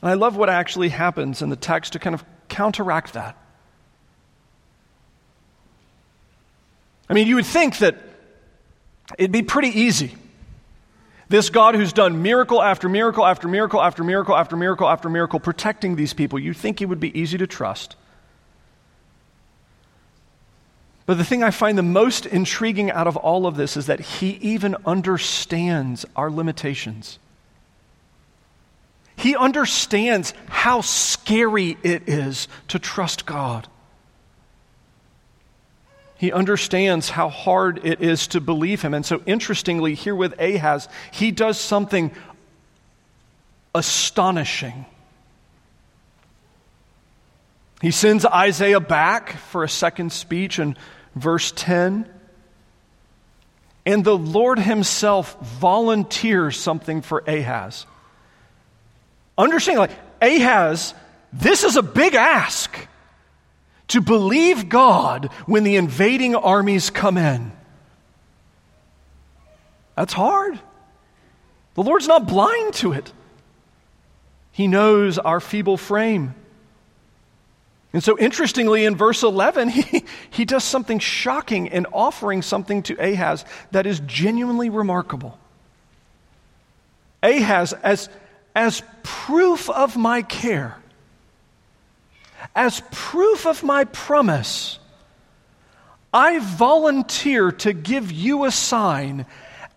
And 0.00 0.10
I 0.10 0.14
love 0.14 0.36
what 0.36 0.48
actually 0.48 0.90
happens 0.90 1.42
in 1.42 1.48
the 1.48 1.56
text 1.56 1.94
to 1.94 1.98
kind 1.98 2.14
of 2.14 2.24
counteract 2.48 3.14
that. 3.14 3.36
I 7.08 7.14
mean, 7.14 7.26
you 7.26 7.36
would 7.36 7.46
think 7.46 7.78
that 7.78 7.96
it'd 9.18 9.32
be 9.32 9.42
pretty 9.42 9.80
easy 9.80 10.14
this 11.28 11.50
God 11.50 11.74
who's 11.74 11.92
done 11.92 12.22
miracle 12.22 12.62
after 12.62 12.88
miracle 12.88 13.24
after 13.24 13.48
miracle 13.48 13.80
after 13.80 14.04
miracle 14.04 14.36
after 14.36 14.56
miracle 14.56 14.88
after 14.88 15.08
miracle 15.08 15.40
protecting 15.40 15.96
these 15.96 16.12
people, 16.12 16.38
you 16.38 16.52
think 16.52 16.78
he 16.78 16.86
would 16.86 17.00
be 17.00 17.18
easy 17.18 17.38
to 17.38 17.46
trust. 17.46 17.96
But 21.06 21.18
the 21.18 21.24
thing 21.24 21.42
I 21.42 21.50
find 21.50 21.76
the 21.76 21.82
most 21.82 22.24
intriguing 22.24 22.90
out 22.90 23.06
of 23.06 23.16
all 23.16 23.46
of 23.46 23.56
this 23.56 23.76
is 23.76 23.86
that 23.86 24.00
he 24.00 24.30
even 24.40 24.76
understands 24.86 26.06
our 26.16 26.30
limitations. 26.30 27.18
He 29.16 29.36
understands 29.36 30.34
how 30.48 30.80
scary 30.80 31.76
it 31.82 32.08
is 32.08 32.48
to 32.68 32.78
trust 32.78 33.26
God. 33.26 33.68
He 36.16 36.32
understands 36.32 37.10
how 37.10 37.28
hard 37.28 37.84
it 37.84 38.00
is 38.00 38.28
to 38.28 38.40
believe 38.40 38.82
him. 38.82 38.94
And 38.94 39.04
so, 39.04 39.22
interestingly, 39.26 39.94
here 39.94 40.14
with 40.14 40.40
Ahaz, 40.40 40.88
he 41.12 41.30
does 41.30 41.58
something 41.58 42.12
astonishing. 43.74 44.86
He 47.82 47.90
sends 47.90 48.24
Isaiah 48.24 48.80
back 48.80 49.36
for 49.36 49.64
a 49.64 49.68
second 49.68 50.12
speech 50.12 50.58
in 50.58 50.76
verse 51.14 51.52
10. 51.54 52.08
And 53.84 54.04
the 54.04 54.16
Lord 54.16 54.58
Himself 54.58 55.38
volunteers 55.40 56.58
something 56.58 57.02
for 57.02 57.22
Ahaz. 57.26 57.84
Understand, 59.36 59.80
like, 59.80 59.90
Ahaz, 60.22 60.94
this 61.32 61.64
is 61.64 61.76
a 61.76 61.82
big 61.82 62.14
ask 62.14 62.74
to 63.88 64.00
believe 64.00 64.68
God 64.68 65.30
when 65.46 65.64
the 65.64 65.76
invading 65.76 66.34
armies 66.34 66.90
come 66.90 67.18
in. 67.18 67.52
That's 69.96 70.12
hard. 70.12 70.58
The 71.74 71.82
Lord's 71.82 72.08
not 72.08 72.26
blind 72.26 72.74
to 72.74 72.92
it. 72.92 73.12
He 74.52 74.68
knows 74.68 75.18
our 75.18 75.40
feeble 75.40 75.76
frame. 75.76 76.34
And 77.92 78.02
so, 78.02 78.18
interestingly, 78.18 78.84
in 78.84 78.96
verse 78.96 79.22
11, 79.22 79.68
he, 79.70 80.04
he 80.30 80.44
does 80.44 80.64
something 80.64 80.98
shocking 80.98 81.68
in 81.68 81.86
offering 81.86 82.42
something 82.42 82.82
to 82.84 82.94
Ahaz 82.94 83.44
that 83.70 83.86
is 83.86 84.00
genuinely 84.00 84.68
remarkable. 84.70 85.38
Ahaz, 87.22 87.72
as, 87.72 88.08
as 88.54 88.82
proof 89.02 89.70
of 89.70 89.96
my 89.96 90.22
care, 90.22 90.76
as 92.54 92.82
proof 92.90 93.46
of 93.46 93.62
my 93.62 93.84
promise, 93.84 94.78
I 96.12 96.38
volunteer 96.38 97.50
to 97.52 97.72
give 97.72 98.12
you 98.12 98.44
a 98.44 98.50
sign 98.50 99.26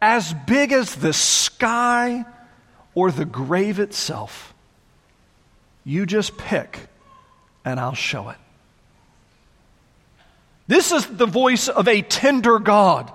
as 0.02 0.34
big 0.46 0.72
as 0.72 0.96
the 0.96 1.14
sky 1.14 2.26
or 2.94 3.12
the 3.12 3.26
grave 3.26 3.80
itself. 3.80 4.54
You 5.84 6.06
just 6.06 6.38
pick, 6.38 6.80
and 7.64 7.80
I'll 7.80 7.94
show 7.94 8.30
it. 8.30 8.38
This 10.68 10.92
is 10.92 11.06
the 11.06 11.26
voice 11.26 11.70
of 11.70 11.88
a 11.88 12.02
tender 12.02 12.60
God. 12.60 13.12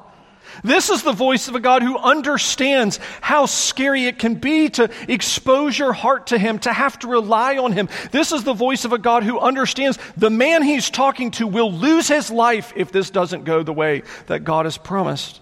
This 0.63 0.91
is 0.91 1.03
the 1.03 1.13
voice 1.13 1.49
of 1.49 1.55
a 1.55 1.61
God 1.61 1.83
who 1.83 1.97
understands 1.97 2.99
how 3.21 3.47
scary 3.47 4.07
it 4.07 4.19
can 4.19 4.35
be 4.35 4.69
to 4.71 4.91
expose 5.09 5.79
your 5.79 5.93
heart 5.93 6.29
to 6.29 6.39
Him, 6.39 6.59
to 6.61 6.73
have 6.73 6.99
to 7.01 7.09
rely 7.09 7.57
on 7.57 7.73
Him. 7.73 7.89
This 8.11 8.33
is 8.33 8.45
the 8.45 8.53
voice 8.53 8.85
of 8.85 8.93
a 8.93 8.99
God 8.99 9.23
who 9.23 9.39
understands 9.39 9.99
the 10.17 10.31
man 10.31 10.63
he's 10.63 10.91
talking 10.91 11.31
to 11.33 11.47
will 11.47 11.73
lose 11.73 12.09
his 12.09 12.31
life 12.31 12.73
if 12.77 12.93
this 12.93 13.11
doesn't 13.11 13.45
go 13.45 13.63
the 13.63 13.73
way 13.73 14.03
that 14.27 14.45
God 14.45 14.67
has 14.67 14.79
promised. 14.79 15.41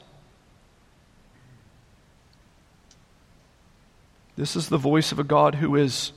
This 4.36 4.56
is 4.56 4.68
the 4.68 4.78
voice 4.78 5.12
of 5.12 5.18
a 5.18 5.24
God 5.24 5.56
who 5.56 5.76
is 5.76 6.12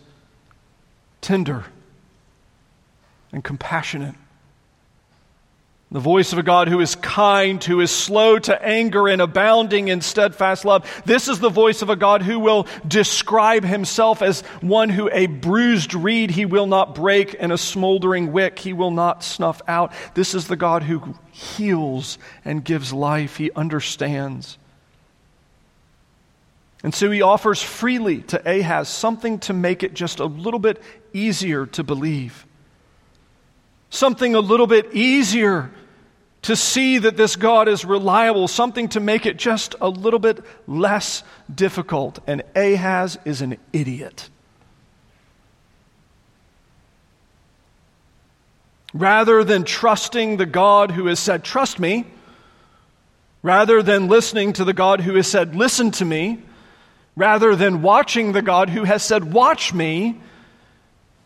tender 1.22 1.66
and 3.32 3.44
compassionate 3.44 4.16
the 5.94 6.00
voice 6.00 6.34
of 6.34 6.40
a 6.40 6.44
God 6.44 6.68
who 6.68 6.80
is 6.82 6.96
kind, 6.96 7.64
who 7.64 7.80
is 7.80 7.92
slow 7.92 8.40
to 8.40 8.66
anger 8.66 9.08
and 9.08 9.22
abounding 9.22 9.90
in 9.90 10.02
steadfast 10.02 10.66
love. 10.66 11.04
This 11.06 11.28
is 11.28 11.40
the 11.40 11.50
voice 11.50 11.84
of 11.84 11.92
a 11.92 11.96
God 11.96 12.24
who 12.24 12.40
will 12.40 12.66
describe 12.88 13.64
himself 13.64 14.24
as 14.24 14.42
one 14.62 14.90
who 14.90 15.08
a 15.14 15.28
bruised 15.28 15.94
reed 15.94 16.32
he 16.32 16.46
will 16.46 16.66
not 16.66 16.96
break 16.96 17.36
and 17.40 17.52
a 17.52 17.60
smoldering 17.60 18.32
wick 18.32 18.58
he 18.58 18.74
will 18.74 18.90
not 18.90 19.24
snuff 19.24 19.62
out. 19.68 19.94
This 20.16 20.34
is 20.34 20.48
the 20.48 20.56
God 20.56 20.82
who 20.82 21.14
heals 21.32 22.18
and 22.44 22.66
gives 22.66 22.92
life. 22.92 23.38
He 23.38 23.52
understands. 23.52 24.58
And 26.82 26.94
so 26.94 27.12
he 27.12 27.22
offers 27.22 27.62
freely 27.62 28.24
to 28.24 28.42
Ahaz 28.50 28.90
something 28.90 29.38
to 29.42 29.54
make 29.54 29.84
it 29.84 29.94
just 29.94 30.20
a 30.20 30.26
little 30.26 30.60
bit 30.60 30.82
easier 31.14 31.68
to 31.68 31.84
believe. 31.84 32.48
Something 33.92 34.34
a 34.34 34.40
little 34.40 34.66
bit 34.66 34.96
easier 34.96 35.70
to 36.44 36.56
see 36.56 36.98
that 36.98 37.18
this 37.18 37.36
God 37.36 37.68
is 37.68 37.86
reliable, 37.86 38.48
something 38.48 38.90
to 38.90 39.00
make 39.00 39.26
it 39.26 39.38
just 39.38 39.76
a 39.82 39.90
little 39.90 40.20
bit 40.20 40.44
less 40.68 41.24
difficult. 41.54 42.20
And 42.28 42.44
Ahaz 42.56 43.18
is 43.26 43.42
an 43.42 43.58
idiot. 43.72 44.30
Rather 48.94 49.44
than 49.44 49.64
trusting 49.64 50.38
the 50.38 50.46
God 50.46 50.92
who 50.92 51.08
has 51.08 51.20
said, 51.20 51.44
Trust 51.44 51.80
me, 51.80 52.06
rather 53.42 53.82
than 53.82 54.08
listening 54.08 54.54
to 54.54 54.66
the 54.66 54.74
God 54.74 55.02
who 55.02 55.16
has 55.16 55.28
said, 55.28 55.56
Listen 55.56 55.92
to 55.92 56.06
me, 56.06 56.40
rather 57.16 57.56
than 57.56 57.82
watching 57.82 58.34
the 58.34 58.42
God 58.42 58.70
who 58.70 58.84
has 58.84 59.02
said, 59.02 59.34
Watch 59.34 59.74
me, 59.74 60.20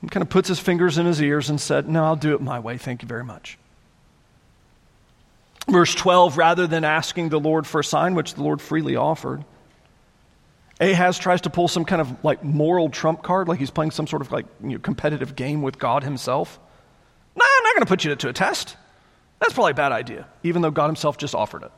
he 0.01 0.07
kind 0.07 0.21
of 0.21 0.29
puts 0.29 0.47
his 0.47 0.59
fingers 0.59 0.97
in 0.99 1.07
his 1.07 1.21
ears 1.21 1.49
and 1.49 1.59
said, 1.59 1.89
No, 1.89 2.05
I'll 2.05 2.15
do 2.15 2.35
it 2.35 2.41
my 2.41 2.59
way. 2.59 2.77
Thank 2.77 3.01
you 3.01 3.07
very 3.07 3.23
much. 3.23 3.57
Verse 5.69 5.93
12, 5.93 6.37
rather 6.37 6.65
than 6.65 6.83
asking 6.83 7.29
the 7.29 7.39
Lord 7.39 7.67
for 7.67 7.81
a 7.81 7.83
sign, 7.83 8.15
which 8.15 8.35
the 8.35 8.43
Lord 8.43 8.61
freely 8.61 8.95
offered, 8.95 9.43
Ahaz 10.79 11.17
tries 11.17 11.41
to 11.41 11.49
pull 11.49 11.67
some 11.67 11.83
kind 11.85 12.01
of 12.01 12.23
like 12.23 12.43
moral 12.43 12.89
trump 12.89 13.23
card, 13.23 13.47
like 13.47 13.59
he's 13.59 13.71
playing 13.71 13.91
some 13.91 14.07
sort 14.07 14.21
of 14.21 14.31
like 14.31 14.45
you 14.61 14.69
know, 14.69 14.79
competitive 14.79 15.35
game 15.35 15.61
with 15.61 15.77
God 15.77 16.03
himself. 16.03 16.59
No, 17.35 17.43
I'm 17.45 17.63
not 17.63 17.73
going 17.73 17.85
to 17.85 17.89
put 17.89 18.03
you 18.05 18.15
to 18.15 18.29
a 18.29 18.33
test. 18.33 18.77
That's 19.39 19.53
probably 19.53 19.71
a 19.71 19.75
bad 19.75 19.91
idea, 19.91 20.27
even 20.43 20.61
though 20.61 20.71
God 20.71 20.87
himself 20.87 21.17
just 21.17 21.35
offered 21.35 21.63
it. 21.63 21.71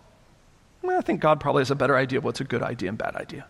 I, 0.84 0.88
mean, 0.88 0.98
I 0.98 1.02
think 1.02 1.20
God 1.20 1.40
probably 1.40 1.62
has 1.62 1.72
a 1.72 1.76
better 1.76 1.96
idea 1.96 2.20
of 2.20 2.26
what's 2.26 2.42
a 2.42 2.46
good 2.46 2.62
idea 2.62 2.90
and 2.90 2.98
bad 2.98 3.16
idea. 3.16 3.46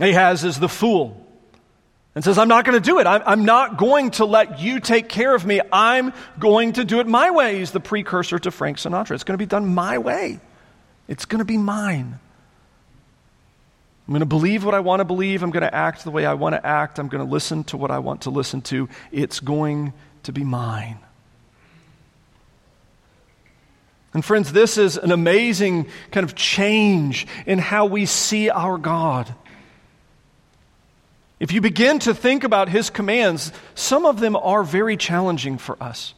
Ahaz 0.00 0.44
is 0.44 0.58
the 0.58 0.68
fool 0.68 1.26
and 2.14 2.24
says, 2.24 2.38
I'm 2.38 2.48
not 2.48 2.64
going 2.64 2.80
to 2.80 2.84
do 2.84 2.98
it. 2.98 3.06
I'm, 3.06 3.22
I'm, 3.24 3.44
not 3.44 3.76
going 3.76 4.10
to 4.12 4.24
let 4.24 4.60
you 4.60 4.80
take 4.80 5.08
care 5.08 5.34
of 5.34 5.46
me. 5.46 5.60
I'm 5.72 6.12
going 6.38 6.74
to 6.74 6.84
do 6.84 7.00
it 7.00 7.06
my 7.06 7.30
way. 7.30 7.58
He's 7.58 7.70
the 7.70 7.80
precursor 7.80 8.38
to 8.40 8.50
Frank 8.50 8.78
Sinatra. 8.78 9.12
It's 9.12 9.24
going 9.24 9.34
to 9.34 9.42
be 9.42 9.46
done 9.46 9.74
my 9.74 9.98
way, 9.98 10.40
it's 11.08 11.24
going 11.24 11.38
to 11.38 11.44
be 11.44 11.58
mine. 11.58 12.18
I'm 14.08 14.14
going 14.14 14.20
to 14.20 14.26
believe 14.26 14.64
what 14.64 14.74
I 14.74 14.80
want 14.80 14.98
to 14.98 15.04
believe. 15.04 15.44
I'm 15.44 15.52
going 15.52 15.62
to 15.62 15.72
act 15.72 16.02
the 16.02 16.10
way 16.10 16.26
I 16.26 16.34
want 16.34 16.56
to 16.56 16.66
act. 16.66 16.98
I'm 16.98 17.06
going 17.06 17.24
to 17.24 17.30
listen 17.30 17.62
to 17.64 17.76
what 17.76 17.92
I 17.92 18.00
want 18.00 18.22
to 18.22 18.30
listen 18.30 18.60
to. 18.62 18.88
It's 19.12 19.38
going 19.38 19.92
to 20.24 20.32
be 20.32 20.42
mine. 20.42 20.98
And, 24.12 24.24
friends, 24.24 24.50
this 24.50 24.76
is 24.76 24.96
an 24.96 25.12
amazing 25.12 25.86
kind 26.10 26.24
of 26.24 26.34
change 26.34 27.28
in 27.46 27.60
how 27.60 27.86
we 27.86 28.04
see 28.06 28.50
our 28.50 28.78
God. 28.78 29.32
If 31.40 31.52
you 31.52 31.62
begin 31.62 31.98
to 32.00 32.14
think 32.14 32.44
about 32.44 32.68
his 32.68 32.90
commands, 32.90 33.50
some 33.74 34.04
of 34.04 34.20
them 34.20 34.36
are 34.36 34.62
very 34.62 34.98
challenging 34.98 35.56
for 35.56 35.82
us. 35.82 36.12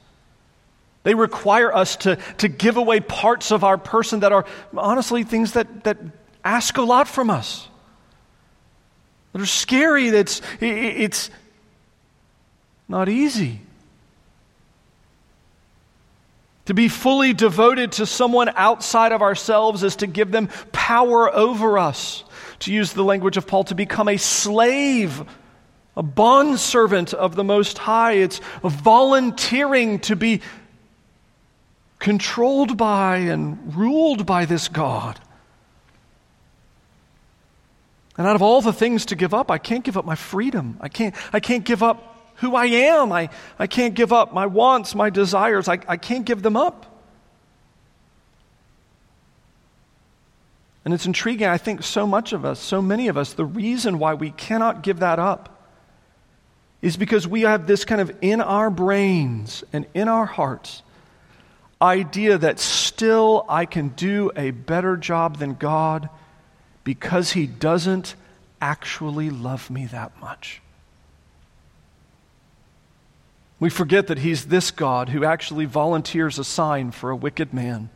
They 1.04 1.14
require 1.14 1.72
us 1.74 1.96
to, 1.98 2.16
to 2.38 2.48
give 2.48 2.76
away 2.76 2.98
parts 3.00 3.52
of 3.52 3.62
our 3.62 3.78
person 3.78 4.20
that 4.20 4.32
are 4.32 4.44
honestly 4.76 5.22
things 5.22 5.52
that, 5.52 5.84
that 5.84 5.98
ask 6.44 6.76
a 6.76 6.82
lot 6.82 7.06
from 7.06 7.30
us. 7.30 7.68
That 9.32 9.42
are 9.42 9.46
scary, 9.46 10.10
that's, 10.10 10.42
it's 10.60 11.30
not 12.88 13.08
easy. 13.08 13.60
To 16.66 16.74
be 16.74 16.88
fully 16.88 17.32
devoted 17.32 17.92
to 17.92 18.06
someone 18.06 18.50
outside 18.54 19.12
of 19.12 19.22
ourselves 19.22 19.82
is 19.82 19.96
to 19.96 20.06
give 20.06 20.32
them 20.32 20.48
power 20.72 21.32
over 21.32 21.78
us 21.78 22.24
to 22.62 22.72
use 22.72 22.92
the 22.92 23.04
language 23.04 23.36
of 23.36 23.46
Paul, 23.46 23.64
to 23.64 23.74
become 23.74 24.08
a 24.08 24.16
slave, 24.16 25.22
a 25.96 26.02
bondservant 26.02 27.12
of 27.12 27.34
the 27.34 27.44
Most 27.44 27.76
High. 27.76 28.12
It's 28.12 28.40
volunteering 28.62 29.98
to 30.00 30.16
be 30.16 30.42
controlled 31.98 32.76
by 32.76 33.18
and 33.18 33.76
ruled 33.76 34.26
by 34.26 34.44
this 34.44 34.68
God. 34.68 35.18
And 38.16 38.26
out 38.26 38.36
of 38.36 38.42
all 38.42 38.60
the 38.60 38.72
things 38.72 39.06
to 39.06 39.16
give 39.16 39.34
up, 39.34 39.50
I 39.50 39.58
can't 39.58 39.84
give 39.84 39.96
up 39.96 40.04
my 40.04 40.14
freedom. 40.14 40.76
I 40.80 40.88
can't, 40.88 41.14
I 41.32 41.40
can't 41.40 41.64
give 41.64 41.82
up 41.82 42.32
who 42.36 42.54
I 42.54 42.66
am. 42.66 43.10
I, 43.10 43.30
I 43.58 43.66
can't 43.66 43.94
give 43.94 44.12
up 44.12 44.32
my 44.32 44.46
wants, 44.46 44.94
my 44.94 45.10
desires. 45.10 45.68
I, 45.68 45.78
I 45.88 45.96
can't 45.96 46.24
give 46.24 46.42
them 46.42 46.56
up. 46.56 46.91
And 50.84 50.92
it's 50.92 51.06
intriguing, 51.06 51.46
I 51.46 51.58
think 51.58 51.82
so 51.82 52.06
much 52.06 52.32
of 52.32 52.44
us, 52.44 52.58
so 52.58 52.82
many 52.82 53.08
of 53.08 53.16
us, 53.16 53.34
the 53.34 53.44
reason 53.44 53.98
why 53.98 54.14
we 54.14 54.30
cannot 54.30 54.82
give 54.82 54.98
that 54.98 55.18
up 55.18 55.48
is 56.80 56.96
because 56.96 57.28
we 57.28 57.42
have 57.42 57.66
this 57.66 57.84
kind 57.84 58.00
of 58.00 58.12
in 58.20 58.40
our 58.40 58.68
brains 58.68 59.62
and 59.72 59.86
in 59.94 60.08
our 60.08 60.26
hearts 60.26 60.82
idea 61.82 62.38
that 62.38 62.60
still 62.60 63.44
I 63.48 63.66
can 63.66 63.88
do 63.88 64.30
a 64.36 64.52
better 64.52 64.96
job 64.96 65.38
than 65.38 65.54
God 65.54 66.08
because 66.84 67.32
He 67.32 67.46
doesn't 67.46 68.14
actually 68.60 69.30
love 69.30 69.68
me 69.68 69.86
that 69.86 70.18
much. 70.20 70.62
We 73.58 73.68
forget 73.68 74.06
that 74.06 74.18
He's 74.18 74.46
this 74.46 74.70
God 74.70 75.08
who 75.08 75.24
actually 75.24 75.64
volunteers 75.64 76.38
a 76.38 76.44
sign 76.44 76.92
for 76.92 77.10
a 77.10 77.16
wicked 77.16 77.52
man. 77.52 77.90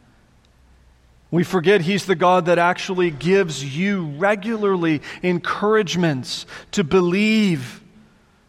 We 1.31 1.45
forget 1.45 1.81
He's 1.81 2.07
the 2.07 2.15
God 2.15 2.47
that 2.47 2.59
actually 2.59 3.11
gives 3.11 3.77
you 3.77 4.07
regularly 4.17 5.03
encouragements 5.23 6.47
to 6.73 6.85
believe 6.85 7.83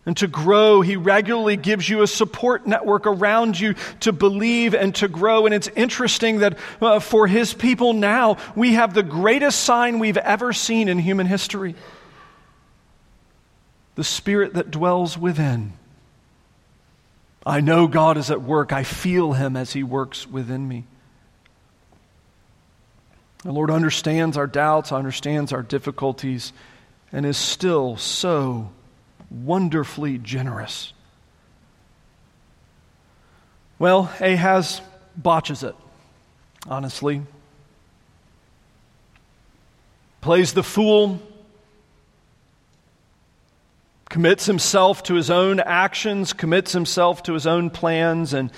and 0.05 0.15
to 0.17 0.27
grow. 0.27 0.81
He 0.81 0.95
regularly 0.95 1.57
gives 1.57 1.89
you 1.89 2.01
a 2.01 2.07
support 2.07 2.65
network 2.65 3.05
around 3.05 3.59
you 3.59 3.75
to 4.01 4.13
believe 4.13 4.73
and 4.73 4.95
to 4.95 5.07
grow. 5.07 5.45
And 5.45 5.53
it's 5.53 5.67
interesting 5.75 6.39
that 6.39 6.57
uh, 6.81 6.99
for 6.99 7.27
His 7.27 7.53
people 7.53 7.93
now, 7.93 8.37
we 8.55 8.73
have 8.73 8.93
the 8.93 9.03
greatest 9.03 9.61
sign 9.61 9.99
we've 9.99 10.17
ever 10.17 10.53
seen 10.53 10.87
in 10.87 10.99
human 10.99 11.27
history 11.27 11.75
the 13.95 14.03
Spirit 14.03 14.53
that 14.53 14.69
dwells 14.69 15.17
within. 15.17 15.73
I 17.43 17.61
know 17.61 17.87
God 17.87 18.17
is 18.17 18.29
at 18.29 18.43
work. 18.43 18.71
I 18.71 18.83
feel 18.83 19.33
Him 19.33 19.57
as 19.57 19.73
He 19.73 19.81
works 19.81 20.27
within 20.27 20.67
me. 20.67 20.85
The 23.47 23.53
Lord 23.53 23.71
understands 23.71 24.35
our 24.35 24.45
doubts, 24.45 24.91
understands 24.91 25.53
our 25.53 25.61
difficulties, 25.61 26.51
and 27.13 27.25
is 27.25 27.37
still 27.37 27.95
so 27.95 28.71
wonderfully 29.31 30.17
generous. 30.17 30.91
Well, 33.79 34.11
Ahaz 34.19 34.81
botches 35.15 35.63
it, 35.63 35.77
honestly. 36.67 37.21
Plays 40.19 40.51
the 40.51 40.61
fool, 40.61 41.21
commits 44.09 44.45
himself 44.45 45.03
to 45.03 45.13
his 45.13 45.29
own 45.29 45.61
actions, 45.61 46.33
commits 46.33 46.73
himself 46.73 47.23
to 47.23 47.33
his 47.33 47.47
own 47.47 47.69
plans, 47.69 48.33
and 48.33 48.51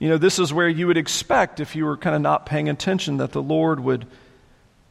you 0.00 0.08
know, 0.08 0.18
this 0.18 0.38
is 0.38 0.52
where 0.52 0.68
you 0.68 0.86
would 0.86 0.96
expect, 0.96 1.60
if 1.60 1.76
you 1.76 1.84
were 1.84 1.96
kind 1.96 2.16
of 2.16 2.22
not 2.22 2.46
paying 2.46 2.68
attention, 2.70 3.18
that 3.18 3.32
the 3.32 3.42
Lord 3.42 3.78
would 3.80 4.06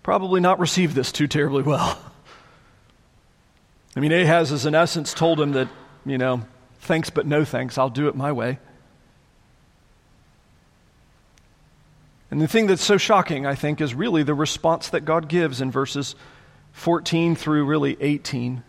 probably 0.04 0.40
not 0.40 0.60
receive 0.60 0.94
this 0.94 1.12
too 1.12 1.28
terribly 1.28 1.64
well. 1.64 2.00
I 3.96 4.00
mean, 4.00 4.12
Ahaz 4.12 4.52
has 4.52 4.68
in 4.68 4.76
essence 4.76 5.14
told 5.14 5.42
him 5.42 5.54
that, 5.54 5.68
you 6.06 6.20
know, 6.20 6.44
thanks 6.82 7.10
but 7.10 7.26
no 7.26 7.44
thanks, 7.44 7.78
I'll 7.78 7.90
do 7.90 8.08
it 8.08 8.16
my 8.16 8.32
way. 8.32 8.60
And 12.30 12.40
the 12.40 12.48
thing 12.48 12.68
that's 12.68 12.84
so 12.84 12.98
shocking, 12.98 13.48
I 13.48 13.56
think, 13.56 13.82
is 13.82 13.96
really 13.96 14.22
the 14.22 14.36
response 14.36 14.90
that 14.90 15.02
God 15.02 15.28
gives 15.28 15.60
in 15.60 15.72
verses 15.72 16.16
14 16.74 17.36
through 17.36 17.66
really 17.66 17.98
18. 18.00 18.64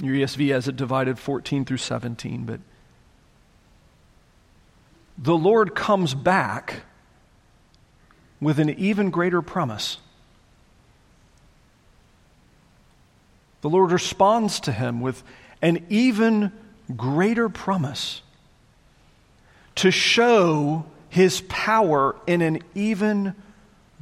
Your 0.00 0.14
ESV 0.14 0.52
has 0.52 0.68
it 0.68 0.76
divided 0.76 1.18
14 1.18 1.64
through 1.64 1.76
17, 1.78 2.44
but 2.44 2.60
the 5.16 5.36
Lord 5.36 5.74
comes 5.74 6.14
back 6.14 6.82
with 8.40 8.58
an 8.58 8.70
even 8.70 9.10
greater 9.10 9.40
promise. 9.40 9.98
the 13.64 13.70
Lord 13.70 13.92
responds 13.92 14.60
to 14.60 14.72
him 14.72 15.00
with 15.00 15.22
an 15.62 15.86
even 15.88 16.52
greater 16.94 17.48
promise 17.48 18.20
to 19.76 19.90
show 19.90 20.84
his 21.08 21.40
power 21.48 22.14
in 22.26 22.42
an 22.42 22.58
even 22.74 23.34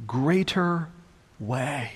greater 0.05 0.89
way. 1.39 1.93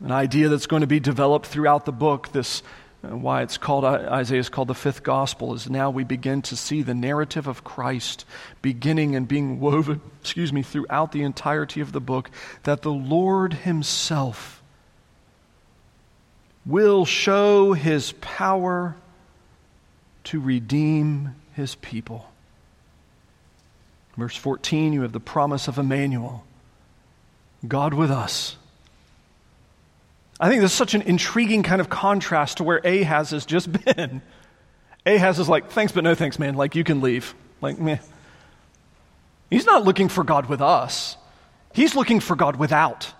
An 0.00 0.12
idea 0.12 0.48
that's 0.48 0.66
going 0.66 0.82
to 0.82 0.86
be 0.86 1.00
developed 1.00 1.46
throughout 1.46 1.84
the 1.84 1.92
book, 1.92 2.30
this 2.32 2.62
uh, 3.02 3.16
why 3.16 3.42
it's 3.42 3.58
called 3.58 3.84
Isaiah 3.84 4.40
is 4.40 4.48
called 4.48 4.68
the 4.68 4.74
fifth 4.74 5.04
gospel 5.04 5.54
is 5.54 5.70
now 5.70 5.90
we 5.90 6.02
begin 6.02 6.42
to 6.42 6.56
see 6.56 6.82
the 6.82 6.94
narrative 6.94 7.46
of 7.46 7.62
Christ 7.62 8.24
beginning 8.60 9.14
and 9.14 9.26
being 9.28 9.60
woven, 9.60 10.00
excuse 10.20 10.52
me, 10.52 10.62
throughout 10.62 11.12
the 11.12 11.22
entirety 11.22 11.80
of 11.80 11.92
the 11.92 12.00
book 12.00 12.30
that 12.64 12.82
the 12.82 12.92
Lord 12.92 13.54
himself 13.54 14.62
will 16.66 17.04
show 17.04 17.72
his 17.72 18.12
power 18.20 18.96
to 20.24 20.40
redeem 20.40 21.34
his 21.54 21.74
people. 21.76 22.30
Verse 24.16 24.36
14, 24.36 24.92
you 24.92 25.02
have 25.02 25.12
the 25.12 25.20
promise 25.20 25.68
of 25.68 25.78
Emmanuel, 25.78 26.44
God 27.66 27.94
with 27.94 28.10
us. 28.10 28.56
I 30.40 30.48
think 30.48 30.62
this 30.62 30.70
is 30.72 30.76
such 30.76 30.94
an 30.94 31.02
intriguing 31.02 31.62
kind 31.62 31.80
of 31.80 31.88
contrast 31.88 32.58
to 32.58 32.64
where 32.64 32.78
Ahaz 32.78 33.30
has 33.30 33.44
just 33.44 33.70
been. 33.84 34.22
Ahaz 35.04 35.38
is 35.38 35.48
like, 35.48 35.70
thanks, 35.70 35.92
but 35.92 36.04
no 36.04 36.14
thanks, 36.14 36.38
man. 36.38 36.54
Like, 36.54 36.74
you 36.74 36.84
can 36.84 37.00
leave. 37.00 37.34
Like, 37.60 37.78
meh. 37.78 37.98
He's 39.50 39.66
not 39.66 39.84
looking 39.84 40.08
for 40.08 40.24
God 40.24 40.46
with 40.46 40.60
us, 40.60 41.16
he's 41.72 41.94
looking 41.94 42.20
for 42.20 42.36
God 42.36 42.56
without. 42.56 43.12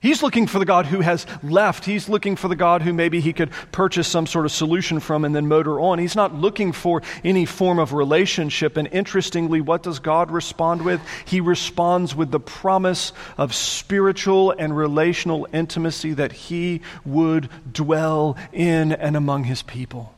He's 0.00 0.22
looking 0.22 0.46
for 0.46 0.60
the 0.60 0.64
God 0.64 0.86
who 0.86 1.00
has 1.00 1.26
left. 1.42 1.84
He's 1.84 2.08
looking 2.08 2.36
for 2.36 2.46
the 2.46 2.54
God 2.54 2.82
who 2.82 2.92
maybe 2.92 3.20
he 3.20 3.32
could 3.32 3.50
purchase 3.72 4.06
some 4.06 4.28
sort 4.28 4.46
of 4.46 4.52
solution 4.52 5.00
from 5.00 5.24
and 5.24 5.34
then 5.34 5.48
motor 5.48 5.80
on. 5.80 5.98
He's 5.98 6.14
not 6.14 6.34
looking 6.34 6.70
for 6.70 7.02
any 7.24 7.44
form 7.44 7.80
of 7.80 7.92
relationship. 7.92 8.76
And 8.76 8.88
interestingly, 8.92 9.60
what 9.60 9.82
does 9.82 9.98
God 9.98 10.30
respond 10.30 10.82
with? 10.82 11.00
He 11.24 11.40
responds 11.40 12.14
with 12.14 12.30
the 12.30 12.38
promise 12.38 13.12
of 13.36 13.52
spiritual 13.52 14.52
and 14.52 14.76
relational 14.76 15.48
intimacy 15.52 16.12
that 16.12 16.30
he 16.30 16.80
would 17.04 17.48
dwell 17.72 18.36
in 18.52 18.92
and 18.92 19.16
among 19.16 19.44
his 19.44 19.62
people. 19.62 20.14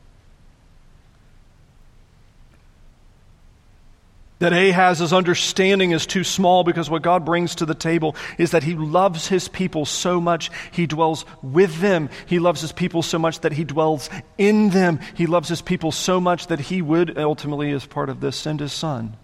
That 4.41 4.53
Ahaz's 4.53 5.13
understanding 5.13 5.91
is 5.91 6.07
too 6.07 6.23
small 6.23 6.63
because 6.63 6.89
what 6.89 7.03
God 7.03 7.23
brings 7.23 7.53
to 7.55 7.65
the 7.67 7.75
table 7.75 8.15
is 8.39 8.49
that 8.51 8.63
he 8.63 8.73
loves 8.73 9.27
his 9.27 9.47
people 9.47 9.85
so 9.85 10.19
much 10.19 10.49
he 10.71 10.87
dwells 10.87 11.25
with 11.43 11.79
them. 11.79 12.09
He 12.25 12.39
loves 12.39 12.59
his 12.61 12.71
people 12.71 13.03
so 13.03 13.19
much 13.19 13.41
that 13.41 13.51
he 13.51 13.63
dwells 13.63 14.09
in 14.39 14.71
them. 14.71 14.99
He 15.13 15.27
loves 15.27 15.47
his 15.47 15.61
people 15.61 15.91
so 15.91 16.19
much 16.19 16.47
that 16.47 16.59
he 16.59 16.81
would 16.81 17.19
ultimately, 17.19 17.71
as 17.71 17.85
part 17.85 18.09
of 18.09 18.19
this, 18.19 18.35
send 18.35 18.61
his 18.61 18.73
son 18.73 19.15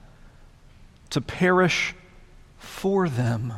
to 1.10 1.20
perish 1.20 1.96
for 2.60 3.10
them. 3.10 3.54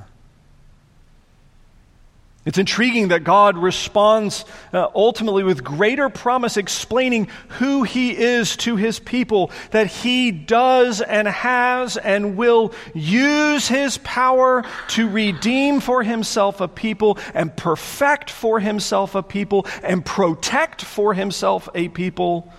It's 2.50 2.58
intriguing 2.58 3.10
that 3.10 3.24
God 3.24 3.60
responds 3.60 4.44
uh, 4.74 4.88
ultimately 4.96 5.44
with 5.44 5.64
greater 5.64 6.10
promise, 6.10 6.58
explaining 6.58 7.28
who 7.48 7.84
He 7.84 8.18
is 8.18 8.58
to 8.58 8.76
His 8.76 8.98
people, 8.98 9.52
that 9.70 9.86
He 9.86 10.32
does 10.32 11.00
and 11.00 11.28
has 11.28 11.96
and 11.96 12.38
will 12.38 12.74
use 12.96 13.68
His 13.68 14.00
power 14.00 14.66
to 14.88 15.08
redeem 15.08 15.80
for 15.80 16.02
Himself 16.02 16.60
a 16.60 16.68
people 16.68 17.20
and 17.36 17.56
perfect 17.56 18.32
for 18.32 18.60
Himself 18.60 19.14
a 19.14 19.22
people 19.22 19.68
and 19.84 20.04
protect 20.04 20.82
for 20.82 21.14
Himself 21.14 21.70
a 21.76 21.88
people 21.90 22.52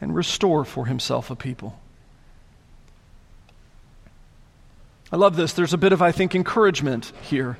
and 0.00 0.14
restore 0.14 0.64
for 0.64 0.86
Himself 0.86 1.28
a 1.28 1.34
people. 1.34 1.76
I 5.10 5.16
love 5.16 5.34
this. 5.34 5.54
There's 5.54 5.74
a 5.74 5.78
bit 5.78 5.92
of, 5.92 6.00
I 6.00 6.12
think, 6.12 6.36
encouragement 6.36 7.10
here. 7.22 7.58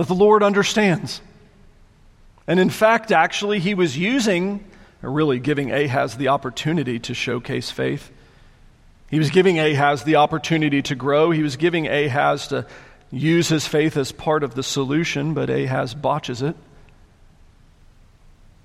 That 0.00 0.08
the 0.08 0.14
Lord 0.14 0.42
understands. 0.42 1.20
And 2.46 2.58
in 2.58 2.70
fact, 2.70 3.12
actually, 3.12 3.58
he 3.58 3.74
was 3.74 3.98
using, 3.98 4.64
or 5.02 5.10
really 5.10 5.38
giving 5.38 5.70
Ahaz 5.70 6.16
the 6.16 6.28
opportunity 6.28 6.98
to 7.00 7.12
showcase 7.12 7.70
faith. 7.70 8.10
He 9.10 9.18
was 9.18 9.28
giving 9.28 9.58
Ahaz 9.58 10.04
the 10.04 10.16
opportunity 10.16 10.80
to 10.80 10.94
grow. 10.94 11.32
He 11.32 11.42
was 11.42 11.56
giving 11.56 11.86
Ahaz 11.86 12.48
to 12.48 12.66
use 13.12 13.48
his 13.48 13.66
faith 13.66 13.98
as 13.98 14.10
part 14.10 14.42
of 14.42 14.54
the 14.54 14.62
solution, 14.62 15.34
but 15.34 15.50
Ahaz 15.50 15.92
botches 15.92 16.40
it. 16.40 16.56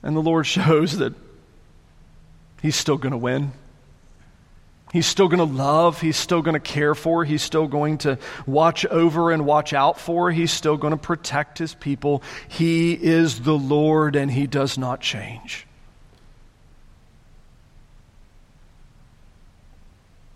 And 0.03 0.15
the 0.15 0.21
Lord 0.21 0.47
shows 0.47 0.99
that 0.99 1.13
he's 2.61 2.77
still 2.77 2.97
going 2.97 3.11
to 3.11 3.17
win. 3.17 3.51
He's 4.93 5.05
still 5.05 5.27
going 5.27 5.39
to 5.39 5.55
love. 5.55 5.99
He's 5.99 6.15
still 6.15 6.41
going 6.41 6.53
to 6.53 6.59
care 6.59 6.95
for. 6.95 7.25
He's 7.25 7.41
still 7.41 7.67
going 7.67 7.97
to 7.99 8.17
watch 8.45 8.85
over 8.85 9.31
and 9.31 9.45
watch 9.45 9.73
out 9.73 9.99
for. 9.99 10.31
He's 10.31 10.51
still 10.51 10.77
going 10.77 10.91
to 10.91 10.97
protect 10.97 11.57
his 11.57 11.73
people. 11.73 12.23
He 12.47 12.93
is 12.93 13.41
the 13.41 13.57
Lord 13.57 14.15
and 14.15 14.31
he 14.31 14.47
does 14.47 14.77
not 14.77 15.01
change. 15.01 15.67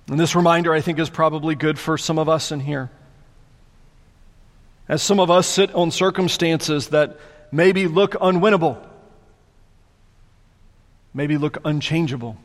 And 0.10 0.20
this 0.20 0.36
reminder, 0.36 0.74
I 0.74 0.82
think, 0.82 1.00
is 1.00 1.10
probably 1.10 1.54
good 1.54 1.78
for 1.78 1.98
some 1.98 2.18
of 2.18 2.28
us 2.28 2.52
in 2.52 2.60
here. 2.60 2.90
As 4.88 5.04
some 5.04 5.20
of 5.20 5.30
us 5.30 5.48
sit 5.48 5.74
on 5.76 5.92
circumstances 5.92 6.88
that 6.90 7.20
maybe 7.52 7.88
look 7.88 8.14
unwinnable, 8.14 8.84
maybe 11.14 11.38
look 11.38 11.60
unchangeable. 11.64 12.38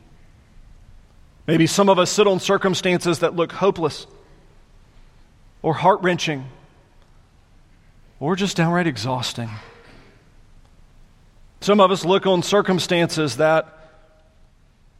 Maybe 1.47 1.67
some 1.67 1.89
of 1.89 1.99
us 1.99 2.11
sit 2.11 2.27
on 2.27 2.39
circumstances 2.39 3.19
that 3.19 3.35
look 3.35 3.51
hopeless 3.51 4.07
or 5.61 5.73
heart 5.73 6.01
wrenching 6.01 6.45
or 8.19 8.35
just 8.35 8.57
downright 8.57 8.87
exhausting. 8.87 9.49
Some 11.61 11.79
of 11.79 11.91
us 11.91 12.05
look 12.05 12.25
on 12.25 12.43
circumstances 12.43 13.37
that 13.37 13.67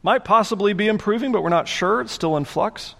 might 0.02 0.24
possibly 0.24 0.72
be 0.72 0.86
improving, 0.86 1.32
but 1.32 1.42
we're 1.42 1.48
not 1.48 1.66
sure. 1.66 2.00
It's 2.00 2.12
still 2.12 2.36
in 2.36 2.44
flux. 2.44 2.94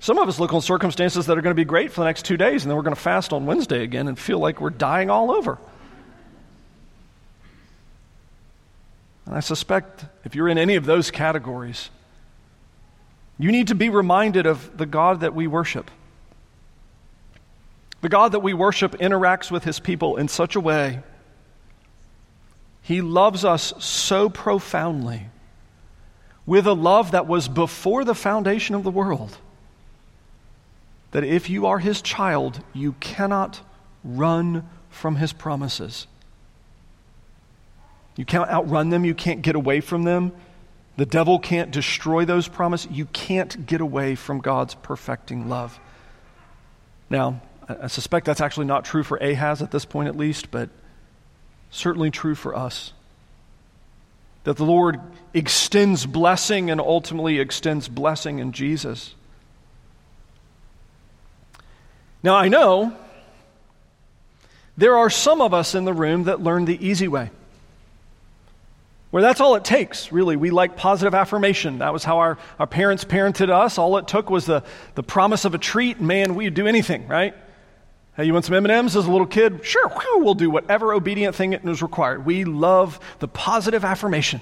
Some 0.00 0.18
of 0.18 0.28
us 0.28 0.40
look 0.40 0.52
on 0.52 0.62
circumstances 0.62 1.26
that 1.26 1.36
are 1.36 1.42
going 1.42 1.54
to 1.54 1.60
be 1.60 1.64
great 1.64 1.92
for 1.92 2.00
the 2.00 2.06
next 2.06 2.24
two 2.24 2.36
days, 2.36 2.64
and 2.64 2.70
then 2.70 2.76
we're 2.76 2.82
going 2.82 2.96
to 2.96 3.00
fast 3.00 3.32
on 3.32 3.46
Wednesday 3.46 3.82
again 3.82 4.08
and 4.08 4.18
feel 4.18 4.38
like 4.38 4.60
we're 4.60 4.70
dying 4.70 5.10
all 5.10 5.30
over. 5.30 5.58
And 9.30 9.36
I 9.36 9.40
suspect 9.40 10.06
if 10.24 10.34
you're 10.34 10.48
in 10.48 10.58
any 10.58 10.74
of 10.74 10.86
those 10.86 11.12
categories, 11.12 11.90
you 13.38 13.52
need 13.52 13.68
to 13.68 13.76
be 13.76 13.88
reminded 13.88 14.44
of 14.44 14.76
the 14.76 14.86
God 14.86 15.20
that 15.20 15.36
we 15.36 15.46
worship. 15.46 15.88
The 18.00 18.08
God 18.08 18.32
that 18.32 18.40
we 18.40 18.54
worship 18.54 18.98
interacts 18.98 19.48
with 19.48 19.62
his 19.62 19.78
people 19.78 20.16
in 20.16 20.26
such 20.26 20.56
a 20.56 20.60
way. 20.60 21.04
He 22.82 23.02
loves 23.02 23.44
us 23.44 23.72
so 23.78 24.28
profoundly 24.28 25.28
with 26.44 26.66
a 26.66 26.72
love 26.72 27.12
that 27.12 27.28
was 27.28 27.46
before 27.46 28.04
the 28.04 28.16
foundation 28.16 28.74
of 28.74 28.82
the 28.82 28.90
world 28.90 29.38
that 31.12 31.22
if 31.22 31.48
you 31.48 31.66
are 31.66 31.78
his 31.78 32.02
child, 32.02 32.64
you 32.72 32.96
cannot 32.98 33.60
run 34.02 34.68
from 34.88 35.14
his 35.14 35.32
promises. 35.32 36.08
You 38.20 38.26
can't 38.26 38.50
outrun 38.50 38.90
them, 38.90 39.06
you 39.06 39.14
can't 39.14 39.40
get 39.40 39.56
away 39.56 39.80
from 39.80 40.02
them. 40.02 40.32
The 40.98 41.06
devil 41.06 41.38
can't 41.38 41.70
destroy 41.70 42.26
those 42.26 42.48
promises. 42.48 42.92
You 42.92 43.06
can't 43.06 43.64
get 43.64 43.80
away 43.80 44.14
from 44.14 44.40
God's 44.40 44.74
perfecting 44.74 45.48
love. 45.48 45.80
Now, 47.08 47.40
I 47.66 47.86
suspect 47.86 48.26
that's 48.26 48.42
actually 48.42 48.66
not 48.66 48.84
true 48.84 49.04
for 49.04 49.16
Ahaz 49.16 49.62
at 49.62 49.70
this 49.70 49.86
point, 49.86 50.08
at 50.08 50.18
least, 50.18 50.50
but 50.50 50.68
certainly 51.70 52.10
true 52.10 52.34
for 52.34 52.54
us. 52.54 52.92
That 54.44 54.58
the 54.58 54.66
Lord 54.66 55.00
extends 55.32 56.04
blessing 56.04 56.70
and 56.70 56.78
ultimately 56.78 57.38
extends 57.38 57.88
blessing 57.88 58.38
in 58.38 58.52
Jesus. 58.52 59.14
Now, 62.22 62.36
I 62.36 62.48
know 62.48 62.94
there 64.76 64.98
are 64.98 65.08
some 65.08 65.40
of 65.40 65.54
us 65.54 65.74
in 65.74 65.86
the 65.86 65.94
room 65.94 66.24
that 66.24 66.42
learn 66.42 66.66
the 66.66 66.86
easy 66.86 67.08
way. 67.08 67.30
Where 69.10 69.22
that's 69.22 69.40
all 69.40 69.56
it 69.56 69.64
takes, 69.64 70.12
really. 70.12 70.36
We 70.36 70.50
like 70.50 70.76
positive 70.76 71.14
affirmation. 71.14 71.78
That 71.78 71.92
was 71.92 72.04
how 72.04 72.18
our, 72.18 72.38
our 72.60 72.66
parents 72.66 73.04
parented 73.04 73.50
us. 73.50 73.76
All 73.76 73.96
it 73.96 74.06
took 74.06 74.30
was 74.30 74.46
the, 74.46 74.62
the 74.94 75.02
promise 75.02 75.44
of 75.44 75.54
a 75.54 75.58
treat. 75.58 76.00
Man, 76.00 76.36
we'd 76.36 76.54
do 76.54 76.68
anything, 76.68 77.08
right? 77.08 77.34
Hey, 78.16 78.24
you 78.24 78.32
want 78.32 78.44
some 78.44 78.54
M&Ms 78.66 78.96
as 78.96 79.06
a 79.06 79.10
little 79.10 79.26
kid? 79.26 79.64
Sure, 79.64 79.90
we'll 80.16 80.34
do 80.34 80.50
whatever 80.50 80.92
obedient 80.92 81.34
thing 81.34 81.54
is 81.54 81.82
required. 81.82 82.24
We 82.24 82.44
love 82.44 83.00
the 83.18 83.26
positive 83.26 83.84
affirmation. 83.84 84.40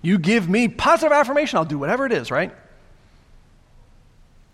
You 0.00 0.18
give 0.18 0.48
me 0.48 0.68
positive 0.68 1.12
affirmation, 1.12 1.58
I'll 1.58 1.64
do 1.66 1.78
whatever 1.78 2.06
it 2.06 2.12
is, 2.12 2.30
right? 2.30 2.54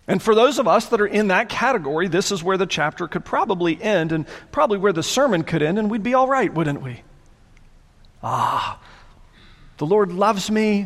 And 0.05 0.21
for 0.21 0.35
those 0.35 0.57
of 0.59 0.67
us 0.67 0.87
that 0.87 0.99
are 0.99 1.07
in 1.07 1.29
that 1.29 1.47
category, 1.47 2.07
this 2.07 2.31
is 2.31 2.43
where 2.43 2.57
the 2.57 2.65
chapter 2.65 3.07
could 3.07 3.23
probably 3.23 3.81
end 3.81 4.11
and 4.11 4.25
probably 4.51 4.77
where 4.77 4.93
the 4.93 5.03
sermon 5.03 5.43
could 5.43 5.61
end, 5.61 5.79
and 5.79 5.89
we'd 5.91 6.03
be 6.03 6.13
all 6.13 6.27
right, 6.27 6.53
wouldn't 6.53 6.81
we? 6.81 7.01
Ah, 8.23 8.79
the 9.77 9.85
Lord 9.85 10.11
loves 10.11 10.49
me. 10.49 10.85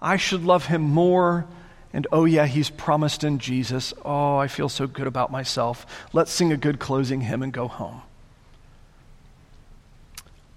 I 0.00 0.16
should 0.16 0.44
love 0.44 0.66
him 0.66 0.82
more. 0.82 1.46
And 1.92 2.06
oh, 2.12 2.24
yeah, 2.24 2.46
he's 2.46 2.70
promised 2.70 3.24
in 3.24 3.38
Jesus. 3.38 3.94
Oh, 4.04 4.36
I 4.36 4.48
feel 4.48 4.68
so 4.68 4.86
good 4.86 5.06
about 5.06 5.32
myself. 5.32 6.06
Let's 6.12 6.30
sing 6.30 6.52
a 6.52 6.56
good 6.56 6.78
closing 6.78 7.22
hymn 7.22 7.42
and 7.42 7.52
go 7.52 7.68
home. 7.68 8.02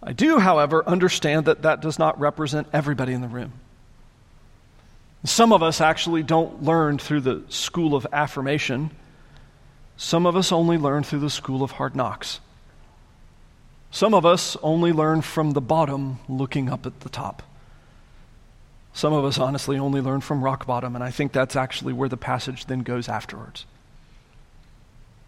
I 0.03 0.13
do, 0.13 0.39
however, 0.39 0.83
understand 0.87 1.45
that 1.45 1.61
that 1.61 1.81
does 1.81 1.99
not 1.99 2.19
represent 2.19 2.67
everybody 2.73 3.13
in 3.13 3.21
the 3.21 3.27
room. 3.27 3.53
Some 5.23 5.53
of 5.53 5.61
us 5.61 5.79
actually 5.79 6.23
don't 6.23 6.63
learn 6.63 6.97
through 6.97 7.21
the 7.21 7.43
school 7.49 7.95
of 7.95 8.07
affirmation. 8.11 8.89
Some 9.95 10.25
of 10.25 10.35
us 10.35 10.51
only 10.51 10.77
learn 10.77 11.03
through 11.03 11.19
the 11.19 11.29
school 11.29 11.61
of 11.61 11.71
hard 11.71 11.95
knocks. 11.95 12.39
Some 13.91 14.13
of 14.13 14.25
us 14.25 14.55
only 14.63 14.93
learn 14.93 15.21
from 15.21 15.51
the 15.51 15.61
bottom 15.61 16.19
looking 16.29 16.69
up 16.69 16.85
at 16.85 17.01
the 17.01 17.09
top. 17.09 17.43
Some 18.93 19.13
of 19.13 19.25
us 19.25 19.37
honestly 19.37 19.77
only 19.77 20.01
learn 20.01 20.21
from 20.21 20.43
rock 20.43 20.65
bottom, 20.65 20.95
and 20.95 21.03
I 21.03 21.11
think 21.11 21.33
that's 21.33 21.55
actually 21.55 21.93
where 21.93 22.09
the 22.09 22.17
passage 22.17 22.65
then 22.65 22.79
goes 22.79 23.09
afterwards. 23.09 23.65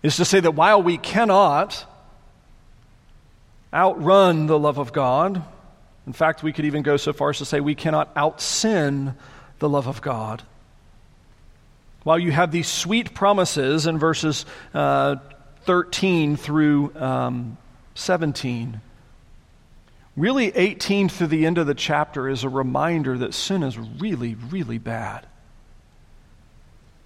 Is 0.02 0.18
to 0.18 0.26
say 0.26 0.40
that 0.40 0.52
while 0.52 0.82
we 0.82 0.98
cannot 0.98 1.86
outrun 3.74 4.48
the 4.48 4.60
love 4.60 4.78
of 4.78 4.92
God, 4.92 5.44
in 6.06 6.14
fact, 6.14 6.44
we 6.44 6.52
could 6.52 6.66
even 6.66 6.84
go 6.84 6.98
so 6.98 7.14
far 7.14 7.30
as 7.30 7.38
to 7.38 7.46
say 7.46 7.60
we 7.60 7.76
cannot 7.76 8.12
out 8.16 8.42
sin 8.42 9.16
the 9.60 9.70
love 9.70 9.88
of 9.88 10.02
God. 10.02 10.44
While 12.04 12.20
you 12.20 12.32
have 12.32 12.52
these 12.52 12.68
sweet 12.68 13.14
promises 13.14 13.88
in 13.88 13.98
verses 13.98 14.46
uh, 14.74 15.16
13 15.64 16.36
through 16.36 16.94
um, 16.96 17.58
17, 17.96 18.82
really 20.16 20.56
18 20.56 21.10
through 21.10 21.28
the 21.28 21.46
end 21.46 21.58
of 21.58 21.68
the 21.68 21.74
chapter 21.74 22.30
is 22.30 22.44
a 22.44 22.50
reminder 22.50 23.18
that 23.18 23.34
sin 23.34 23.64
is 23.64 23.78
really, 23.78 24.36
really 24.36 24.78
bad. 24.78 25.28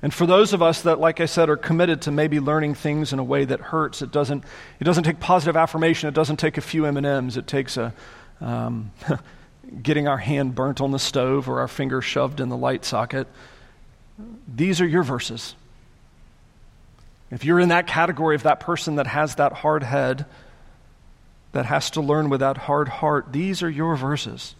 And 0.01 0.13
for 0.13 0.25
those 0.27 0.53
of 0.53 0.61
us 0.61 0.83
that, 0.83 0.99
like 0.99 1.19
I 1.19 1.25
said, 1.25 1.49
are 1.49 1.57
committed 1.57 2.03
to 2.03 2.11
maybe 2.11 2.39
learning 2.39 2.75
things 2.75 3.13
in 3.13 3.19
a 3.19 3.23
way 3.23 3.45
that 3.45 3.59
hurts, 3.59 4.01
it 4.01 4.11
doesn't, 4.11 4.43
it 4.79 4.83
doesn't 4.83 5.03
take 5.03 5.19
positive 5.19 5.57
affirmation. 5.57 6.07
It 6.07 6.13
doesn't 6.13 6.37
take 6.37 6.57
a 6.57 6.61
few 6.61 6.85
M&Ms. 6.85 7.35
It 7.35 7.47
takes 7.47 7.77
a, 7.77 7.93
um, 8.39 8.91
getting 9.81 10.07
our 10.07 10.17
hand 10.17 10.53
burnt 10.53 10.81
on 10.81 10.91
the 10.91 10.99
stove 10.99 11.49
or 11.49 11.61
our 11.61 11.67
finger 11.67 12.01
shoved 12.01 12.39
in 12.39 12.49
the 12.49 12.57
light 12.57 12.85
socket. 12.85 13.27
These 14.47 14.81
are 14.81 14.87
your 14.87 15.03
verses. 15.03 15.55
If 17.31 17.43
you're 17.43 17.59
in 17.59 17.69
that 17.69 17.87
category 17.87 18.35
of 18.35 18.43
that 18.43 18.59
person 18.59 18.95
that 18.95 19.07
has 19.07 19.35
that 19.35 19.51
hard 19.51 19.83
head, 19.83 20.25
that 21.51 21.65
has 21.65 21.91
to 21.91 22.01
learn 22.01 22.29
with 22.29 22.41
that 22.41 22.57
hard 22.57 22.87
heart, 22.87 23.27
these 23.31 23.63
are 23.63 23.69
your 23.69 23.95
verses. 23.95 24.55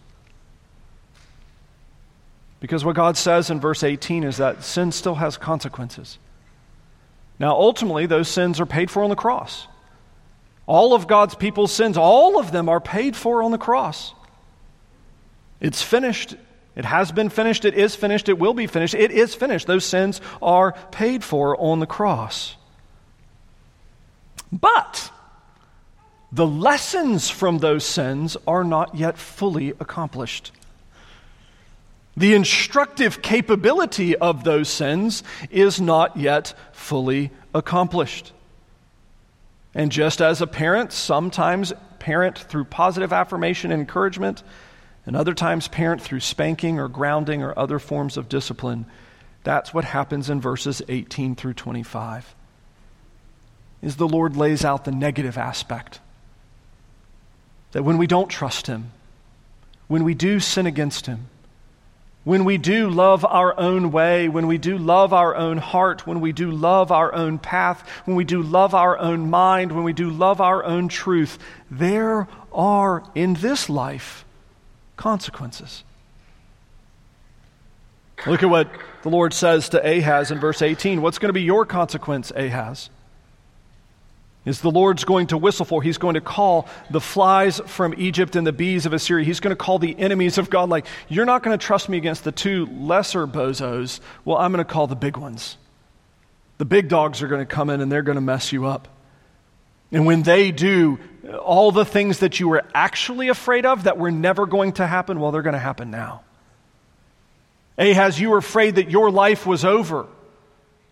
Because 2.60 2.84
what 2.84 2.96
God 2.96 3.16
says 3.16 3.50
in 3.50 3.60
verse 3.60 3.84
18 3.84 4.24
is 4.24 4.38
that 4.38 4.64
sin 4.64 4.90
still 4.90 5.14
has 5.14 5.36
consequences. 5.36 6.18
Now, 7.38 7.52
ultimately, 7.52 8.06
those 8.06 8.28
sins 8.28 8.60
are 8.60 8.66
paid 8.66 8.90
for 8.90 9.04
on 9.04 9.10
the 9.10 9.16
cross. 9.16 9.68
All 10.66 10.92
of 10.92 11.06
God's 11.06 11.34
people's 11.34 11.72
sins, 11.72 11.96
all 11.96 12.38
of 12.38 12.50
them 12.50 12.68
are 12.68 12.80
paid 12.80 13.14
for 13.16 13.42
on 13.42 13.52
the 13.52 13.58
cross. 13.58 14.12
It's 15.60 15.82
finished. 15.82 16.34
It 16.74 16.84
has 16.84 17.12
been 17.12 17.28
finished. 17.28 17.64
It 17.64 17.74
is 17.74 17.94
finished. 17.94 18.28
It 18.28 18.38
will 18.38 18.54
be 18.54 18.66
finished. 18.66 18.94
It 18.94 19.10
is 19.10 19.34
finished. 19.34 19.66
Those 19.66 19.84
sins 19.84 20.20
are 20.42 20.72
paid 20.90 21.24
for 21.24 21.56
on 21.60 21.80
the 21.80 21.86
cross. 21.86 22.56
But 24.52 25.10
the 26.30 26.46
lessons 26.46 27.30
from 27.30 27.58
those 27.58 27.84
sins 27.84 28.36
are 28.46 28.64
not 28.64 28.94
yet 28.94 29.16
fully 29.18 29.70
accomplished. 29.80 30.52
The 32.16 32.34
instructive 32.34 33.22
capability 33.22 34.16
of 34.16 34.44
those 34.44 34.68
sins 34.68 35.22
is 35.50 35.80
not 35.80 36.16
yet 36.16 36.52
fully 36.72 37.30
accomplished. 37.54 38.32
And 39.74 39.92
just 39.92 40.20
as 40.20 40.42
a 40.42 40.46
parent 40.46 40.92
sometimes 40.92 41.72
parent 41.98 42.38
through 42.38 42.64
positive 42.64 43.12
affirmation 43.12 43.70
and 43.70 43.80
encouragement, 43.80 44.42
and 45.08 45.16
other 45.16 45.32
times 45.32 45.68
parent 45.68 46.02
through 46.02 46.20
spanking 46.20 46.78
or 46.78 46.86
grounding 46.86 47.42
or 47.42 47.58
other 47.58 47.78
forms 47.78 48.18
of 48.18 48.28
discipline. 48.28 48.84
That's 49.42 49.72
what 49.72 49.86
happens 49.86 50.28
in 50.28 50.38
verses 50.38 50.82
18 50.86 51.34
through 51.34 51.54
25. 51.54 52.34
Is 53.80 53.96
the 53.96 54.06
Lord 54.06 54.36
lays 54.36 54.66
out 54.66 54.84
the 54.84 54.92
negative 54.92 55.38
aspect. 55.38 56.00
That 57.72 57.82
when 57.84 57.98
we 57.98 58.06
don't 58.06 58.28
trust 58.28 58.66
him, 58.66 58.92
when 59.88 60.04
we 60.04 60.14
do 60.14 60.40
sin 60.40 60.66
against 60.66 61.06
him, 61.06 61.28
when 62.24 62.44
we 62.44 62.58
do 62.58 62.90
love 62.90 63.24
our 63.24 63.58
own 63.58 63.90
way, 63.90 64.28
when 64.28 64.46
we 64.46 64.58
do 64.58 64.76
love 64.76 65.14
our 65.14 65.34
own 65.34 65.56
heart, 65.56 66.06
when 66.06 66.20
we 66.20 66.32
do 66.32 66.50
love 66.50 66.92
our 66.92 67.14
own 67.14 67.38
path, 67.38 67.88
when 68.04 68.16
we 68.16 68.24
do 68.24 68.42
love 68.42 68.74
our 68.74 68.98
own 68.98 69.30
mind, 69.30 69.72
when 69.72 69.84
we 69.84 69.94
do 69.94 70.10
love 70.10 70.40
our 70.40 70.62
own 70.62 70.88
truth, 70.88 71.38
there 71.70 72.28
are 72.52 73.02
in 73.14 73.34
this 73.34 73.70
life 73.70 74.26
consequences. 74.96 75.84
Look 78.26 78.42
at 78.42 78.50
what 78.50 78.68
the 79.02 79.08
Lord 79.08 79.32
says 79.32 79.68
to 79.70 79.80
Ahaz 79.80 80.30
in 80.30 80.38
verse 80.38 80.60
18. 80.60 81.00
What's 81.00 81.18
going 81.18 81.30
to 81.30 81.32
be 81.32 81.42
your 81.42 81.64
consequence, 81.64 82.30
Ahaz? 82.34 82.90
Is 84.48 84.62
the 84.62 84.70
Lord's 84.70 85.04
going 85.04 85.26
to 85.26 85.36
whistle 85.36 85.66
for? 85.66 85.82
He's 85.82 85.98
going 85.98 86.14
to 86.14 86.22
call 86.22 86.68
the 86.88 87.02
flies 87.02 87.60
from 87.66 87.94
Egypt 87.98 88.34
and 88.34 88.46
the 88.46 88.52
bees 88.52 88.86
of 88.86 88.94
Assyria. 88.94 89.22
He's 89.22 89.40
going 89.40 89.54
to 89.54 89.62
call 89.62 89.78
the 89.78 89.94
enemies 89.98 90.38
of 90.38 90.48
God, 90.48 90.70
like, 90.70 90.86
you're 91.06 91.26
not 91.26 91.42
going 91.42 91.56
to 91.56 91.62
trust 91.62 91.90
me 91.90 91.98
against 91.98 92.24
the 92.24 92.32
two 92.32 92.64
lesser 92.64 93.26
bozos. 93.26 94.00
Well, 94.24 94.38
I'm 94.38 94.50
going 94.50 94.64
to 94.64 94.72
call 94.72 94.86
the 94.86 94.96
big 94.96 95.18
ones. 95.18 95.58
The 96.56 96.64
big 96.64 96.88
dogs 96.88 97.20
are 97.20 97.28
going 97.28 97.46
to 97.46 97.54
come 97.54 97.68
in 97.68 97.82
and 97.82 97.92
they're 97.92 98.00
going 98.00 98.16
to 98.16 98.22
mess 98.22 98.50
you 98.50 98.64
up. 98.64 98.88
And 99.92 100.06
when 100.06 100.22
they 100.22 100.50
do, 100.50 100.98
all 101.44 101.70
the 101.70 101.84
things 101.84 102.20
that 102.20 102.40
you 102.40 102.48
were 102.48 102.64
actually 102.72 103.28
afraid 103.28 103.66
of 103.66 103.84
that 103.84 103.98
were 103.98 104.10
never 104.10 104.46
going 104.46 104.72
to 104.72 104.86
happen, 104.86 105.20
well, 105.20 105.30
they're 105.30 105.42
going 105.42 105.52
to 105.52 105.58
happen 105.58 105.90
now. 105.90 106.22
Ahaz, 107.76 108.18
you 108.18 108.30
were 108.30 108.38
afraid 108.38 108.76
that 108.76 108.90
your 108.90 109.10
life 109.10 109.44
was 109.44 109.66
over. 109.66 110.06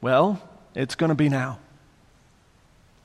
Well, 0.02 0.42
it's 0.74 0.94
going 0.94 1.08
to 1.08 1.14
be 1.14 1.30
now. 1.30 1.58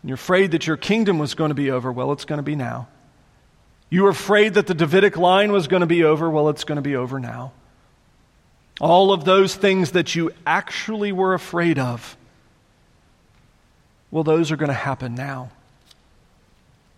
You're 0.03 0.15
afraid 0.15 0.51
that 0.51 0.65
your 0.65 0.77
kingdom 0.77 1.19
was 1.19 1.35
going 1.35 1.49
to 1.49 1.55
be 1.55 1.71
over. 1.71 1.91
Well, 1.91 2.11
it's 2.11 2.25
going 2.25 2.39
to 2.39 2.43
be 2.43 2.55
now. 2.55 2.87
You 3.89 4.03
were 4.03 4.09
afraid 4.09 4.55
that 4.55 4.67
the 4.67 4.73
Davidic 4.73 5.17
line 5.17 5.51
was 5.51 5.67
going 5.67 5.81
to 5.81 5.87
be 5.87 6.03
over. 6.03 6.29
Well, 6.29 6.49
it's 6.49 6.63
going 6.63 6.77
to 6.77 6.81
be 6.81 6.95
over 6.95 7.19
now. 7.19 7.51
All 8.79 9.11
of 9.13 9.25
those 9.25 9.53
things 9.53 9.91
that 9.91 10.15
you 10.15 10.31
actually 10.45 11.11
were 11.11 11.33
afraid 11.33 11.77
of, 11.77 12.17
well, 14.09 14.23
those 14.23 14.51
are 14.51 14.55
going 14.55 14.69
to 14.69 14.73
happen 14.73 15.13
now. 15.13 15.51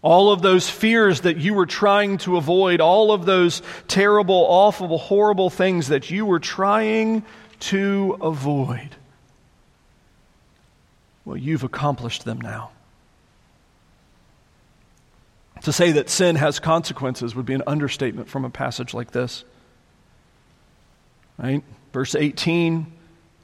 All 0.02 0.32
of 0.32 0.42
those 0.42 0.70
fears 0.70 1.22
that 1.22 1.38
you 1.38 1.54
were 1.54 1.66
trying 1.66 2.20
to 2.20 2.38
avoid, 2.38 2.80
all 2.80 3.12
of 3.12 3.26
those 3.26 3.62
terrible, 3.88 4.46
awful, 4.48 4.98
horrible 4.98 5.50
things 5.50 5.90
that 5.90 6.10
you 6.10 6.26
were 6.26 6.40
trying 6.40 7.24
to 7.62 8.18
avoid, 8.22 8.90
well, 11.26 11.38
you've 11.38 11.64
accomplished 11.64 12.24
them 12.24 12.40
now. 12.40 12.72
To 15.64 15.72
say 15.72 15.94
that 15.94 16.10
sin 16.10 16.36
has 16.36 16.60
consequences 16.60 17.36
would 17.36 17.46
be 17.46 17.54
an 17.54 17.64
understatement 17.66 18.30
from 18.30 18.46
a 18.46 18.50
passage 18.50 18.94
like 18.94 19.12
this. 19.12 19.44
Right? 21.38 21.64
Verse 21.94 22.16
18, 22.16 22.92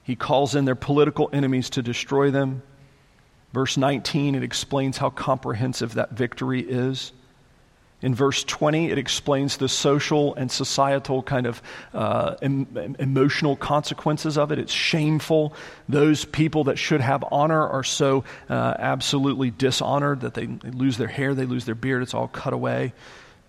he 0.03 0.15
calls 0.15 0.53
in 0.53 0.65
their 0.65 0.75
political 0.75 1.29
enemies 1.31 1.69
to 1.71 1.81
destroy 1.81 2.29
them. 2.29 2.61
Verse 3.53 3.77
19, 3.77 4.35
it 4.35 4.43
explains 4.43 4.97
how 4.97 5.09
comprehensive 5.09 5.93
that 5.93 6.11
victory 6.11 6.61
is. 6.61 7.13
In 8.01 8.15
verse 8.15 8.45
20, 8.45 8.91
it 8.91 8.97
explains 8.97 9.57
the 9.57 9.67
social 9.67 10.33
and 10.35 10.49
societal 10.49 11.21
kind 11.21 11.45
of 11.45 11.61
uh, 11.93 12.35
em- 12.41 12.95
emotional 12.97 13.57
consequences 13.57 14.37
of 14.37 14.53
it. 14.53 14.59
It's 14.59 14.71
shameful. 14.71 15.53
Those 15.89 16.23
people 16.23 16.65
that 16.65 16.77
should 16.77 17.01
have 17.01 17.25
honor 17.29 17.67
are 17.67 17.83
so 17.83 18.23
uh, 18.49 18.75
absolutely 18.79 19.51
dishonored 19.51 20.21
that 20.21 20.33
they, 20.33 20.45
they 20.45 20.71
lose 20.71 20.97
their 20.97 21.09
hair, 21.09 21.35
they 21.35 21.45
lose 21.45 21.65
their 21.65 21.75
beard, 21.75 22.01
it's 22.01 22.13
all 22.13 22.29
cut 22.29 22.53
away. 22.53 22.93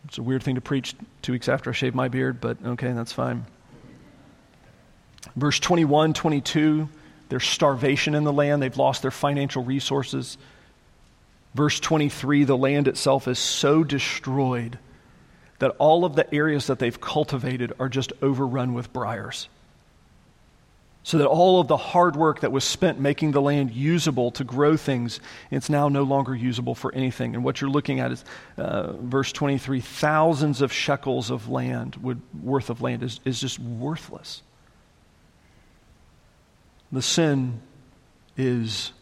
It's 0.06 0.18
a 0.18 0.22
weird 0.22 0.42
thing 0.42 0.56
to 0.56 0.60
preach 0.60 0.96
two 1.22 1.32
weeks 1.32 1.48
after 1.48 1.70
I 1.70 1.72
shaved 1.72 1.94
my 1.94 2.08
beard, 2.08 2.40
but 2.40 2.56
okay, 2.64 2.92
that's 2.92 3.12
fine. 3.12 3.46
Verse 5.36 5.60
21, 5.60 6.14
22, 6.14 6.88
there's 7.28 7.44
starvation 7.44 8.16
in 8.16 8.24
the 8.24 8.32
land, 8.32 8.62
they've 8.62 8.76
lost 8.76 9.02
their 9.02 9.10
financial 9.12 9.62
resources. 9.62 10.38
Verse 11.54 11.80
23 11.80 12.44
the 12.44 12.56
land 12.56 12.88
itself 12.88 13.26
is 13.26 13.38
so 13.38 13.84
destroyed 13.84 14.78
that 15.58 15.74
all 15.78 16.04
of 16.04 16.16
the 16.16 16.32
areas 16.34 16.66
that 16.68 16.78
they've 16.78 17.00
cultivated 17.00 17.72
are 17.78 17.88
just 17.88 18.12
overrun 18.22 18.74
with 18.74 18.92
briars. 18.92 19.48
So 21.02 21.18
that 21.18 21.26
all 21.26 21.60
of 21.60 21.68
the 21.68 21.78
hard 21.78 22.14
work 22.14 22.40
that 22.40 22.52
was 22.52 22.62
spent 22.62 23.00
making 23.00 23.32
the 23.32 23.40
land 23.40 23.70
usable 23.70 24.30
to 24.32 24.44
grow 24.44 24.76
things, 24.76 25.20
it's 25.50 25.70
now 25.70 25.88
no 25.88 26.02
longer 26.02 26.34
usable 26.34 26.74
for 26.74 26.94
anything. 26.94 27.34
And 27.34 27.42
what 27.42 27.60
you're 27.60 27.70
looking 27.70 28.00
at 28.00 28.12
is 28.12 28.24
uh, 28.58 28.92
verse 28.92 29.32
23 29.32 29.80
thousands 29.80 30.60
of 30.60 30.72
shekels 30.72 31.30
of 31.30 31.48
land, 31.48 31.96
would, 31.96 32.20
worth 32.42 32.68
of 32.68 32.82
land, 32.82 33.02
is, 33.02 33.18
is 33.24 33.40
just 33.40 33.58
worthless. 33.58 34.42
The 36.92 37.02
sin 37.02 37.60
is 38.36 38.92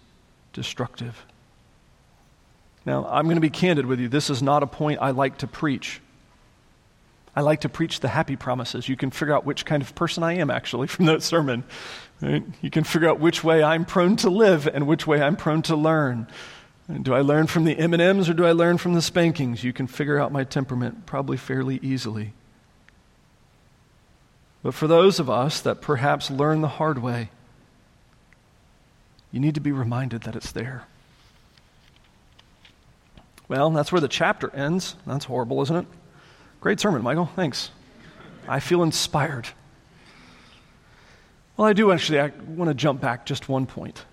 destructive. 0.53 1.25
Now, 2.89 3.07
I'm 3.07 3.26
going 3.26 3.36
to 3.36 3.43
be 3.43 3.51
candid 3.51 3.84
with 3.84 4.01
you. 4.01 4.09
This 4.09 4.30
is 4.30 4.43
not 4.43 4.62
a 4.62 4.66
point 4.66 5.01
I 5.03 5.11
like 5.11 5.36
to 5.39 5.47
preach. 5.47 6.01
I 7.36 7.43
like 7.43 7.61
to 7.61 7.68
preach 7.68 8.01
the 8.01 8.09
happy 8.09 8.34
promises. 8.34 8.89
You 8.89 8.97
can 8.97 9.11
figure 9.11 9.34
out 9.34 9.45
which 9.45 9.66
kind 9.66 9.82
of 9.82 9.95
person 9.95 10.22
I 10.22 10.39
am, 10.39 10.49
actually, 10.51 10.86
from 10.95 11.05
that 11.05 11.22
sermon. 11.22 11.64
Right? 12.22 12.43
You 12.62 12.70
can 12.70 12.84
figure 12.84 13.07
out 13.07 13.20
which 13.20 13.45
way 13.45 13.62
I'm 13.62 13.84
prone 13.84 14.16
to 14.16 14.30
live 14.30 14.66
and 14.66 14.86
which 14.86 15.07
way 15.07 15.20
I'm 15.20 15.36
prone 15.36 15.61
to 15.64 15.76
learn. 15.76 16.28
Do 17.03 17.12
I 17.12 17.20
learn 17.20 17.47
from 17.47 17.64
the 17.64 17.78
M&Ms 17.78 18.30
or 18.30 18.32
do 18.32 18.47
I 18.47 18.53
learn 18.53 18.78
from 18.78 18.95
the 18.95 19.03
spankings? 19.03 19.62
You 19.62 19.74
can 19.74 19.86
figure 19.86 20.18
out 20.18 20.32
my 20.32 20.45
temperament 20.45 21.05
probably 21.05 21.36
fairly 21.36 21.78
easily. 21.82 22.32
But 24.62 24.72
for 24.72 24.86
those 24.86 25.20
of 25.20 25.28
us 25.28 25.61
that 25.61 25.82
perhaps 25.82 26.30
learn 26.30 26.62
the 26.62 26.68
hard 26.68 27.03
way, 27.03 27.28
you 29.30 29.41
need 29.41 29.57
to 29.57 29.61
be 29.61 29.72
reminded 29.72 30.22
that 30.22 30.34
it's 30.34 30.53
there. 30.53 30.86
Well, 33.49 33.71
that's 33.71 33.91
where 33.91 34.01
the 34.01 34.09
chapter 34.09 34.55
ends. 34.55 34.95
That's 35.07 35.25
horrible, 35.25 35.63
isn't 35.63 35.77
it? 35.77 35.87
Great 36.61 36.81
sermon, 36.81 37.03
Michael. 37.03 37.27
Thanks. 37.27 37.71
I 38.47 38.61
feel 38.61 38.83
inspired. 38.83 39.49
Well, 41.57 41.67
I 41.67 41.73
do 41.73 41.91
actually 41.91 42.21
I 42.21 42.33
want 42.47 42.69
to 42.69 42.75
jump 42.75 43.01
back 43.01 43.27
just 43.27 43.49
one 43.49 43.67
point. 43.67 44.05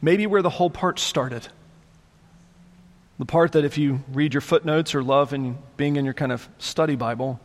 Maybe 0.00 0.26
where 0.26 0.42
the 0.42 0.50
whole 0.50 0.70
part 0.70 0.98
started. 0.98 1.48
The 3.18 3.26
part 3.26 3.52
that 3.52 3.64
if 3.64 3.78
you 3.78 4.02
read 4.12 4.34
your 4.34 4.40
footnotes 4.40 4.94
or 4.94 5.02
love 5.02 5.32
and 5.32 5.56
being 5.76 5.96
in 5.96 6.04
your 6.04 6.14
kind 6.14 6.32
of 6.32 6.48
study 6.58 6.96
Bible, 6.96 7.40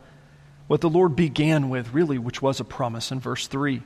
what 0.66 0.80
the 0.80 0.90
Lord 0.90 1.16
began 1.16 1.70
with, 1.70 1.92
really, 1.92 2.18
which 2.18 2.42
was 2.42 2.60
a 2.60 2.64
promise 2.64 3.10
in 3.10 3.20
verse 3.20 3.46
3. 3.46 3.82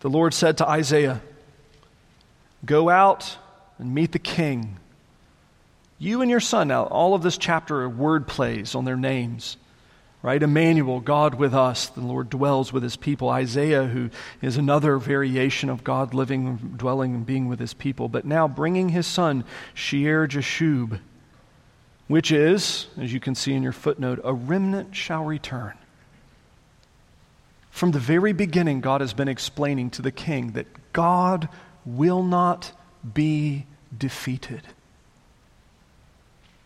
The 0.00 0.10
Lord 0.10 0.34
said 0.34 0.58
to 0.58 0.68
Isaiah, 0.68 1.20
Go 2.64 2.88
out 2.88 3.38
and 3.78 3.94
meet 3.94 4.12
the 4.12 4.18
king. 4.18 4.78
You 5.98 6.20
and 6.22 6.30
your 6.30 6.40
son. 6.40 6.68
Now, 6.68 6.84
all 6.84 7.14
of 7.14 7.22
this 7.22 7.38
chapter 7.38 7.82
are 7.82 7.88
word 7.88 8.26
plays 8.26 8.74
on 8.74 8.84
their 8.84 8.96
names, 8.96 9.56
right? 10.22 10.42
Emmanuel, 10.42 11.00
God 11.00 11.34
with 11.36 11.54
us. 11.54 11.88
The 11.88 12.00
Lord 12.00 12.28
dwells 12.28 12.72
with 12.72 12.82
his 12.82 12.96
people. 12.96 13.30
Isaiah, 13.30 13.84
who 13.84 14.10
is 14.42 14.56
another 14.56 14.98
variation 14.98 15.70
of 15.70 15.84
God 15.84 16.12
living, 16.12 16.74
dwelling, 16.76 17.14
and 17.14 17.26
being 17.26 17.48
with 17.48 17.60
his 17.60 17.74
people. 17.74 18.08
But 18.08 18.24
now 18.24 18.46
bringing 18.46 18.90
his 18.90 19.06
son, 19.06 19.44
Shear 19.72 20.26
Jashub, 20.26 21.00
which 22.08 22.30
is, 22.30 22.86
as 22.98 23.12
you 23.12 23.20
can 23.20 23.34
see 23.34 23.54
in 23.54 23.62
your 23.62 23.72
footnote, 23.72 24.20
a 24.22 24.34
remnant 24.34 24.94
shall 24.94 25.24
return. 25.24 25.74
From 27.70 27.90
the 27.90 27.98
very 27.98 28.32
beginning, 28.32 28.80
God 28.80 29.02
has 29.02 29.12
been 29.12 29.28
explaining 29.28 29.90
to 29.90 30.02
the 30.02 30.12
king 30.12 30.52
that 30.52 30.66
God 30.92 31.48
will 31.84 32.22
not 32.22 32.72
be 33.14 33.66
defeated. 33.96 34.62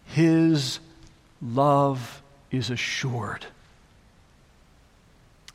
His 0.06 0.80
love 1.40 2.22
is 2.50 2.70
assured. 2.70 3.46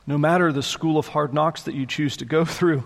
No 0.07 0.17
matter 0.17 0.51
the 0.51 0.63
school 0.63 0.97
of 0.97 1.07
hard 1.07 1.33
knocks 1.33 1.63
that 1.63 1.75
you 1.75 1.85
choose 1.85 2.17
to 2.17 2.25
go 2.25 2.45
through, 2.45 2.83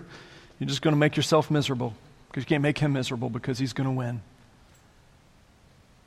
you're 0.58 0.68
just 0.68 0.82
going 0.82 0.92
to 0.92 0.98
make 0.98 1.16
yourself 1.16 1.50
miserable 1.50 1.94
because 2.28 2.42
you 2.42 2.46
can't 2.46 2.62
make 2.62 2.78
him 2.78 2.92
miserable 2.92 3.30
because 3.30 3.58
he's 3.58 3.72
going 3.72 3.88
to 3.88 3.94
win. 3.94 4.22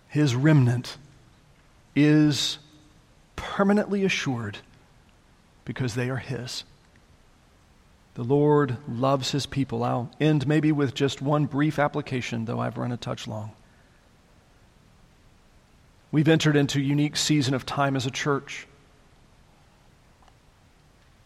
His 0.09 0.35
remnant 0.35 0.97
is 1.95 2.59
permanently 3.35 4.03
assured 4.03 4.59
because 5.65 5.95
they 5.95 6.09
are 6.09 6.17
his. 6.17 6.63
The 8.15 8.23
Lord 8.23 8.77
loves 8.87 9.31
his 9.31 9.45
people. 9.45 9.83
I'll 9.83 10.11
end 10.19 10.47
maybe 10.47 10.71
with 10.71 10.93
just 10.93 11.21
one 11.21 11.45
brief 11.45 11.79
application, 11.79 12.45
though 12.45 12.59
I've 12.59 12.77
run 12.77 12.91
a 12.91 12.97
touch 12.97 13.27
long. 13.27 13.51
We've 16.11 16.27
entered 16.27 16.55
into 16.55 16.77
a 16.77 16.83
unique 16.83 17.17
season 17.17 17.55
of 17.55 17.65
time 17.65 17.95
as 17.95 18.05
a 18.05 18.11
church 18.11 18.67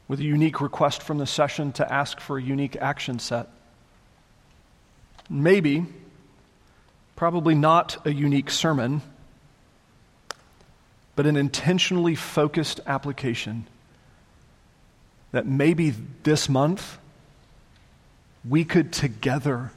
with 0.08 0.22
a 0.22 0.24
unique 0.24 0.62
request 0.62 1.04
from 1.04 1.18
the 1.18 1.26
session 1.26 1.74
to 1.74 1.94
ask 1.94 2.22
for 2.22 2.38
a 2.38 2.42
unique 2.42 2.78
action 2.78 3.20
set. 3.20 3.50
Maybe, 5.30 5.86
probably 7.18 7.54
not 7.54 7.98
a 8.06 8.14
unique 8.14 8.50
sermon, 8.50 9.02
but 11.18 11.26
an 11.26 11.36
intentionally 11.36 12.16
focused 12.16 12.80
application 12.88 13.68
that 15.32 15.46
maybe 15.46 15.94
this 16.24 16.48
month 16.48 16.98
we 18.48 18.64
could 18.64 18.94
together, 18.94 19.72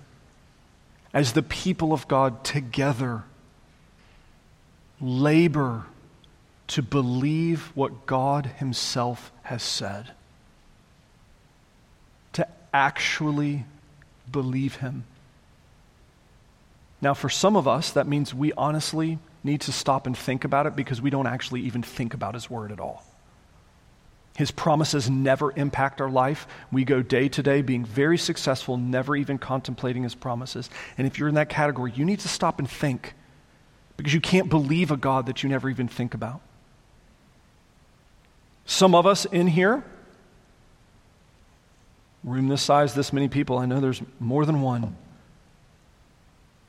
as 1.12 1.32
the 1.32 1.42
people 1.42 1.92
of 1.92 2.06
God, 2.08 2.44
together 2.44 3.24
labor 5.00 5.84
to 6.68 6.82
believe 6.82 7.72
what 7.74 8.06
God 8.06 8.46
Himself 8.58 9.32
has 9.42 9.62
said, 9.62 10.12
to 12.34 12.46
actually 12.72 13.64
believe 14.30 14.76
Him. 14.76 15.04
Now, 17.00 17.14
for 17.14 17.28
some 17.28 17.56
of 17.56 17.66
us, 17.66 17.92
that 17.92 18.06
means 18.06 18.34
we 18.34 18.52
honestly 18.52 19.18
need 19.42 19.62
to 19.62 19.72
stop 19.72 20.06
and 20.06 20.16
think 20.16 20.44
about 20.44 20.66
it 20.66 20.76
because 20.76 21.00
we 21.00 21.10
don't 21.10 21.26
actually 21.26 21.62
even 21.62 21.82
think 21.82 22.14
about 22.14 22.34
His 22.34 22.48
Word 22.50 22.70
at 22.70 22.78
all. 22.78 23.04
His 24.36 24.50
promises 24.50 25.10
never 25.10 25.52
impact 25.56 26.00
our 26.00 26.10
life. 26.10 26.46
We 26.72 26.84
go 26.84 27.02
day 27.02 27.28
to 27.28 27.42
day 27.42 27.62
being 27.62 27.84
very 27.84 28.16
successful, 28.16 28.76
never 28.76 29.16
even 29.16 29.38
contemplating 29.38 30.02
His 30.02 30.14
promises. 30.14 30.70
And 30.96 31.06
if 31.06 31.18
you're 31.18 31.28
in 31.28 31.34
that 31.34 31.48
category, 31.48 31.92
you 31.94 32.04
need 32.04 32.20
to 32.20 32.28
stop 32.28 32.58
and 32.58 32.70
think 32.70 33.14
because 33.96 34.14
you 34.14 34.20
can't 34.20 34.48
believe 34.48 34.90
a 34.90 34.96
God 34.96 35.26
that 35.26 35.42
you 35.42 35.48
never 35.48 35.68
even 35.68 35.88
think 35.88 36.14
about. 36.14 36.40
Some 38.64 38.94
of 38.94 39.04
us 39.04 39.24
in 39.26 39.48
here, 39.48 39.84
room 42.24 42.48
this 42.48 42.62
size, 42.62 42.94
this 42.94 43.12
many 43.12 43.28
people, 43.28 43.58
I 43.58 43.66
know 43.66 43.80
there's 43.80 44.00
more 44.18 44.46
than 44.46 44.62
one, 44.62 44.96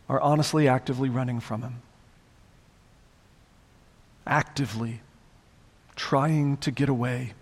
are 0.10 0.20
honestly 0.20 0.68
actively 0.68 1.08
running 1.10 1.40
from 1.40 1.62
Him. 1.62 1.82
Actively 4.28 5.02
trying 5.96 6.58
to 6.58 6.72
get 6.72 6.90
away 6.90 7.34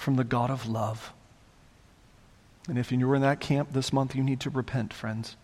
from 0.00 0.16
the 0.16 0.24
God 0.24 0.48
of 0.48 0.66
love. 0.66 1.12
And 2.66 2.78
if 2.78 2.90
you're 2.90 3.14
in 3.14 3.20
that 3.20 3.38
camp 3.38 3.74
this 3.74 3.92
month, 3.92 4.16
you 4.16 4.22
need 4.22 4.40
to 4.40 4.48
repent, 4.48 4.94
friends. 4.94 5.36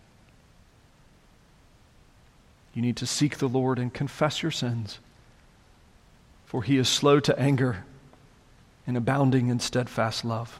You 2.73 2.81
need 2.81 2.97
to 2.97 3.05
seek 3.05 3.37
the 3.37 3.47
Lord 3.47 3.77
and 3.77 3.93
confess 3.93 4.41
your 4.41 4.49
sins, 4.49 4.97
for 6.47 6.63
he 6.63 6.77
is 6.77 6.89
slow 6.89 7.19
to 7.19 7.39
anger 7.39 7.85
and 8.87 8.97
abounding 8.97 9.49
in 9.49 9.59
steadfast 9.59 10.25
love. 10.25 10.59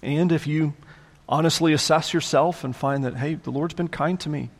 And 0.00 0.30
if 0.30 0.46
you 0.46 0.74
honestly 1.28 1.72
assess 1.72 2.14
yourself 2.14 2.62
and 2.62 2.76
find 2.76 3.02
that, 3.02 3.16
hey, 3.16 3.34
the 3.34 3.50
Lord's 3.50 3.74
been 3.74 3.88
kind 3.88 4.20
to 4.20 4.28
me, 4.28 4.50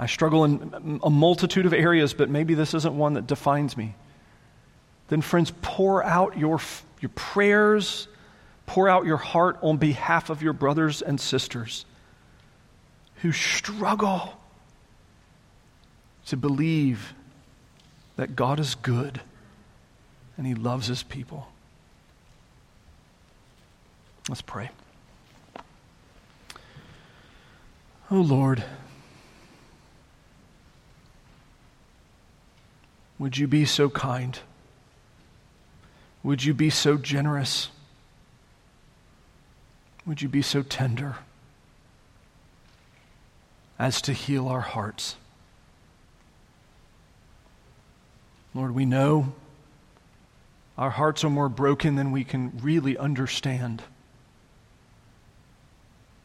I 0.00 0.06
struggle 0.06 0.44
in 0.44 1.00
a 1.04 1.10
multitude 1.10 1.64
of 1.64 1.72
areas, 1.72 2.12
but 2.12 2.28
maybe 2.28 2.54
this 2.54 2.74
isn't 2.74 2.96
one 2.96 3.14
that 3.14 3.28
defines 3.28 3.76
me. 3.76 3.94
Then, 5.08 5.20
friends, 5.20 5.52
pour 5.62 6.02
out 6.02 6.36
your, 6.36 6.60
your 7.00 7.10
prayers, 7.14 8.08
pour 8.66 8.88
out 8.88 9.06
your 9.06 9.16
heart 9.16 9.58
on 9.62 9.76
behalf 9.76 10.30
of 10.30 10.42
your 10.42 10.52
brothers 10.52 11.02
and 11.02 11.20
sisters 11.20 11.84
who 13.22 13.32
struggle 13.32 14.34
to 16.26 16.36
believe 16.36 17.14
that 18.16 18.34
God 18.34 18.58
is 18.58 18.74
good 18.74 19.20
and 20.36 20.46
He 20.46 20.54
loves 20.54 20.88
His 20.88 21.02
people. 21.02 21.46
Let's 24.28 24.42
pray. 24.42 24.70
Oh 28.10 28.20
Lord, 28.20 28.64
would 33.18 33.38
you 33.38 33.46
be 33.46 33.64
so 33.64 33.88
kind? 33.88 34.38
Would 36.26 36.44
you 36.44 36.52
be 36.52 36.68
so 36.68 36.98
generous? 36.98 37.70
Would 40.04 40.20
you 40.20 40.28
be 40.28 40.42
so 40.42 40.62
tender? 40.62 41.16
as 43.78 44.00
to 44.02 44.12
heal 44.12 44.48
our 44.48 44.60
hearts. 44.60 45.16
Lord, 48.54 48.74
we 48.74 48.86
know 48.86 49.34
our 50.78 50.90
hearts 50.90 51.24
are 51.24 51.30
more 51.30 51.48
broken 51.48 51.96
than 51.96 52.12
we 52.12 52.24
can 52.24 52.58
really 52.62 52.96
understand. 52.96 53.82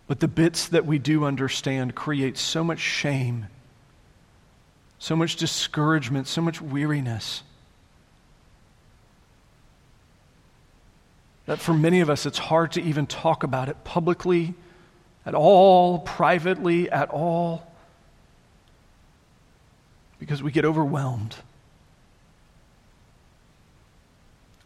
But 0.07 0.19
the 0.19 0.27
bits 0.27 0.67
that 0.69 0.85
we 0.85 0.99
do 0.99 1.25
understand 1.25 1.95
create 1.95 2.37
so 2.37 2.63
much 2.63 2.79
shame, 2.79 3.47
so 4.99 5.15
much 5.15 5.35
discouragement, 5.35 6.27
so 6.27 6.41
much 6.41 6.61
weariness. 6.61 7.43
That 11.47 11.59
for 11.59 11.73
many 11.73 12.01
of 12.01 12.09
us, 12.09 12.25
it's 12.25 12.37
hard 12.37 12.71
to 12.73 12.81
even 12.81 13.07
talk 13.07 13.43
about 13.43 13.67
it 13.67 13.83
publicly 13.83 14.53
at 15.25 15.35
all, 15.35 15.99
privately, 15.99 16.89
at 16.89 17.09
all, 17.09 17.71
because 20.19 20.41
we 20.41 20.51
get 20.51 20.65
overwhelmed. 20.65 21.35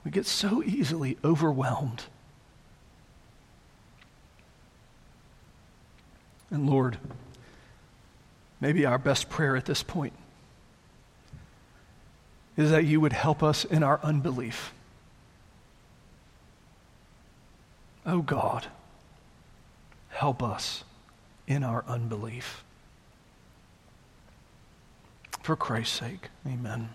We 0.03 0.11
get 0.11 0.26
so 0.28 0.61
easily 0.63 1.17
overwhelmed. 1.23 2.03
And 6.51 6.69
Lord, 6.69 6.99
maybe 8.61 8.86
our 8.86 8.99
best 8.99 9.30
prayer 9.30 9.55
at 9.55 9.65
this 9.65 9.82
point 9.82 10.13
is 12.55 12.69
that 12.69 12.86
you 12.86 13.01
would 13.01 13.13
help 13.13 13.41
us 13.41 13.65
in 13.65 13.82
our 13.82 13.99
unbelief. 14.03 14.74
Oh 18.06 18.22
God. 18.22 18.68
Help 20.10 20.41
us 20.41 20.84
in 21.47 21.64
our 21.64 21.84
unbelief. 21.88 22.64
For 25.41 25.56
Christ's 25.56 25.99
sake, 25.99 26.30
amen. 26.47 26.89